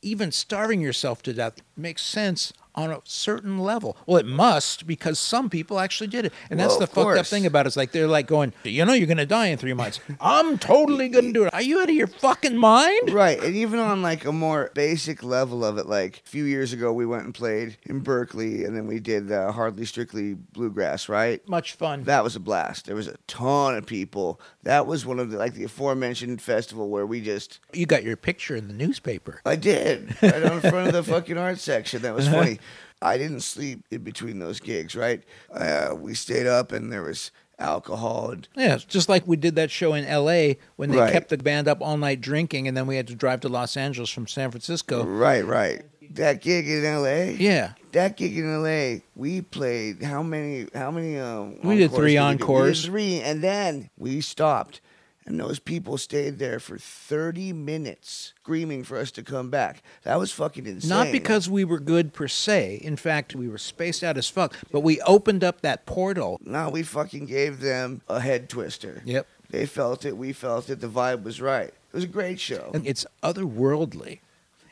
even 0.01 0.31
starving 0.31 0.81
yourself 0.81 1.21
to 1.21 1.33
death 1.33 1.61
makes 1.77 2.01
sense 2.01 2.51
on 2.75 2.91
a 2.91 2.99
certain 3.03 3.59
level. 3.59 3.95
Well, 4.05 4.17
it 4.17 4.25
must 4.25 4.87
because 4.87 5.19
some 5.19 5.49
people 5.49 5.79
actually 5.79 6.07
did 6.07 6.25
it, 6.25 6.33
and 6.49 6.59
that's 6.59 6.77
the 6.77 6.87
fucked 6.87 7.17
up 7.17 7.25
thing 7.25 7.45
about 7.45 7.65
it. 7.65 7.67
It's 7.67 7.77
like 7.77 7.91
they're 7.91 8.07
like 8.07 8.27
going, 8.27 8.53
you 8.63 8.83
know, 8.85 8.93
you're 8.93 9.07
going 9.07 9.17
to 9.17 9.25
die 9.25 9.47
in 9.47 9.57
three 9.57 9.73
months. 9.73 9.99
I'm 10.21 10.57
totally 10.57 11.09
going 11.09 11.25
to 11.25 11.33
do 11.33 11.45
it. 11.45 11.53
Are 11.53 11.61
you 11.61 11.79
out 11.81 11.89
of 11.89 11.95
your 11.95 12.07
fucking 12.07 12.57
mind? 12.57 13.11
Right, 13.11 13.41
and 13.41 13.55
even 13.55 13.79
on 13.79 14.01
like 14.01 14.25
a 14.25 14.31
more 14.31 14.71
basic 14.73 15.23
level 15.23 15.63
of 15.63 15.77
it, 15.77 15.85
like 15.87 16.23
a 16.25 16.29
few 16.29 16.45
years 16.45 16.73
ago, 16.73 16.91
we 16.91 17.05
went 17.05 17.25
and 17.25 17.33
played 17.33 17.77
in 17.83 17.99
Berkeley, 17.99 18.63
and 18.65 18.75
then 18.75 18.87
we 18.87 18.99
did 18.99 19.31
uh, 19.31 19.51
Hardly 19.51 19.85
Strictly 19.85 20.33
Bluegrass. 20.33 21.09
Right, 21.09 21.47
Much 21.47 21.73
fun. 21.73 22.03
that 22.05 22.23
was 22.23 22.35
a 22.35 22.39
blast. 22.39 22.85
There 22.85 22.95
was 22.95 23.07
a 23.07 23.17
ton 23.27 23.75
of 23.75 23.85
people. 23.85 24.39
That 24.63 24.87
was 24.87 25.05
one 25.05 25.19
of 25.19 25.31
the 25.31 25.37
like 25.37 25.53
the 25.53 25.63
aforementioned 25.65 26.41
festival 26.41 26.89
where 26.89 27.05
we 27.05 27.21
just 27.21 27.59
You 27.73 27.85
got 27.85 28.03
your 28.03 28.15
picture 28.17 28.55
in 28.55 28.67
the 28.67 28.73
newspaper. 28.73 29.41
I 29.45 29.55
did 29.55 30.15
right 30.21 30.43
on 30.43 30.61
front 30.61 30.87
of 30.87 30.93
the 30.93 31.03
fucking 31.11 31.37
art 31.37 31.59
section. 31.59 32.01
That 32.01 32.13
was 32.15 32.27
funny. 32.27 32.59
I 33.03 33.17
didn't 33.17 33.41
sleep 33.41 33.83
in 33.91 34.01
between 34.03 34.39
those 34.39 34.59
gigs. 34.59 34.95
Right, 34.95 35.21
uh, 35.53 35.95
we 35.97 36.13
stayed 36.15 36.47
up, 36.47 36.71
and 36.71 36.91
there 36.91 37.03
was 37.03 37.31
alcohol 37.59 38.31
and 38.31 38.47
Yeah, 38.55 38.77
just 38.87 39.07
like 39.09 39.27
we 39.27 39.37
did 39.37 39.55
that 39.55 39.69
show 39.71 39.93
in 39.93 40.05
L.A. 40.05 40.57
when 40.75 40.89
they 40.89 40.97
Right. 40.97 41.11
kept 41.13 41.29
the 41.29 41.37
band 41.37 41.67
up 41.67 41.81
all 41.81 41.97
night 41.97 42.19
drinking, 42.19 42.67
and 42.67 42.75
then 42.75 42.87
we 42.87 42.95
had 42.95 43.07
to 43.07 43.15
drive 43.15 43.41
to 43.41 43.49
Los 43.49 43.77
Angeles 43.77 44.09
from 44.09 44.27
San 44.27 44.49
Francisco. 44.51 45.03
right, 45.05 45.45
right. 45.45 45.83
That 46.15 46.41
gig 46.41 46.67
in 46.67 46.83
L.A. 46.85 47.31
Yeah. 47.33 47.71
That 47.93 48.17
gig 48.17 48.37
in 48.37 48.51
L.A. 48.53 49.01
We 49.15 49.41
played 49.41 50.03
how 50.03 50.21
many? 50.21 50.67
How 50.75 50.91
many? 50.91 51.17
Um, 51.19 51.57
We 51.63 51.77
did 51.77 51.91
three 51.91 52.13
we 52.13 52.17
encores. 52.17 52.81
We 52.81 52.83
did 52.83 52.91
three, 52.91 53.21
and 53.21 53.41
then 53.41 53.89
we 53.97 54.21
stopped, 54.21 54.79
and 55.25 55.39
those 55.39 55.59
people 55.59 55.97
stayed 55.97 56.37
there 56.39 56.59
for 56.59 56.77
thirty 56.77 57.53
minutes 57.53 58.33
screaming 58.41 58.83
for 58.83 58.97
us 58.97 59.09
to 59.11 59.23
come 59.23 59.49
back. 59.49 59.81
That 60.03 60.19
was 60.19 60.31
fucking 60.31 60.65
insane. 60.65 60.89
Not 60.89 61.11
because 61.11 61.49
we 61.49 61.63
were 61.63 61.79
good 61.79 62.13
per 62.13 62.27
se. 62.27 62.81
In 62.83 62.95
fact, 62.97 63.33
we 63.35 63.47
were 63.47 63.57
spaced 63.57 64.03
out 64.03 64.17
as 64.17 64.29
fuck. 64.29 64.55
But 64.71 64.81
we 64.81 64.99
opened 65.01 65.43
up 65.43 65.61
that 65.61 65.85
portal. 65.85 66.39
No, 66.43 66.69
we 66.69 66.83
fucking 66.83 67.25
gave 67.27 67.61
them 67.61 68.01
a 68.09 68.19
head 68.19 68.49
twister. 68.49 69.01
Yep. 69.05 69.27
They 69.49 69.65
felt 69.65 70.03
it. 70.03 70.17
We 70.17 70.33
felt 70.33 70.69
it. 70.69 70.81
The 70.81 70.87
vibe 70.87 71.23
was 71.23 71.39
right. 71.39 71.67
It 71.69 71.93
was 71.93 72.03
a 72.03 72.07
great 72.07 72.39
show. 72.39 72.71
And 72.73 72.85
it's 72.87 73.05
otherworldly. 73.21 74.19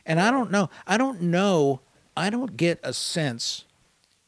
And 0.04 0.20
I 0.20 0.30
don't 0.30 0.50
know. 0.50 0.68
I 0.86 0.96
don't 0.98 1.22
know. 1.22 1.80
I 2.16 2.28
don't 2.30 2.56
get 2.56 2.80
a 2.82 2.92
sense 2.92 3.64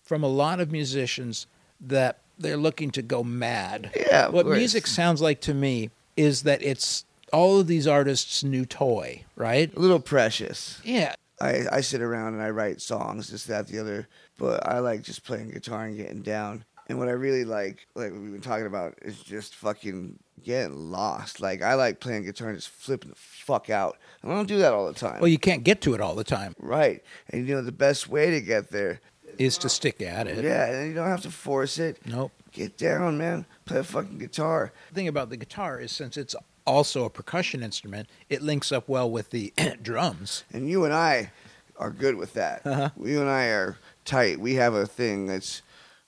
from 0.02 0.22
a 0.22 0.28
lot 0.28 0.60
of 0.60 0.70
musicians 0.70 1.46
that 1.80 2.18
they're 2.38 2.56
looking 2.56 2.90
to 2.92 3.02
go 3.02 3.22
mad. 3.24 3.90
Yeah, 3.96 4.28
What 4.28 4.46
course. 4.46 4.58
music 4.58 4.86
sounds 4.86 5.20
like 5.20 5.40
to 5.42 5.54
me 5.54 5.90
is 6.16 6.42
that 6.42 6.62
it's 6.62 7.04
all 7.32 7.60
of 7.60 7.66
these 7.66 7.86
artists' 7.86 8.44
new 8.44 8.64
toy, 8.64 9.24
right? 9.36 9.74
a 9.74 9.78
little 9.80 10.00
precious. 10.00 10.80
Yeah. 10.84 11.14
I, 11.40 11.64
I 11.70 11.80
sit 11.80 12.00
around 12.00 12.34
and 12.34 12.42
I 12.42 12.50
write 12.50 12.80
songs, 12.80 13.28
this, 13.30 13.44
that, 13.44 13.66
the 13.66 13.80
other, 13.80 14.08
but 14.38 14.64
I 14.66 14.78
like 14.78 15.02
just 15.02 15.24
playing 15.24 15.50
guitar 15.50 15.84
and 15.86 15.96
getting 15.96 16.22
down. 16.22 16.64
And 16.88 16.98
what 16.98 17.08
I 17.08 17.12
really 17.12 17.44
like, 17.44 17.86
like 17.94 18.12
we've 18.12 18.30
been 18.32 18.40
talking 18.40 18.66
about, 18.66 18.94
is 19.02 19.18
just 19.18 19.54
fucking 19.56 20.18
getting 20.44 20.90
lost. 20.92 21.40
Like 21.40 21.60
I 21.62 21.74
like 21.74 21.98
playing 21.98 22.24
guitar 22.24 22.50
and 22.50 22.58
just 22.58 22.68
flipping 22.68 23.10
the 23.10 23.16
fuck 23.16 23.68
out. 23.70 23.96
And 24.22 24.30
I 24.30 24.36
don't 24.36 24.46
do 24.46 24.58
that 24.58 24.72
all 24.74 24.86
the 24.86 24.92
time. 24.94 25.18
Well, 25.20 25.28
you 25.28 25.38
can't 25.38 25.64
get 25.64 25.80
to 25.82 25.94
it 25.94 26.00
all 26.00 26.14
the 26.14 26.24
time. 26.24 26.54
right. 26.60 27.02
And 27.30 27.48
you 27.48 27.54
know 27.56 27.62
the 27.62 27.72
best 27.72 28.08
way 28.08 28.30
to 28.30 28.40
get 28.40 28.70
there, 28.70 29.00
Is 29.38 29.58
to 29.58 29.68
stick 29.68 30.00
at 30.02 30.26
it. 30.28 30.44
yeah, 30.44 30.66
and 30.66 30.88
you 30.88 30.94
don't 30.94 31.08
have 31.08 31.22
to 31.22 31.30
force 31.30 31.78
it. 31.78 31.98
Nope. 32.06 32.30
Get 32.54 32.78
down, 32.78 33.18
man. 33.18 33.46
Play 33.64 33.80
a 33.80 33.84
fucking 33.84 34.18
guitar. 34.18 34.72
The 34.90 34.94
thing 34.94 35.08
about 35.08 35.28
the 35.28 35.36
guitar 35.36 35.80
is 35.80 35.90
since 35.90 36.16
it's 36.16 36.36
also 36.64 37.04
a 37.04 37.10
percussion 37.10 37.62
instrument, 37.62 38.08
it 38.30 38.42
links 38.42 38.70
up 38.72 38.88
well 38.88 39.10
with 39.10 39.30
the 39.30 39.52
drums. 39.82 40.44
And 40.52 40.70
you 40.70 40.84
and 40.84 40.94
I 40.94 41.32
are 41.76 41.90
good 41.90 42.14
with 42.14 42.34
that. 42.34 42.64
Uh-huh. 42.64 42.90
You 42.96 43.20
and 43.20 43.28
I 43.28 43.46
are 43.46 43.76
tight. 44.04 44.38
We 44.38 44.54
have 44.54 44.72
a 44.74 44.86
thing 44.86 45.26
that's 45.26 45.62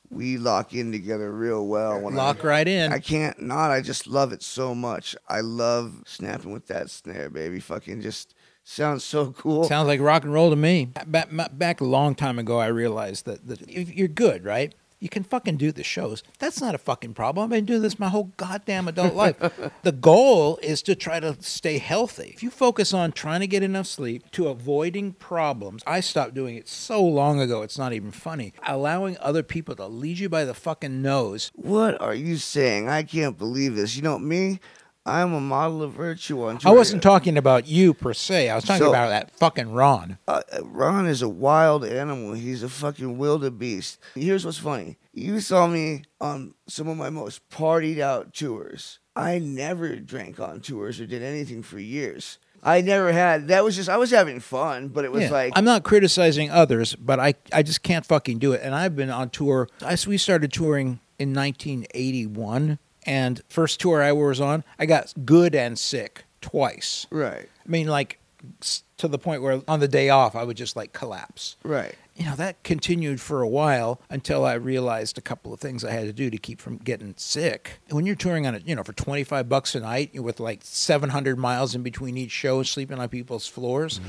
we 0.08 0.36
lock 0.38 0.72
in 0.72 0.92
together 0.92 1.32
real 1.32 1.66
well. 1.66 2.00
When 2.00 2.14
Lock 2.14 2.44
I, 2.44 2.48
right 2.48 2.68
in. 2.68 2.92
I 2.92 3.00
can't 3.00 3.42
not. 3.42 3.72
I 3.72 3.80
just 3.80 4.06
love 4.06 4.32
it 4.32 4.40
so 4.40 4.72
much. 4.72 5.16
I 5.28 5.40
love 5.40 6.04
snapping 6.06 6.52
with 6.52 6.68
that 6.68 6.90
snare, 6.90 7.28
baby. 7.28 7.58
Fucking 7.58 8.02
just 8.02 8.36
sounds 8.62 9.02
so 9.02 9.32
cool. 9.32 9.64
Sounds 9.64 9.88
like 9.88 10.00
rock 10.00 10.22
and 10.22 10.32
roll 10.32 10.50
to 10.50 10.56
me. 10.56 10.92
Back, 11.06 11.28
back 11.58 11.80
a 11.80 11.84
long 11.84 12.14
time 12.14 12.38
ago, 12.38 12.58
I 12.60 12.68
realized 12.68 13.24
that, 13.26 13.48
that 13.48 13.62
if 13.68 13.92
you're 13.92 14.06
good, 14.06 14.44
right? 14.44 14.74
You 14.98 15.08
can 15.10 15.24
fucking 15.24 15.58
do 15.58 15.72
the 15.72 15.84
shows. 15.84 16.22
That's 16.38 16.60
not 16.60 16.74
a 16.74 16.78
fucking 16.78 17.14
problem. 17.14 17.44
I've 17.44 17.50
been 17.50 17.64
doing 17.66 17.82
this 17.82 17.98
my 17.98 18.08
whole 18.08 18.32
goddamn 18.36 18.88
adult 18.88 19.14
life. 19.14 19.36
the 19.82 19.92
goal 19.92 20.58
is 20.62 20.80
to 20.82 20.94
try 20.94 21.20
to 21.20 21.36
stay 21.40 21.78
healthy. 21.78 22.32
If 22.34 22.42
you 22.42 22.50
focus 22.50 22.94
on 22.94 23.12
trying 23.12 23.40
to 23.40 23.46
get 23.46 23.62
enough 23.62 23.86
sleep 23.86 24.30
to 24.32 24.48
avoiding 24.48 25.12
problems, 25.12 25.82
I 25.86 26.00
stopped 26.00 26.34
doing 26.34 26.56
it 26.56 26.68
so 26.68 27.04
long 27.04 27.40
ago, 27.40 27.62
it's 27.62 27.78
not 27.78 27.92
even 27.92 28.10
funny. 28.10 28.54
Allowing 28.66 29.18
other 29.20 29.42
people 29.42 29.76
to 29.76 29.86
lead 29.86 30.18
you 30.18 30.28
by 30.28 30.44
the 30.44 30.54
fucking 30.54 31.02
nose. 31.02 31.50
what 31.54 32.00
are 32.00 32.14
you 32.14 32.36
saying? 32.36 32.88
I 32.88 33.02
can't 33.02 33.36
believe 33.36 33.76
this. 33.76 33.96
You 33.96 34.02
know 34.02 34.18
me. 34.18 34.60
I'm 35.06 35.32
a 35.32 35.40
model 35.40 35.82
of 35.84 35.92
virtue 35.92 36.42
on 36.42 36.58
I 36.64 36.72
wasn't 36.72 37.02
talking 37.02 37.38
about 37.38 37.68
you 37.68 37.94
per 37.94 38.12
se. 38.12 38.50
I 38.50 38.56
was 38.56 38.64
talking 38.64 38.82
So- 38.84 38.90
about 38.90 39.08
that 39.10 39.30
fucking 39.38 39.72
Ron. 39.72 40.18
Uh, 40.26 40.42
Ron 40.62 41.06
is 41.06 41.22
a 41.22 41.28
wild 41.28 41.84
animal. 41.84 42.32
He's 42.34 42.62
a 42.64 42.68
fucking 42.68 43.16
wildebeest. 43.16 43.98
Here's 44.16 44.44
what's 44.44 44.58
funny. 44.58 44.96
You 45.14 45.38
saw 45.40 45.68
me 45.68 46.02
on 46.20 46.54
some 46.66 46.88
of 46.88 46.96
my 46.96 47.08
most 47.10 47.48
partied 47.50 48.00
out 48.00 48.34
tours. 48.34 48.98
I 49.14 49.38
never 49.38 49.94
drank 49.96 50.40
on 50.40 50.60
tours 50.60 51.00
or 51.00 51.06
did 51.06 51.22
anything 51.22 51.62
for 51.62 51.78
years. 51.78 52.38
I 52.62 52.80
never 52.80 53.12
had. 53.12 53.46
That 53.46 53.62
was 53.64 53.76
just 53.76 53.88
I 53.88 53.96
was 53.96 54.10
having 54.10 54.40
fun, 54.40 54.88
but 54.88 55.04
it 55.04 55.12
was 55.12 55.22
Yeah. 55.24 55.30
like 55.30 55.52
I'm 55.54 55.64
not 55.64 55.84
criticizing 55.84 56.50
others, 56.50 56.96
but 56.96 57.20
I, 57.20 57.34
I 57.52 57.62
just 57.62 57.84
can't 57.84 58.04
fucking 58.04 58.38
do 58.38 58.52
it. 58.54 58.60
And 58.64 58.74
I've 58.74 58.96
been 58.96 59.10
on 59.10 59.30
tour. 59.30 59.68
I, 59.82 59.96
we 60.06 60.18
started 60.18 60.52
touring 60.52 60.98
in 61.18 61.32
1981, 61.32 62.78
and 63.06 63.42
first 63.48 63.80
tour 63.80 64.02
I 64.02 64.12
was 64.12 64.40
on, 64.40 64.64
I 64.78 64.86
got 64.86 65.12
good 65.24 65.54
and 65.54 65.78
sick 65.78 66.24
twice. 66.40 67.06
right, 67.10 67.48
I 67.64 67.68
mean, 67.68 67.86
like 67.86 68.18
to 68.98 69.08
the 69.08 69.18
point 69.18 69.42
where 69.42 69.60
on 69.68 69.80
the 69.80 69.88
day 69.88 70.08
off 70.08 70.34
I 70.34 70.42
would 70.44 70.56
just 70.56 70.76
like 70.76 70.92
collapse. 70.92 71.56
right. 71.62 71.94
You 72.18 72.24
know 72.24 72.36
that 72.36 72.62
continued 72.62 73.20
for 73.20 73.42
a 73.42 73.46
while 73.48 74.00
until 74.08 74.46
I 74.46 74.54
realized 74.54 75.18
a 75.18 75.20
couple 75.20 75.52
of 75.52 75.60
things 75.60 75.84
I 75.84 75.90
had 75.90 76.06
to 76.06 76.14
do 76.14 76.30
to 76.30 76.38
keep 76.38 76.62
from 76.62 76.78
getting 76.78 77.12
sick. 77.18 77.78
When 77.90 78.06
you're 78.06 78.16
touring 78.16 78.46
on 78.46 78.54
it, 78.54 78.62
you 78.66 78.74
know, 78.74 78.82
for 78.82 78.94
25 78.94 79.50
bucks 79.50 79.74
a 79.74 79.80
night 79.80 80.18
with 80.22 80.40
like 80.40 80.60
700 80.62 81.36
miles 81.38 81.74
in 81.74 81.82
between 81.82 82.16
each 82.16 82.30
show, 82.30 82.62
sleeping 82.62 82.98
on 82.98 83.10
people's 83.10 83.46
floors, 83.46 84.00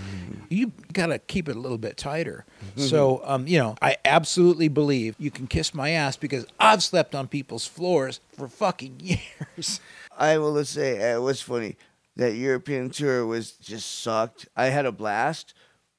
you 0.48 0.72
got 0.94 1.08
to 1.08 1.20
keep 1.20 1.50
it 1.50 1.58
a 1.58 1.60
little 1.60 1.78
bit 1.78 1.98
tighter. 1.98 2.46
So, 2.78 3.20
um, 3.26 3.46
you 3.46 3.60
know, 3.60 3.76
I 3.82 3.98
absolutely 4.06 4.70
believe 4.70 5.16
you 5.20 5.30
can 5.30 5.46
kiss 5.48 5.74
my 5.74 5.90
ass 5.90 6.16
because 6.16 6.46
I've 6.62 6.84
slept 6.84 7.14
on 7.14 7.28
people's 7.28 7.68
floors 7.68 8.22
for 8.32 8.48
fucking 8.48 9.00
years. 9.02 9.82
I 10.18 10.38
will 10.38 10.64
say 10.64 11.12
uh, 11.12 11.18
it 11.18 11.22
was 11.22 11.42
funny. 11.42 11.76
That 12.18 12.34
European 12.36 12.90
tour 12.90 13.26
was 13.26 13.52
just 13.54 14.02
sucked. 14.02 14.48
I 14.56 14.66
had 14.66 14.86
a 14.86 14.92
blast, 14.92 15.54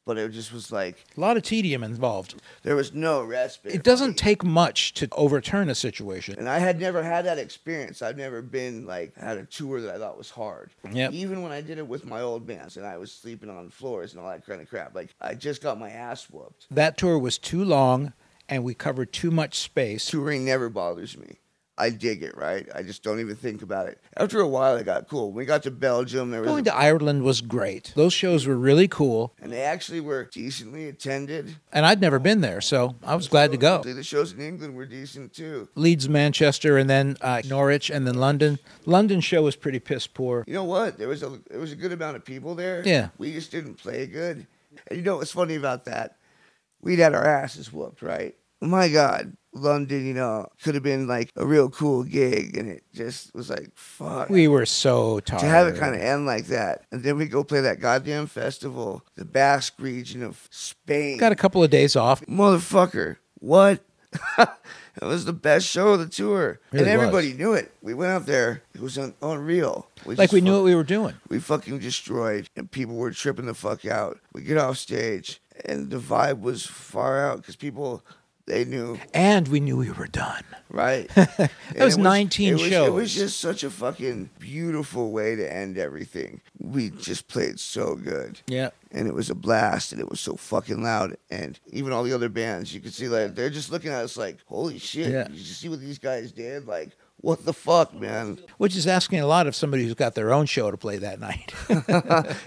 but 0.04 0.18
it 0.18 0.32
just 0.32 0.52
was 0.52 0.72
like 0.72 1.04
A 1.16 1.20
lot 1.20 1.36
of 1.36 1.44
tedium 1.44 1.84
involved. 1.84 2.34
there 2.64 2.74
was 2.74 2.92
no 2.92 3.22
respite. 3.22 3.72
It 3.74 3.84
doesn't 3.84 4.14
take 4.14 4.42
much 4.42 4.94
to 4.94 5.08
overturn 5.12 5.68
a 5.68 5.74
situation. 5.76 6.34
And 6.38 6.48
I 6.48 6.58
had 6.58 6.80
never 6.80 7.02
had 7.02 7.24
that 7.26 7.38
experience. 7.38 8.02
I've 8.02 8.16
never 8.16 8.42
been 8.42 8.84
like 8.84 9.14
had 9.16 9.38
a 9.38 9.44
tour 9.44 9.80
that 9.80 9.94
I 9.94 9.98
thought 9.98 10.18
was 10.18 10.30
hard. 10.30 10.72
Yep. 10.90 11.12
Even 11.12 11.42
when 11.42 11.52
I 11.52 11.60
did 11.60 11.78
it 11.78 11.86
with 11.86 12.04
my 12.04 12.20
old 12.20 12.46
bands 12.46 12.76
and 12.76 12.84
I 12.84 12.96
was 12.96 13.12
sleeping 13.12 13.48
on 13.50 13.70
floors 13.70 14.12
and 14.12 14.20
all 14.22 14.28
that 14.28 14.44
kind 14.44 14.60
of 14.60 14.68
crap. 14.68 14.94
Like 14.94 15.14
I 15.20 15.34
just 15.34 15.62
got 15.62 15.78
my 15.78 15.90
ass 15.90 16.28
whooped. 16.28 16.66
That 16.70 16.98
tour 16.98 17.18
was 17.18 17.38
too 17.38 17.64
long 17.64 18.12
and 18.48 18.64
we 18.64 18.74
covered 18.74 19.12
too 19.12 19.30
much 19.30 19.58
space. 19.58 20.06
Touring 20.06 20.44
never 20.44 20.68
bothers 20.68 21.16
me. 21.16 21.38
I 21.78 21.90
dig 21.90 22.22
it, 22.24 22.36
right? 22.36 22.68
I 22.74 22.82
just 22.82 23.04
don't 23.04 23.20
even 23.20 23.36
think 23.36 23.62
about 23.62 23.86
it. 23.86 24.00
After 24.16 24.40
a 24.40 24.48
while, 24.48 24.76
it 24.76 24.84
got 24.84 25.08
cool. 25.08 25.28
When 25.28 25.36
we 25.36 25.44
got 25.44 25.62
to 25.62 25.70
Belgium, 25.70 26.30
there 26.32 26.40
was 26.40 26.48
Going 26.50 26.64
to 26.64 26.74
Ireland 26.74 27.22
was 27.22 27.40
great. 27.40 27.92
Those 27.94 28.12
shows 28.12 28.46
were 28.46 28.56
really 28.56 28.88
cool, 28.88 29.32
and 29.40 29.52
they 29.52 29.62
actually 29.62 30.00
were 30.00 30.24
decently 30.24 30.88
attended. 30.88 31.56
and 31.72 31.86
I'd 31.86 32.00
never 32.00 32.18
been 32.18 32.40
there, 32.40 32.60
so 32.60 32.96
I 33.04 33.14
was 33.14 33.28
glad 33.28 33.52
to 33.52 33.56
go. 33.56 33.82
The 33.82 34.02
shows 34.02 34.32
in 34.32 34.40
England 34.40 34.74
were 34.74 34.86
decent 34.86 35.32
too. 35.32 35.68
Leeds, 35.76 36.08
Manchester, 36.08 36.76
and 36.76 36.90
then 36.90 37.16
uh, 37.20 37.42
Norwich, 37.48 37.90
and 37.90 38.06
then 38.06 38.16
London. 38.16 38.58
London 38.84 39.20
show 39.20 39.42
was 39.42 39.54
pretty 39.54 39.78
piss 39.78 40.06
poor. 40.08 40.44
You 40.48 40.54
know 40.54 40.64
what? 40.64 40.98
There 40.98 41.08
was 41.08 41.22
a 41.22 41.38
there 41.48 41.60
was 41.60 41.70
a 41.72 41.76
good 41.76 41.92
amount 41.92 42.16
of 42.16 42.24
people 42.24 42.56
there. 42.56 42.82
Yeah. 42.84 43.10
We 43.18 43.32
just 43.32 43.52
didn't 43.52 43.74
play 43.74 44.06
good. 44.06 44.46
And 44.88 44.98
you 44.98 45.04
know 45.04 45.16
what's 45.18 45.32
funny 45.32 45.54
about 45.54 45.84
that? 45.84 46.16
We'd 46.80 46.98
had 46.98 47.14
our 47.14 47.24
asses 47.26 47.72
whooped, 47.72 48.02
right? 48.02 48.34
My 48.60 48.88
God, 48.88 49.36
London, 49.58 50.06
you 50.06 50.14
know, 50.14 50.46
could 50.62 50.74
have 50.74 50.82
been 50.82 51.06
like 51.06 51.30
a 51.36 51.46
real 51.46 51.68
cool 51.70 52.04
gig, 52.04 52.56
and 52.56 52.68
it 52.70 52.82
just 52.94 53.34
was 53.34 53.50
like, 53.50 53.70
fuck. 53.74 54.28
We 54.30 54.48
were 54.48 54.66
so 54.66 55.20
tired. 55.20 55.40
to 55.40 55.46
have 55.46 55.66
it 55.68 55.76
kind 55.76 55.94
of 55.94 56.00
end 56.00 56.26
like 56.26 56.46
that, 56.46 56.82
and 56.90 57.02
then 57.02 57.16
we 57.16 57.26
go 57.26 57.44
play 57.44 57.60
that 57.60 57.80
goddamn 57.80 58.26
festival, 58.26 59.02
the 59.16 59.24
Basque 59.24 59.74
region 59.78 60.22
of 60.22 60.48
Spain. 60.50 61.18
got 61.18 61.32
a 61.32 61.36
couple 61.36 61.62
of 61.62 61.70
days 61.70 61.96
off. 61.96 62.20
Motherfucker, 62.26 63.16
what? 63.40 63.80
it 64.38 64.48
was 65.02 65.26
the 65.26 65.34
best 65.34 65.66
show 65.66 65.88
of 65.88 65.98
the 66.00 66.06
tour, 66.06 66.60
Really 66.72 66.84
and 66.84 66.90
everybody 66.90 67.34
knew 67.34 67.52
it. 67.52 67.70
We 67.82 67.92
went 67.92 68.10
out 68.10 68.24
there; 68.24 68.62
it 68.74 68.80
was 68.80 68.96
un- 68.96 69.14
unreal. 69.20 69.86
Like 70.06 70.16
just 70.16 70.32
we 70.32 70.40
knew 70.40 70.54
what 70.54 70.64
we 70.64 70.74
were 70.74 70.82
doing. 70.82 71.14
we 71.28 71.38
fucking 71.38 71.78
destroyed, 71.80 72.48
and 72.56 72.70
people 72.70 72.96
were 72.96 73.10
tripping 73.10 73.44
the 73.46 73.54
fuck 73.54 73.84
out. 73.84 74.18
We 74.32 74.42
get 74.42 74.56
off 74.56 74.78
stage, 74.78 75.42
and 75.66 75.90
the 75.90 75.98
vibe 75.98 76.40
was 76.40 76.64
far 76.64 77.20
out 77.28 77.38
because 77.38 77.54
people 77.56 78.02
they 78.48 78.64
knew, 78.64 78.98
And 79.14 79.46
we 79.48 79.60
knew 79.60 79.76
we 79.76 79.90
were 79.90 80.06
done. 80.08 80.42
right? 80.70 81.08
That 81.14 81.50
And 81.76 81.84
was 81.84 81.96
19 81.98 82.48
it 82.48 82.52
was, 82.54 82.72
It 82.72 82.92
was 82.92 83.14
just 83.14 83.38
such 83.40 83.62
a 83.62 83.70
fucking 83.70 84.30
beautiful 84.38 85.12
way 85.12 85.36
to 85.36 85.52
end 85.52 85.78
everything. 85.78 86.40
We 86.58 86.90
just 86.90 87.28
played 87.28 87.60
so 87.60 87.94
good. 87.94 88.40
Yeah. 88.46 88.70
And 88.90 89.06
it 89.06 89.14
was 89.14 89.30
a 89.30 89.34
blast, 89.34 89.92
and 89.92 90.00
it 90.00 90.08
was 90.08 90.18
so 90.20 90.34
fucking 90.36 90.82
loud. 90.82 91.16
And 91.30 91.60
even 91.68 91.92
all 91.92 92.02
the 92.02 92.12
other 92.14 92.28
bands, 92.30 92.74
you 92.74 92.80
could 92.80 92.94
see 92.94 93.06
like 93.08 93.34
they're 93.34 93.50
just 93.50 93.70
looking 93.70 93.90
at 93.92 94.02
us 94.02 94.16
like, 94.16 94.38
"Holy 94.46 94.78
shit! 94.78 95.12
Yeah. 95.12 95.28
You 95.30 95.38
see 95.44 95.68
what 95.68 95.80
these 95.80 95.98
guys 95.98 96.32
did? 96.32 96.66
Like, 96.66 96.96
what 97.18 97.44
the 97.44 97.52
fuck, 97.52 97.92
man?" 97.92 98.38
Which 98.56 98.74
is 98.76 98.86
asking 98.86 99.20
a 99.20 99.26
lot 99.26 99.46
of 99.46 99.54
somebody 99.54 99.84
who's 99.84 99.92
got 99.94 100.14
their 100.14 100.32
own 100.32 100.46
show 100.46 100.70
to 100.70 100.78
play 100.78 100.96
that 100.96 101.20
night. 101.20 101.52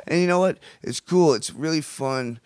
and 0.08 0.20
you 0.22 0.26
know 0.28 0.40
what? 0.40 0.58
It's 0.82 1.00
cool. 1.00 1.36
It's 1.36 1.52
really 1.54 1.82
fun. 1.82 2.40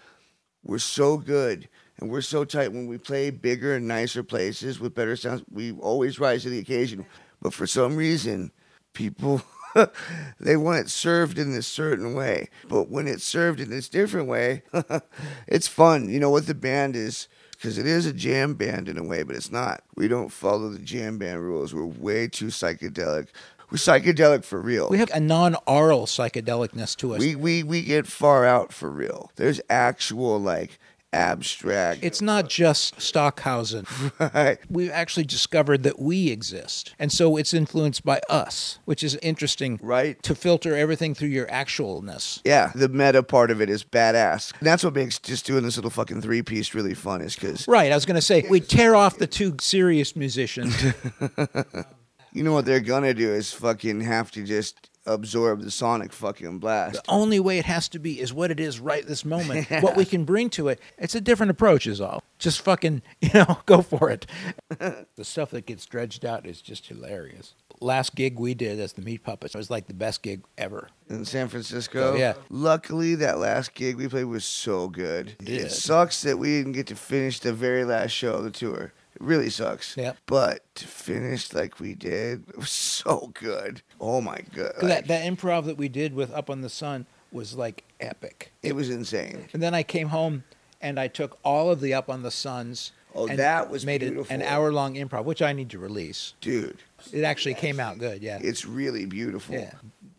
We're 0.61 0.79
so 0.79 1.17
good 1.17 1.69
and 1.99 2.09
we're 2.09 2.21
so 2.21 2.43
tight 2.43 2.73
when 2.73 2.87
we 2.87 2.97
play 2.97 3.29
bigger 3.29 3.75
and 3.75 3.87
nicer 3.87 4.23
places 4.23 4.79
with 4.79 4.95
better 4.95 5.15
sounds. 5.15 5.43
We 5.51 5.71
always 5.71 6.19
rise 6.19 6.43
to 6.43 6.49
the 6.49 6.59
occasion. 6.59 7.05
But 7.41 7.53
for 7.53 7.67
some 7.67 7.95
reason, 7.95 8.51
people 8.93 9.41
they 10.39 10.57
want 10.57 10.79
it 10.79 10.89
served 10.89 11.37
in 11.37 11.53
this 11.53 11.67
certain 11.67 12.13
way. 12.13 12.49
But 12.67 12.89
when 12.89 13.07
it's 13.07 13.23
served 13.23 13.59
in 13.59 13.69
this 13.69 13.89
different 13.89 14.27
way, 14.27 14.63
it's 15.47 15.67
fun. 15.67 16.09
You 16.09 16.19
know 16.19 16.29
what 16.29 16.47
the 16.47 16.55
band 16.55 16.95
is? 16.95 17.27
Because 17.51 17.77
it 17.77 17.87
is 17.87 18.05
a 18.05 18.13
jam 18.13 18.53
band 18.53 18.89
in 18.89 18.97
a 18.97 19.03
way, 19.03 19.23
but 19.23 19.35
it's 19.35 19.51
not. 19.51 19.81
We 19.95 20.07
don't 20.07 20.29
follow 20.29 20.69
the 20.69 20.79
jam 20.79 21.17
band 21.17 21.41
rules. 21.41 21.73
We're 21.73 21.85
way 21.85 22.27
too 22.27 22.47
psychedelic. 22.47 23.29
We're 23.71 23.77
psychedelic 23.77 24.45
for 24.45 24.61
real. 24.61 24.89
We 24.89 24.99
have 24.99 25.09
a 25.13 25.19
non-aural 25.19 26.05
psychedelicness 26.05 26.95
to 26.97 27.15
us. 27.15 27.19
we, 27.19 27.35
we, 27.35 27.63
we 27.63 27.81
get 27.81 28.05
far 28.07 28.45
out 28.45 28.71
for 28.71 28.91
real. 28.91 29.31
There's 29.37 29.59
actual, 29.69 30.39
like, 30.39 30.77
abstract. 31.15 32.03
it's 32.03 32.21
not 32.21 32.49
just 32.49 32.99
Stockhausen. 33.01 33.85
right. 34.19 34.57
We've 34.69 34.91
actually 34.91 35.25
discovered 35.25 35.83
that 35.83 35.99
we 35.99 36.29
exist. 36.29 36.93
And 36.99 37.11
so 37.11 37.37
it's 37.37 37.53
influenced 37.53 38.03
by 38.03 38.19
us, 38.29 38.79
which 38.85 39.03
is 39.03 39.15
interesting. 39.21 39.79
Right. 39.81 40.21
To 40.23 40.35
filter 40.35 40.75
everything 40.75 41.15
through 41.15 41.29
your 41.29 41.47
actualness. 41.47 42.41
Yeah, 42.45 42.71
the 42.75 42.89
meta 42.89 43.23
part 43.23 43.51
of 43.51 43.61
it 43.61 43.69
is 43.69 43.83
badass. 43.83 44.53
And 44.59 44.67
that's 44.67 44.83
what 44.83 44.93
makes 44.93 45.17
just 45.19 45.45
doing 45.45 45.63
this 45.63 45.77
little 45.77 45.91
fucking 45.91 46.21
three 46.21 46.41
piece 46.41 46.73
really 46.73 46.93
fun, 46.93 47.21
is 47.21 47.35
because 47.35 47.67
Right. 47.67 47.91
I 47.91 47.95
was 47.95 48.05
going 48.05 48.15
to 48.15 48.21
say, 48.21 48.45
we 48.49 48.59
tear 48.59 48.95
off 48.95 49.17
the 49.17 49.27
two 49.27 49.55
serious 49.61 50.15
musicians. 50.15 50.75
you 52.33 52.43
know 52.43 52.53
what 52.53 52.65
they're 52.65 52.79
gonna 52.81 53.13
do 53.13 53.31
is 53.33 53.53
fucking 53.53 54.01
have 54.01 54.29
to 54.31 54.43
just 54.43 54.89
absorb 55.05 55.61
the 55.61 55.71
sonic 55.71 56.11
fucking 56.11 56.59
blast. 56.59 56.95
the 56.95 57.11
only 57.11 57.39
way 57.39 57.57
it 57.59 57.65
has 57.65 57.87
to 57.89 57.99
be 57.99 58.19
is 58.19 58.33
what 58.33 58.51
it 58.51 58.59
is 58.59 58.79
right 58.79 59.05
this 59.05 59.23
moment. 59.25 59.67
What 59.81 59.95
we 59.97 60.05
can 60.05 60.23
bring 60.25 60.49
to 60.51 60.67
it. 60.69 60.79
It's 60.97 61.15
a 61.15 61.21
different 61.21 61.51
approach, 61.51 61.85
is 61.85 62.01
all. 62.01 62.23
Just 62.39 62.61
fucking, 62.61 63.01
you 63.21 63.29
know, 63.33 63.59
go 63.65 63.81
for 63.81 64.09
it. 64.09 64.25
the 64.69 65.23
stuff 65.23 65.51
that 65.51 65.65
gets 65.65 65.85
dredged 65.85 66.25
out 66.25 66.45
is 66.47 66.61
just 66.61 66.87
hilarious. 66.87 67.53
Last 67.81 68.15
gig 68.15 68.39
we 68.39 68.53
did 68.53 68.79
as 68.79 68.93
the 68.93 69.01
Meat 69.01 69.23
Puppets 69.23 69.53
was 69.53 69.69
like 69.69 69.87
the 69.87 69.93
best 69.93 70.21
gig 70.21 70.43
ever. 70.57 70.89
In 71.09 71.25
San 71.25 71.49
Francisco, 71.49 72.13
Oh, 72.13 72.15
yeah. 72.15 72.33
Luckily, 72.49 73.15
that 73.15 73.37
last 73.37 73.73
gig 73.73 73.97
we 73.97 74.07
played 74.07 74.23
was 74.25 74.45
so 74.45 74.87
good. 74.87 75.35
did. 75.39 75.61
It 75.61 75.71
sucks 75.71 76.21
that 76.23 76.39
we 76.39 76.57
didn't 76.57 76.71
get 76.71 76.87
to 76.87 76.95
finish 76.95 77.39
the 77.41 77.51
very 77.53 77.83
last 77.83 78.11
show 78.11 78.35
of 78.35 78.43
the 78.45 78.51
tour. 78.51 78.93
It 79.15 79.21
really 79.21 79.49
sucks. 79.49 79.95
Yeah. 79.97 80.13
But 80.25 80.63
to 80.75 80.87
finish 80.87 81.53
like 81.53 81.79
we 81.79 81.93
did, 81.95 82.43
it 82.49 82.57
was 82.57 82.69
so 82.69 83.31
good. 83.33 83.81
Oh 83.99 84.21
my 84.21 84.39
god, 84.53 84.73
that, 84.81 85.07
that 85.07 85.25
improv 85.25 85.65
that 85.65 85.77
we 85.77 85.87
did 85.89 86.13
with 86.13 86.31
Up 86.33 86.49
on 86.49 86.61
the 86.61 86.69
Sun 86.69 87.05
was 87.31 87.55
like 87.55 87.83
epic. 87.99 88.51
it 88.61 88.75
was 88.75 88.89
insane. 88.89 89.47
And 89.53 89.61
then 89.63 89.73
I 89.73 89.83
came 89.83 90.09
home 90.09 90.43
and 90.81 90.99
I 90.99 91.07
took 91.07 91.37
all 91.43 91.69
of 91.71 91.79
the 91.81 91.93
Up 91.93 92.09
on 92.09 92.23
the 92.23 92.31
Suns. 92.31 92.91
Oh, 93.17 93.27
and 93.27 93.39
that 93.39 93.69
was 93.69 93.85
made 93.85 94.01
beautiful. 94.01 94.33
an 94.33 94.41
hour 94.41 94.73
long 94.73 94.95
improv, 94.95 95.23
which 95.23 95.41
I 95.41 95.53
need 95.53 95.69
to 95.69 95.79
release. 95.79 96.33
Dude, 96.41 96.79
It 97.13 97.23
actually 97.23 97.53
came 97.55 97.79
out 97.79 97.97
good. 97.97 98.21
Yeah. 98.21 98.39
it's 98.41 98.65
really 98.65 99.05
beautiful. 99.05 99.55
Yeah. 99.55 99.71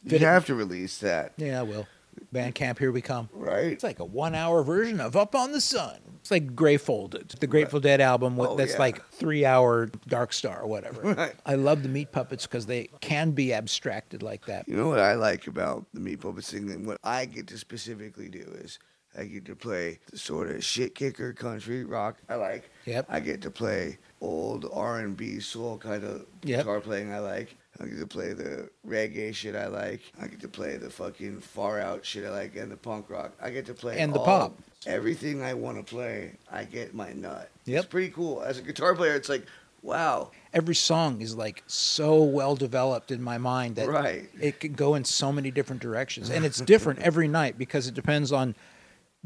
You 0.04 0.18
have 0.20 0.46
to 0.46 0.54
release 0.54 0.96
that, 0.98 1.32
Yeah, 1.36 1.60
I 1.60 1.62
will. 1.62 1.86
Bandcamp, 2.34 2.78
here 2.78 2.92
we 2.92 3.00
come. 3.00 3.28
right? 3.32 3.66
It's 3.66 3.84
like 3.84 3.98
a 3.98 4.04
one 4.04 4.34
hour 4.34 4.62
version 4.62 5.00
of 5.00 5.16
Up 5.16 5.34
on 5.34 5.52
the 5.52 5.60
Sun. 5.60 5.98
It's 6.20 6.30
like 6.30 6.56
Folded, 6.80 7.28
the 7.38 7.46
Grateful 7.46 7.78
Dead 7.78 8.00
album 8.00 8.36
with, 8.36 8.50
Oh, 8.50 8.56
that's 8.56 8.72
yeah. 8.72 8.78
like 8.80 9.08
three 9.10 9.44
hour 9.44 9.86
Dark 10.08 10.32
Star 10.32 10.60
or 10.62 10.66
whatever. 10.66 11.00
Right. 11.14 11.34
I 11.46 11.54
love 11.54 11.82
the 11.84 11.88
Meat 11.88 12.10
Puppets 12.12 12.46
because 12.46 12.66
they 12.66 12.88
can 13.00 13.30
be 13.30 13.52
abstracted 13.54 14.22
like 14.24 14.46
that. 14.46 14.68
You 14.68 14.76
know 14.76 14.88
what 14.88 14.98
I 14.98 15.14
like 15.14 15.46
about 15.46 15.86
the 15.94 16.00
Meat 16.00 16.20
Puppets 16.20 16.50
thing, 16.50 16.68
and 16.70 16.84
what 16.86 16.98
I 17.04 17.26
get 17.26 17.46
to 17.48 17.58
specifically 17.58 18.28
do 18.28 18.44
is 18.60 18.78
I 19.16 19.24
get 19.24 19.44
to 19.46 19.54
play 19.54 20.00
the 20.10 20.18
sort 20.18 20.50
of 20.50 20.62
shit 20.64 20.94
kicker 20.96 21.32
country 21.32 21.84
rock 21.84 22.18
I 22.28 22.34
like. 22.34 22.68
Yep. 22.86 23.06
I 23.08 23.20
get 23.20 23.40
to 23.42 23.50
play 23.50 23.98
old 24.20 24.68
R 24.72 24.98
and 24.98 25.16
B 25.16 25.38
soul 25.40 25.78
kind 25.78 26.02
of 26.04 26.26
Yep. 26.42 26.58
guitar 26.60 26.80
playing 26.80 27.12
I 27.12 27.20
like. 27.20 27.56
I 27.80 27.86
get 27.86 27.98
to 27.98 28.06
play 28.06 28.32
the 28.32 28.70
reggae 28.86 29.34
shit 29.34 29.54
I 29.54 29.66
like. 29.66 30.00
I 30.20 30.26
get 30.28 30.40
to 30.40 30.48
play 30.48 30.76
the 30.76 30.88
fucking 30.90 31.40
far 31.40 31.80
out 31.80 32.04
shit 32.06 32.24
I 32.24 32.30
like 32.30 32.56
and 32.56 32.70
the 32.72 32.76
punk 32.76 33.10
rock. 33.10 33.32
I 33.40 33.50
get 33.50 33.66
to 33.66 33.74
play 33.74 33.98
And 33.98 34.14
the 34.14 34.18
all- 34.18 34.24
pop. 34.24 34.58
Everything 34.86 35.42
I 35.42 35.52
want 35.54 35.76
to 35.78 35.82
play, 35.82 36.32
I 36.50 36.64
get 36.64 36.94
my 36.94 37.12
nut. 37.12 37.50
Yep. 37.64 37.78
It's 37.84 37.88
pretty 37.90 38.10
cool. 38.10 38.42
As 38.42 38.58
a 38.58 38.62
guitar 38.62 38.94
player, 38.94 39.14
it's 39.14 39.28
like, 39.28 39.44
wow. 39.82 40.30
Every 40.54 40.74
song 40.76 41.20
is 41.20 41.34
like 41.36 41.62
so 41.66 42.22
well 42.22 42.54
developed 42.54 43.10
in 43.10 43.20
my 43.22 43.36
mind 43.36 43.76
that 43.76 43.88
Right. 43.88 44.28
it 44.40 44.60
could 44.60 44.76
go 44.76 44.94
in 44.94 45.04
so 45.04 45.32
many 45.32 45.50
different 45.50 45.82
directions. 45.82 46.30
And 46.30 46.44
it's 46.44 46.60
different 46.60 47.00
every 47.02 47.26
night 47.28 47.58
because 47.58 47.88
it 47.88 47.94
depends 47.94 48.30
on 48.32 48.54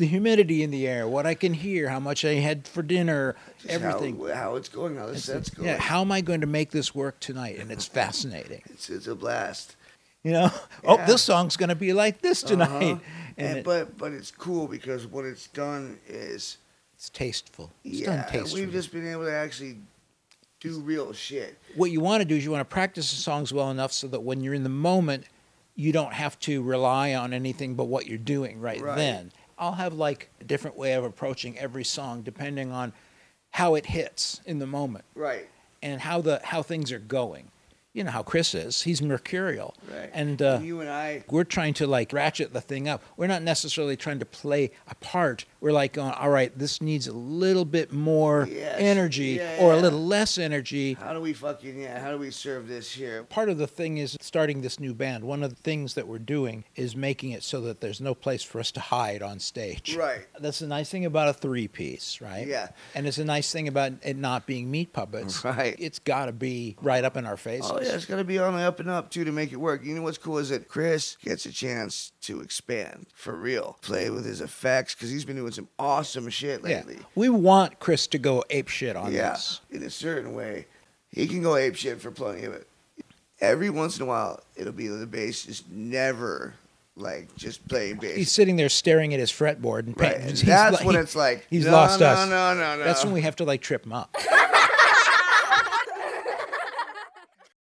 the 0.01 0.07
humidity 0.07 0.63
in 0.65 0.71
the 0.73 0.89
air, 0.89 1.07
what 1.07 1.27
I 1.27 1.35
can 1.35 1.55
hear, 1.55 1.89
how 1.89 2.01
much 2.01 2.25
I 2.25 2.35
had 2.35 2.67
for 2.67 2.83
dinner, 2.83 3.37
Just 3.63 3.71
everything. 3.75 4.19
How, 4.19 4.35
how 4.35 4.55
it's 4.57 4.69
going, 4.69 4.97
how 4.97 5.07
the 5.07 5.19
set's 5.19 5.51
going. 5.51 5.69
Yeah, 5.69 5.79
how 5.79 6.01
am 6.01 6.11
I 6.11 6.21
going 6.21 6.41
to 6.41 6.47
make 6.49 6.71
this 6.73 6.95
work 6.95 7.21
tonight? 7.21 7.59
And 7.61 7.71
it's 7.71 7.85
fascinating. 7.87 8.63
it's, 8.67 8.91
it's 8.91 9.07
a 9.07 9.15
blast. 9.15 9.77
You 10.25 10.33
know, 10.33 10.51
oh, 10.85 10.97
this 11.07 11.23
song's 11.23 11.57
going 11.57 11.69
to 11.71 11.75
be 11.75 11.93
like 11.93 12.21
this 12.21 12.43
tonight, 12.43 12.69
Uh-huh. 12.69 12.99
and, 13.39 13.47
And, 13.49 13.59
it- 13.59 13.65
but 13.65 13.97
but 13.97 14.13
it's 14.13 14.31
cool 14.31 14.67
because 14.67 15.07
what 15.07 15.25
it's 15.25 15.47
done 15.47 15.99
is 16.09 16.59
it's 16.97 17.09
tasteful. 17.09 17.71
It's 17.85 18.01
yeah, 18.01 18.07
done 18.17 18.27
tastefully. 18.31 18.65
we've 18.67 18.73
just 18.73 18.93
been 18.93 19.07
able 19.11 19.25
to 19.25 19.33
actually 19.33 19.79
do 20.61 20.79
real 20.81 21.15
shit. 21.15 21.57
what 21.75 21.91
you 21.91 22.01
want 22.01 22.21
to 22.21 22.27
do 22.27 22.37
is 22.37 22.45
you 22.45 22.51
want 22.51 22.61
to 22.61 22.71
practice 22.71 23.11
the 23.11 23.17
songs 23.17 23.51
well 23.53 23.71
enough 23.71 23.93
so 23.93 24.07
that 24.09 24.21
when 24.21 24.43
you're 24.43 24.53
in 24.53 24.63
the 24.63 24.69
moment, 24.69 25.25
you 25.75 25.91
don't 25.91 26.13
have 26.13 26.39
to 26.41 26.63
rely 26.63 27.15
on 27.15 27.33
anything 27.33 27.75
but 27.75 27.85
what 27.85 28.07
you're 28.07 28.19
doing 28.19 28.61
right, 28.61 28.79
Right. 28.83 28.97
then. 28.97 29.33
I'll 29.61 29.73
have 29.73 29.93
like 29.93 30.31
a 30.41 30.45
different 30.45 30.77
way 30.77 30.95
of 30.95 31.05
approaching 31.05 31.57
every 31.59 31.85
song 31.85 32.23
depending 32.23 32.73
on 32.73 32.93
how 33.51 33.75
it 33.75 33.87
hits 33.87 34.41
in 34.47 34.59
the 34.59 34.67
moment 34.67 35.05
Right. 35.15 35.47
and 35.83 36.01
how 36.01 36.23
the 36.23 36.41
how 36.43 36.63
things 36.63 36.91
are 36.91 36.99
going. 36.99 37.51
You 37.93 38.05
know 38.05 38.13
how 38.13 38.23
Chris 38.23 38.55
is; 38.55 38.83
he's 38.83 39.03
mercurial, 39.03 39.75
Right. 39.93 40.09
and 40.15 40.41
uh, 40.41 40.61
you 40.63 40.81
and 40.81 40.89
I 40.89 41.25
we're 41.29 41.43
trying 41.45 41.75
to 41.75 41.89
like 41.89 42.13
ratchet 42.13 42.53
the 42.53 42.61
thing 42.61 42.89
up. 42.89 43.03
We're 43.17 43.27
not 43.27 43.43
necessarily 43.43 43.97
trying 43.97 44.21
to 44.21 44.25
play 44.25 44.71
a 44.89 44.95
part. 44.95 45.45
We're 45.61 45.73
like, 45.73 45.93
going, 45.95 46.13
all 46.13 46.31
right, 46.31 46.57
this 46.59 46.81
needs 46.81 47.07
a 47.07 47.13
little 47.13 47.65
bit 47.65 47.93
more 47.93 48.49
Yes. 48.51 48.77
energy 48.79 49.33
Yeah, 49.41 49.59
or 49.61 49.73
a 49.75 49.77
little 49.77 50.01
less 50.05 50.39
energy. 50.39 50.95
how 50.95 51.13
do 51.13 51.21
we 51.21 51.33
fucking 51.33 51.81
yeah, 51.81 52.01
how 52.01 52.11
do 52.11 52.19
we 52.19 52.31
serve 52.31 52.67
this 52.69 52.91
here? 52.93 53.25
Part 53.25 53.49
of 53.51 53.59
the 53.59 53.67
thing 53.67 53.99
is 53.99 54.17
starting 54.21 54.63
this 54.63 54.81
new 54.81 54.95
band. 54.95 55.25
One 55.25 55.43
of 55.43 55.51
the 55.51 55.61
things 55.63 55.95
that 55.95 56.07
we're 56.09 56.19
doing 56.19 56.65
is 56.77 56.97
making 56.97 57.33
it 57.33 57.43
so 57.43 57.61
that 57.63 57.81
there's 57.81 58.01
no 58.01 58.15
place 58.15 58.43
for 58.43 58.59
us 58.59 58.71
to 58.73 58.81
hide 58.81 59.23
on 59.23 59.39
stage. 59.39 59.95
Right. 59.97 60.27
That's 60.39 60.61
the 60.61 60.67
nice 60.67 60.89
thing 60.91 61.05
about 61.05 61.29
a 61.29 61.33
three 61.35 61.69
piece, 61.69 62.21
right? 62.21 62.47
Yeah. 62.47 62.69
And 62.95 63.07
it's 63.07 63.19
a 63.19 63.25
nice 63.25 63.53
thing 63.53 63.69
about 63.69 63.93
it 64.03 64.17
not 64.17 64.47
being 64.47 64.71
meat 64.71 64.93
puppets. 64.93 65.45
Right. 65.45 65.75
It's 65.79 65.99
got 65.99 66.27
to 66.27 66.33
be 66.33 66.77
right 66.81 67.05
up 67.05 67.17
in 67.17 67.27
our 67.27 67.37
faces. 67.37 67.71
Oh 67.71 67.81
yeah, 67.83 67.95
it's 67.95 68.07
gotta 68.07 68.25
be 68.25 68.39
on 68.39 68.55
the 68.55 68.63
up 68.63 68.81
and 68.81 68.89
up 68.89 69.11
too 69.11 69.25
to 69.25 69.33
make 69.33 69.53
it 69.53 69.57
work. 69.57 69.85
You 69.85 69.95
know 69.95 70.03
what's 70.03 70.17
cool 70.19 70.39
is 70.39 70.49
that 70.51 70.69
Chris 70.69 71.17
gets 71.23 71.45
a 71.45 71.53
chance 71.53 72.13
to 72.23 72.41
expand 72.41 73.07
for 73.15 73.35
real, 73.35 73.77
play 73.83 74.09
with 74.11 74.25
his 74.25 74.41
effects 74.41 74.95
because 74.95 75.11
he's 75.11 75.25
been 75.25 75.37
doing 75.37 75.50
some 75.53 75.69
awesome 75.79 76.29
shit 76.29 76.61
Yeah. 76.63 76.79
lately. 76.79 76.99
We 77.15 77.29
want 77.29 77.79
Chris 77.81 78.07
to 78.09 78.19
go 78.19 78.45
ape 78.51 78.69
shit 78.69 78.97
on 78.97 79.13
yeah, 79.13 79.31
this. 79.31 79.61
in 79.71 79.83
a 79.83 79.91
certain 79.91 80.35
way. 80.35 80.67
He 81.11 81.27
can 81.27 81.43
go 81.43 81.57
ape 81.57 81.77
shit 81.77 82.01
for 82.01 82.11
plenty 82.11 82.45
of 82.45 82.53
it. 82.53 82.67
Every 83.41 83.71
once 83.71 83.97
in 83.97 84.03
a 84.03 84.07
while, 84.07 84.41
it'll 84.55 84.73
be 84.73 84.89
the 84.89 85.07
bass 85.07 85.47
is 85.47 85.65
never 85.71 86.55
like 86.97 87.35
just 87.37 87.67
playing 87.69 87.97
bass. 87.97 88.17
He's 88.17 88.31
sitting 88.31 88.57
there 88.57 88.69
staring 88.69 89.15
at 89.15 89.21
his 89.21 89.31
fretboard 89.33 89.81
and 89.87 89.99
right. 89.99 90.13
painting. 90.13 90.21
And 90.23 90.31
He's 90.39 90.43
that's 90.43 90.77
like- 90.77 90.85
when 90.87 90.97
it's 90.97 91.17
like 91.17 91.47
he's 91.49 91.65
no, 91.65 91.73
lost 91.73 92.01
no, 92.01 92.07
us. 92.07 92.29
No, 92.29 92.55
no, 92.55 92.77
no, 92.77 92.85
That's 92.85 93.05
when 93.05 93.13
we 93.15 93.23
have 93.23 93.37
to 93.37 93.45
like 93.45 93.61
trip 93.63 93.85
him 93.87 93.93
up. 93.93 94.15